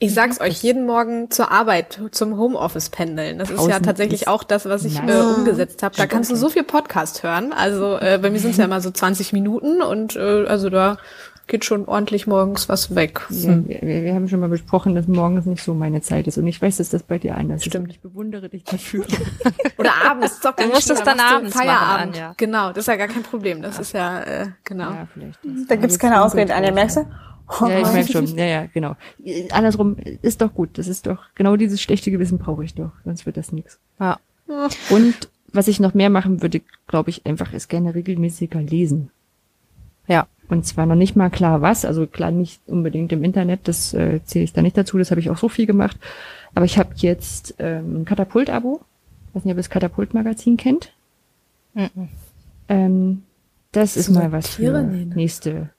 [0.00, 3.38] Ich sag's euch, jeden Morgen zur Arbeit, zum Homeoffice pendeln.
[3.38, 5.96] Das ist ja tatsächlich ist auch das, was ich äh, umgesetzt habe.
[5.96, 7.52] Da kannst du so viel Podcast hören.
[7.52, 10.98] Also äh, bei mir sind es ja immer so 20 Minuten und äh, also da
[11.46, 13.20] geht schon ordentlich morgens was weg.
[13.28, 13.66] Hm.
[13.68, 16.38] Ja, wir, wir, haben schon mal besprochen, dass morgens nicht so meine Zeit ist.
[16.38, 17.88] Und ich weiß, dass das bei dir anders Stimmt.
[17.88, 17.96] ist.
[17.96, 19.04] Ich bewundere dich dafür.
[19.78, 22.12] Oder abends zockt Du musst es dann abends Feierabend.
[22.12, 22.34] Machen, ja.
[22.36, 23.62] Genau, das ist ja gar kein Problem.
[23.62, 23.80] Das ja.
[23.82, 24.90] ist ja, äh, genau.
[24.90, 25.38] Ja, vielleicht.
[25.68, 27.06] Da gibt's keine Ausreden, Anja, merkst du?
[27.60, 28.26] Ja, ich meine schon.
[28.38, 28.96] Ja, ja, genau.
[29.50, 30.78] Andersrum ist doch gut.
[30.78, 32.92] Das ist doch, genau dieses schlechte Gewissen brauche ich doch.
[33.04, 33.78] Sonst wird das nichts.
[34.00, 34.18] Ja.
[34.90, 39.10] Und was ich noch mehr machen würde, glaube ich, einfach ist gerne regelmäßiger lesen.
[40.08, 40.26] Ja.
[40.48, 44.20] Und zwar noch nicht mal klar was, also klar nicht unbedingt im Internet, das äh,
[44.24, 45.96] zähle ich da nicht dazu, das habe ich auch so viel gemacht.
[46.54, 48.80] Aber ich habe jetzt ähm, ein Katapult-Abo.
[49.28, 50.92] Ich weiß nicht, ob ihr das Katapult-Magazin kennt.
[51.72, 52.08] Mhm.
[52.68, 53.22] Ähm,
[53.72, 55.70] das, das ist mal was für nächste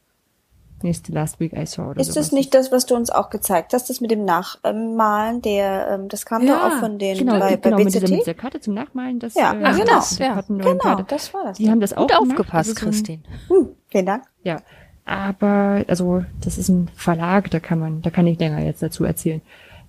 [0.84, 1.90] nächste Last Week I Saw.
[1.90, 2.28] Oder ist sowas.
[2.28, 6.10] das nicht das, was du uns auch gezeigt hast, das mit dem Nachmalen, der, ähm,
[6.10, 8.34] das kam ja, doch auch von den genau, bei, genau, bei mit dieser, mit dieser
[8.34, 9.20] Karte zum Nachmalen.
[9.20, 10.42] Das, ja, äh, Ach, genau, das, ja.
[10.42, 11.58] genau, das war das.
[11.58, 13.24] Die haben das auch Gut aufgepasst, Christine.
[13.48, 14.24] Hm, vielen Dank.
[14.44, 14.62] Ja,
[15.06, 19.04] aber also das ist ein Verlag, da kann man, da kann ich länger jetzt dazu
[19.04, 19.42] erzählen.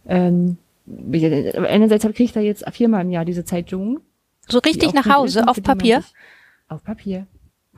[0.06, 4.00] Ähm, einerseits kriege ich da jetzt viermal im Jahr diese Zeitungen.
[4.48, 6.04] So richtig nach Hause, auf Papier?
[6.68, 7.26] Auf Papier.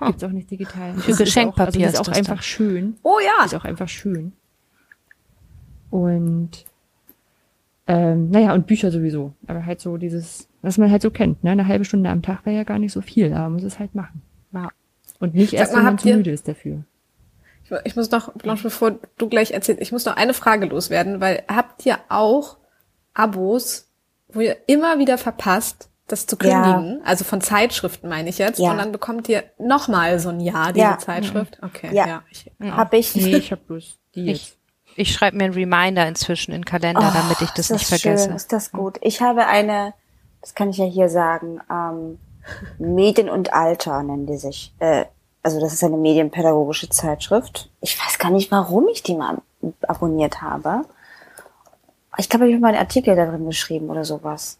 [0.06, 0.94] Gibt's auch nicht digital.
[0.94, 2.42] Für Geschenkpapier ist, auch, also ist auch einfach dann.
[2.42, 2.96] schön.
[3.02, 3.44] Oh ja.
[3.44, 4.32] Ist auch einfach schön.
[5.90, 6.64] Und
[7.86, 9.32] ähm, naja, und Bücher sowieso.
[9.46, 11.50] Aber halt so dieses, was man halt so kennt, ne?
[11.50, 13.78] Eine halbe Stunde am Tag wäre ja gar nicht so viel, aber man muss es
[13.78, 14.22] halt machen.
[14.52, 14.68] Ja.
[15.18, 16.84] Und nicht erst, mal, wenn man zu müde ist dafür.
[17.64, 21.20] Ich, ich muss noch, Blanche, bevor du gleich erzählst, ich muss noch eine Frage loswerden,
[21.20, 22.58] weil habt ihr auch
[23.14, 23.88] Abos,
[24.28, 27.04] wo ihr immer wieder verpasst, das zu kündigen, ja.
[27.04, 28.70] also von Zeitschriften meine ich jetzt, ja.
[28.70, 30.98] und dann bekommt ihr nochmal so ein Jahr diese ja.
[30.98, 31.58] Zeitschrift.
[31.62, 32.76] Okay, ja, ja ich, ja.
[32.76, 33.14] habe ich.
[33.14, 34.56] Nee, ich habe bloß die jetzt.
[34.96, 37.86] ich schreibe mir einen Reminder inzwischen in den Kalender, Oh, damit ich das ist nicht
[37.86, 38.24] vergesse.
[38.24, 38.98] Schön, ist das gut.
[39.02, 39.94] Ich habe eine,
[40.40, 42.18] das kann ich ja hier sagen, ähm,
[42.78, 44.74] Medien und Alter nennen die sich.
[44.78, 45.04] Äh,
[45.42, 47.70] also das ist eine medienpädagogische Zeitschrift.
[47.80, 49.38] Ich weiß gar nicht, warum ich die mal
[49.86, 50.82] abonniert habe.
[52.16, 54.58] Ich glaube, ich habe mal einen Artikel da drin geschrieben oder sowas.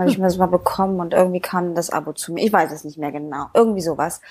[0.00, 2.42] Weil ich mir das mal bekommen und irgendwie kam das Abo zu mir.
[2.42, 3.48] Ich weiß es nicht mehr genau.
[3.52, 4.22] Irgendwie sowas.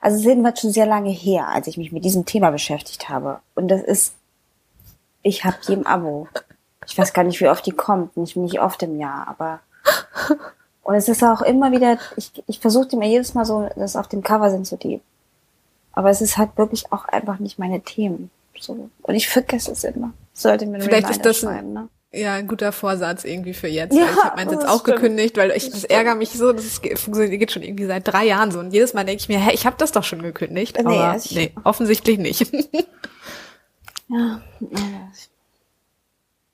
[0.00, 3.08] Also es ist jedenfalls schon sehr lange her, als ich mich mit diesem Thema beschäftigt
[3.08, 3.40] habe.
[3.56, 4.14] Und das ist,
[5.22, 6.28] ich habe die im Abo.
[6.86, 8.16] Ich weiß gar nicht, wie oft die kommt.
[8.16, 9.58] Nicht, nicht oft im Jahr, aber.
[10.84, 14.06] Und es ist auch immer wieder, ich, ich versuche mir jedes Mal so, dass auf
[14.06, 15.00] dem Cover sind so die.
[15.90, 18.30] Aber es ist halt wirklich auch einfach nicht meine Themen.
[18.60, 18.90] So.
[19.02, 20.12] Und ich vergesse es immer.
[20.34, 21.88] Sollte mir Vielleicht ist das schreiben, ne?
[22.16, 23.94] Ja, ein guter Vorsatz irgendwie für jetzt.
[23.96, 24.96] Ja, ich habe meins jetzt das auch stimmt.
[24.96, 28.24] gekündigt, weil ich das ärgere mich so, das ist- funktioniert geht schon irgendwie seit drei
[28.24, 28.58] Jahren so.
[28.58, 30.76] Und jedes Mal denke ich mir, hä, ich habe das doch schon gekündigt.
[30.76, 32.50] Nee, aber ich- nee, offensichtlich nicht.
[34.08, 34.40] Ja.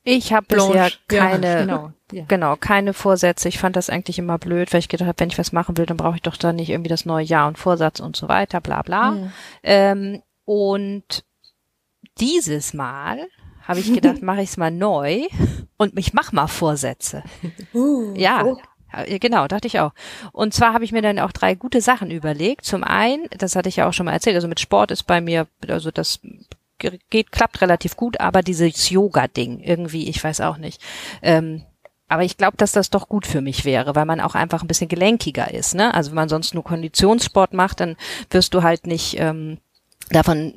[0.05, 2.25] Ich habe bisher ja, keine, genau, ja.
[2.27, 3.49] genau, keine Vorsätze.
[3.49, 5.87] Ich fand das eigentlich immer blöd, weil ich gedacht habe, wenn ich was machen will,
[5.87, 8.61] dann brauche ich doch dann nicht irgendwie das neue Jahr und Vorsatz und so weiter,
[8.61, 9.11] bla bla.
[9.13, 9.33] Hm.
[9.63, 11.25] Ähm, und
[12.19, 13.29] dieses Mal
[13.63, 15.23] habe ich gedacht, mache ich es mal neu
[15.77, 17.23] und ich mach mal Vorsätze.
[18.17, 18.45] ja.
[18.45, 18.59] oh.
[19.21, 19.93] Genau, dachte ich auch.
[20.33, 22.67] Und zwar habe ich mir dann auch drei gute Sachen überlegt.
[22.67, 25.23] Zum einen, das hatte ich ja auch schon mal erzählt, also mit Sport ist bei
[25.23, 26.21] mir, also das
[26.79, 30.83] ge- geht, klappt relativ gut, aber dieses Yoga-Ding, irgendwie, ich weiß auch nicht.
[31.23, 31.63] Ähm,
[32.07, 34.69] aber ich glaube, dass das doch gut für mich wäre, weil man auch einfach ein
[34.69, 35.75] bisschen gelenkiger ist.
[35.75, 35.95] Ne?
[35.95, 37.97] Also wenn man sonst nur Konditionssport macht, dann
[38.29, 39.57] wirst du halt nicht ähm,
[40.11, 40.53] davon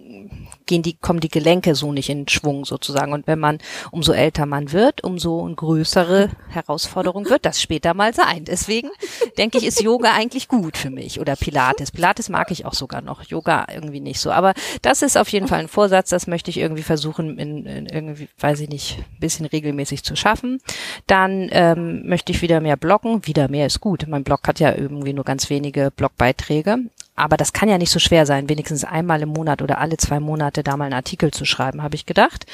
[0.66, 3.14] gehen die, kommen die Gelenke so nicht in Schwung sozusagen.
[3.14, 3.60] Und wenn man,
[3.92, 8.46] umso älter man wird, umso größere Herausforderung wird das später mal sein.
[8.46, 8.90] Deswegen
[9.38, 11.20] denke ich, ist Yoga eigentlich gut für mich.
[11.20, 11.92] Oder Pilates.
[11.92, 13.24] Pilates mag ich auch sogar noch.
[13.24, 14.32] Yoga irgendwie nicht so.
[14.32, 16.10] Aber das ist auf jeden Fall ein Vorsatz.
[16.10, 20.16] Das möchte ich irgendwie versuchen, in, in irgendwie, weiß ich nicht, ein bisschen regelmäßig zu
[20.16, 20.60] schaffen.
[21.08, 23.26] Dann ähm, möchte ich wieder mehr bloggen.
[23.26, 24.06] Wieder mehr ist gut.
[24.08, 26.80] Mein Blog hat ja irgendwie nur ganz wenige Blogbeiträge.
[27.16, 30.20] Aber das kann ja nicht so schwer sein, wenigstens einmal im Monat oder alle zwei
[30.20, 32.46] Monate da mal einen Artikel zu schreiben, habe ich gedacht.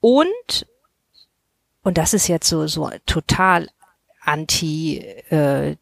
[0.00, 0.66] Und,
[1.82, 3.68] und das ist jetzt so, so total
[4.20, 5.76] anti äh,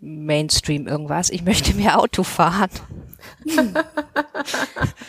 [0.00, 2.70] Mainstream irgendwas, ich möchte mehr Auto fahren.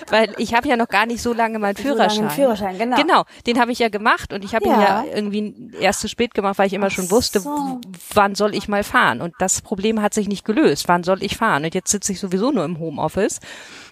[0.10, 2.20] Weil ich habe ja noch gar nicht so lange meinen So Führerschein.
[2.22, 2.98] einen Führerschein, genau.
[2.98, 5.04] Genau, den habe ich ja gemacht und ich habe ihn Ja.
[5.04, 7.80] ja irgendwie erst zu spät gemacht, weil ich immer schon wusste, so.
[8.14, 9.22] wann soll ich mal fahren.
[9.22, 10.88] Und das Problem hat sich nicht gelöst.
[10.88, 11.66] Wann soll ich fahren?
[11.66, 13.40] Und jetzt sitze ich sowieso nur im Homeoffice.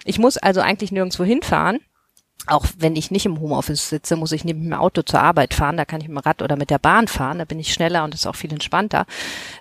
[0.05, 1.79] Ich muss also eigentlich nirgendwo hinfahren.
[2.45, 5.75] Auch wenn ich nicht im Homeoffice sitze, muss ich neben dem Auto zur Arbeit fahren.
[5.75, 7.39] Da kann ich mit dem Rad oder mit der Bahn fahren.
[7.39, 9.05] Da bin ich schneller und ist auch viel entspannter.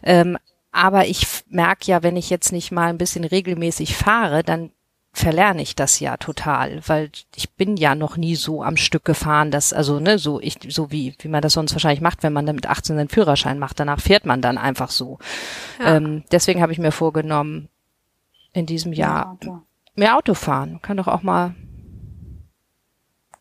[0.02, 0.38] Ähm,
[0.70, 4.70] aber ich merke ja, wenn ich jetzt nicht mal ein bisschen regelmäßig fahre, dann
[5.16, 9.50] verlerne ich das ja total, weil ich bin ja noch nie so am Stück gefahren,
[9.50, 12.44] dass also ne so ich so wie wie man das sonst wahrscheinlich macht, wenn man
[12.44, 15.18] dann mit 18 einen Führerschein macht, danach fährt man dann einfach so.
[15.82, 17.70] Ähm, deswegen habe ich mir vorgenommen,
[18.52, 19.62] in diesem Jahr Auto.
[19.94, 20.72] mehr Auto fahren.
[20.72, 21.54] Man kann doch auch mal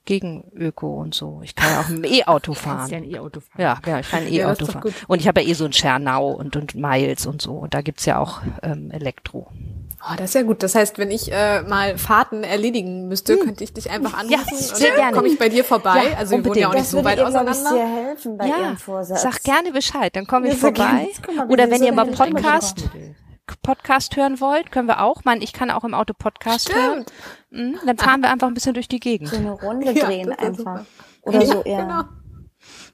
[0.06, 1.41] gegen Öko und so.
[1.43, 2.89] Ich kann ja auch mit dem E-Auto fahren.
[2.89, 3.61] ja ein E-Auto fahren.
[3.61, 4.93] Ja, ja, ich kann Ja, E-Auto doch fahren.
[5.07, 7.53] Und ich habe ja eh so ein Schernau und, und Miles und so.
[7.53, 9.52] Und da gibt's ja auch ähm, Elektro.
[10.07, 10.61] Oh, das ist ja gut.
[10.61, 14.57] Das heißt, wenn ich äh, mal Fahrten erledigen müsste, könnte ich dich einfach anrufen Hm.
[14.80, 16.10] Ja, und dann komme ich bei dir vorbei.
[16.11, 17.69] Ja, also wir wohnen ja auch Das nicht so weit ihr, glaub ich, auseinander.
[17.72, 19.22] sehr helfen bei Ihrem Vorsatz.
[19.23, 21.07] sag gerne Bescheid, dann komme ich Ja, vorbei.
[21.36, 22.88] mal, Oder wenn so ihr mal Podcast,
[23.64, 25.23] Podcast hören wollt, können wir auch.
[25.23, 27.03] Man, ich kann auch im Auto Podcast hören.
[27.03, 27.14] Stimmt.
[27.52, 29.30] Mhm, dann fahren wir einfach ein bisschen durch die Gegend.
[29.30, 30.82] so eine Runde Ja, drehen ist einfach.
[31.22, 31.82] Oder Ja, so, ja.
[31.82, 32.03] genau.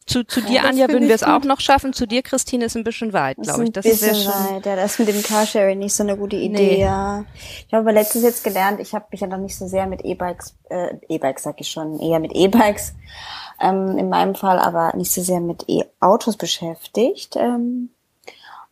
[0.08, 1.94] Zu, zu dir, das Anja, würden wir es auch noch schaffen.
[1.94, 3.70] Zu dir, Christine, ist ein bisschen weit, ist glaube ich.
[3.70, 4.56] ein Das wäre bisschen schon.
[4.56, 4.66] weit.
[4.66, 6.82] Ja, das mit dem Carsharing nicht so eine gute Idee, Nee.
[6.82, 7.24] ja.
[7.68, 10.04] Ich habe aber letztens jetzt gelernt, ich habe mich ja noch nicht so sehr mit
[10.04, 12.94] E-Bikes, äh, E-Bikes sag ich schon, eher mit E-Bikes,
[13.62, 17.36] ähm, in meinem Fall, aber nicht so sehr mit E-Autos beschäftigt.
[17.38, 17.92] Ähm,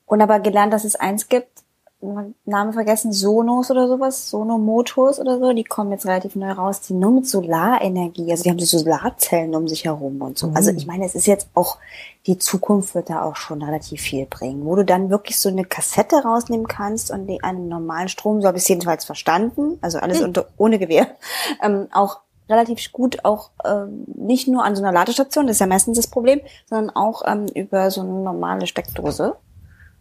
[0.06, 1.59] und aber gelernt, dass es eins gibt,
[2.02, 6.94] Name vergessen, Sonos oder sowas, Sono-Motors oder so, die kommen jetzt relativ neu raus, die
[6.94, 10.50] nur mit Solarenergie, also die haben so Solarzellen um sich herum und so.
[10.54, 11.78] Also ich meine, es ist jetzt auch,
[12.26, 15.66] die Zukunft wird da auch schon relativ viel bringen, wo du dann wirklich so eine
[15.66, 20.00] Kassette rausnehmen kannst und die einen normalen Strom, so habe ich es jedenfalls verstanden, also
[20.00, 21.08] alles unter, ohne Gewehr,
[21.62, 25.68] ähm, auch relativ gut auch ähm, nicht nur an so einer Ladestation, das ist ja
[25.68, 29.36] meistens das Problem, sondern auch ähm, über so eine normale Steckdose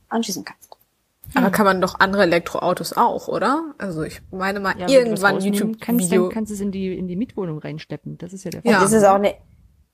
[0.09, 0.68] anschließen kannst.
[1.35, 3.75] Aber kann man doch andere Elektroautos auch, oder?
[3.79, 6.23] Also ich meine mal Ja, irgendwann rausnehmen kannst, YouTube-Video.
[6.25, 8.17] dann kannst du es in die, in die Mietwohnung reinsteppen.
[8.19, 8.73] Das ist ja der Fall.
[8.73, 8.81] Ja.
[8.81, 9.35] Das ist auch eine,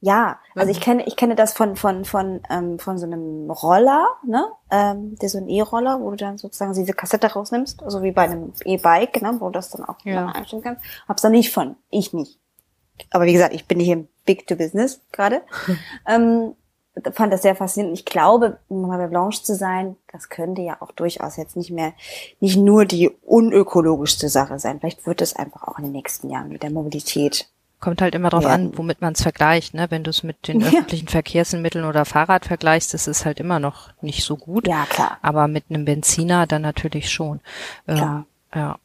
[0.01, 4.07] ja, also ich kenne, ich kenne das von, von, von, ähm, von so einem Roller,
[4.27, 8.13] ne, ähm, der so ein E-Roller, wo du dann sozusagen diese Kassette rausnimmst, also wie
[8.13, 10.27] bei einem E-Bike, ne, wo du das dann auch Ja.
[10.27, 10.83] einstellen kannst.
[11.09, 12.39] Hab's da nicht von, ich nicht.
[13.11, 15.43] Aber wie gesagt, ich bin nicht im big to business gerade.
[16.07, 16.55] ähm,
[17.13, 17.99] fand das sehr faszinierend.
[17.99, 21.93] Ich glaube, nochmal bei Blanche zu sein, das könnte ja auch durchaus jetzt nicht mehr,
[22.41, 24.81] nicht nur die unökologischste Sache sein.
[24.81, 27.49] Vielleicht wird es einfach auch in den nächsten Jahren mit der Mobilität
[27.85, 29.75] Kommt halt immer drauf an, womit man es vergleicht.
[29.75, 29.91] Ne?
[29.91, 30.69] Wenn du es mit den ja.
[30.69, 34.67] öffentlichen Verkehrsmitteln oder Fahrrad vergleichst, ist es halt immer noch nicht so gut.
[34.67, 35.19] Ja, klar.
[35.21, 37.41] Aber mit einem Benziner dann natürlich schon.
[37.87, 38.25] Klar.
[38.53, 38.79] Ähm, ja.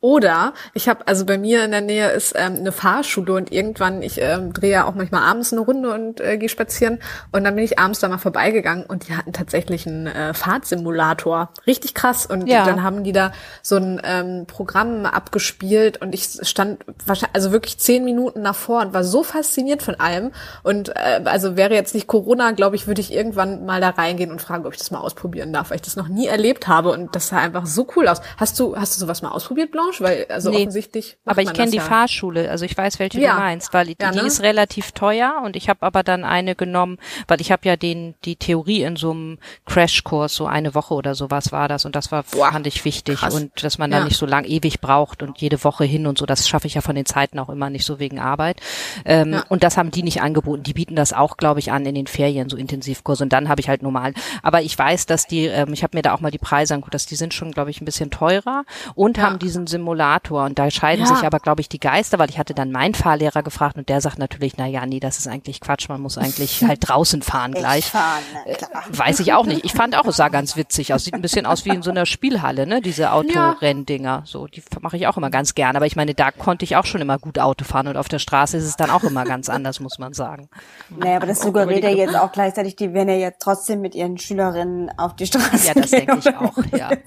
[0.00, 4.02] Oder ich habe, also bei mir in der Nähe ist ähm, eine Fahrschule und irgendwann,
[4.02, 6.98] ich ähm, drehe ja auch manchmal abends eine Runde und äh, gehe spazieren
[7.32, 11.50] und dann bin ich abends da mal vorbeigegangen und die hatten tatsächlich einen äh, Fahrtsimulator.
[11.66, 12.26] Richtig krass.
[12.26, 12.64] Und Ja.
[12.64, 13.32] dann haben die da
[13.62, 18.92] so ein ähm, Programm abgespielt und ich stand wahrscheinlich, also wirklich zehn Minuten davor und
[18.94, 20.32] war so fasziniert von allem.
[20.62, 24.30] Und äh, also wäre jetzt nicht Corona, glaube ich, würde ich irgendwann mal da reingehen
[24.30, 26.90] und fragen, ob ich das mal ausprobieren darf, weil ich das noch nie erlebt habe
[26.90, 28.20] und das sah einfach so cool aus.
[28.36, 30.02] Hast du, hast du sowas mal ausprobiert, Blanche?
[30.04, 31.16] Weil, also Nee, offensichtlich.
[31.24, 31.82] Aber ich kenne die ja.
[31.82, 33.34] Fahrschule, also ich weiß, welche Ja.
[33.34, 34.24] du meinst, weil die, Ja, die ne?
[34.26, 38.14] ist relativ teuer und ich habe aber dann eine genommen, weil ich habe ja den
[38.24, 42.12] die Theorie in so einem Crashkurs, so eine Woche oder sowas war das und das
[42.12, 43.34] war Boah, fand ich wichtig krass.
[43.34, 46.26] und dass man da nicht so lang ewig braucht und jede Woche hin und so,
[46.26, 48.60] das schaffe ich ja von den Zeiten auch immer nicht so wegen Arbeit.
[49.04, 49.42] Ähm.
[49.48, 50.62] Und das haben die nicht angeboten.
[50.62, 53.24] Die bieten das auch, glaube ich, an in den Ferien, so Intensivkurse.
[53.24, 54.14] Und dann habe ich halt normal.
[54.42, 56.94] Aber ich weiß, dass die, ähm, ich habe mir da auch mal die Preise angeguckt,
[56.94, 58.64] dass die sind schon, glaube ich, ein bisschen teurer
[58.94, 60.44] und haben diesen Simulator.
[60.44, 61.14] Und da scheiden Ja.
[61.14, 64.00] sich aber, glaube ich, die Geister, weil ich hatte dann meinen Fahrlehrer gefragt und der
[64.00, 65.88] sagt natürlich, na ja, nee, das ist eigentlich Quatsch.
[65.88, 67.86] Man muss eigentlich halt draußen fahren gleich.
[67.86, 68.22] Ich fahren,
[68.56, 68.82] klar.
[68.90, 69.64] Weiß ich auch nicht.
[69.64, 71.04] Ich fand auch, es sah ganz witzig aus.
[71.04, 72.80] Sieht ein bisschen aus wie in so einer Spielhalle, ne?
[72.80, 74.22] Diese Autorenndinger.
[74.26, 75.76] So, die mache ich auch immer ganz gern.
[75.76, 78.18] Aber ich meine, da konnte ich auch schon immer gut Auto fahren und auf der
[78.18, 80.48] Straße ist es dann auch immer ganz anders, muss man sagen.
[80.90, 84.18] Naja, aber das suggeriert ja jetzt auch gleichzeitig, die werden ja jetzt trotzdem mit ihren
[84.18, 86.90] Schülerinnen auf die Straße Ja, das denke ich auch, ja.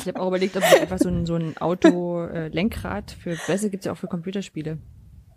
[0.00, 3.86] Ich habe auch überlegt, ob ich einfach so ein, so ein Auto-Lenkrad für Bässe gibt's
[3.86, 4.78] ja auch für Computerspiele.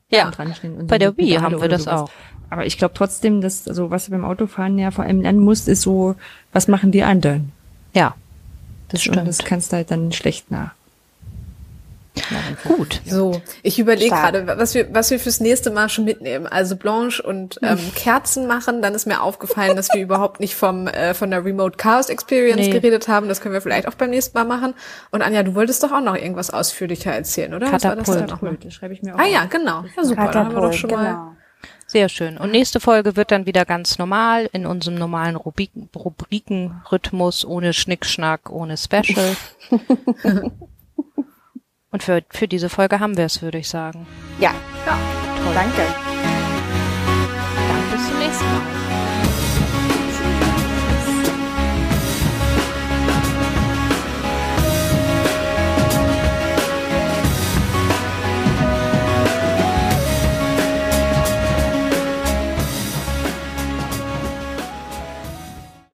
[0.09, 2.01] Ja, dran stehen und bei der Wii haben wir das sowas.
[2.01, 2.11] auch.
[2.51, 5.67] Aber ich glaube trotzdem, dass, also was du beim Autofahren ja vor allem lernen musst,
[5.67, 6.15] ist so,
[6.51, 7.51] was machen die anderen?
[7.95, 8.15] Ja,
[8.89, 9.27] das Und stimmt.
[9.27, 10.71] das kannst du halt dann schlecht nach.
[12.63, 13.01] Gut.
[13.05, 16.45] So, ich überlege gerade, was wir, was wir fürs nächste Mal schon mitnehmen.
[16.47, 18.81] Also Blanche und ähm, Kerzen machen.
[18.81, 22.61] Dann ist mir aufgefallen, dass wir überhaupt nicht vom äh, von der Remote Chaos Experience
[22.67, 22.69] Nee.
[22.69, 23.27] geredet haben.
[23.27, 24.73] Das können wir vielleicht auch beim nächsten Mal machen.
[25.11, 27.71] Und Anja, du wolltest doch auch noch irgendwas ausführlicher erzählen, oder?
[27.71, 28.71] Was war das Katapult.
[28.73, 29.31] schreibe ich mir auch Ah auf.
[29.31, 29.83] ja, genau.
[29.97, 30.27] Ja, super.
[30.31, 31.03] Dann haben wir doch Katapult, schon mal.
[31.05, 31.35] genau.
[31.87, 32.37] Sehr schön.
[32.37, 38.49] Und nächste Folge wird dann wieder ganz normal in unserem normalen Rubriken, Rubrikenrhythmus, ohne Schnickschnack,
[38.49, 39.35] ohne Special.
[41.93, 44.07] Und für, für diese Folge haben wir es, würde ich sagen.
[44.39, 44.51] Ja.
[44.85, 44.97] ja.
[45.43, 45.53] Toll.
[45.53, 45.83] Danke.
[47.69, 48.92] Dann bis zum nächsten Mal.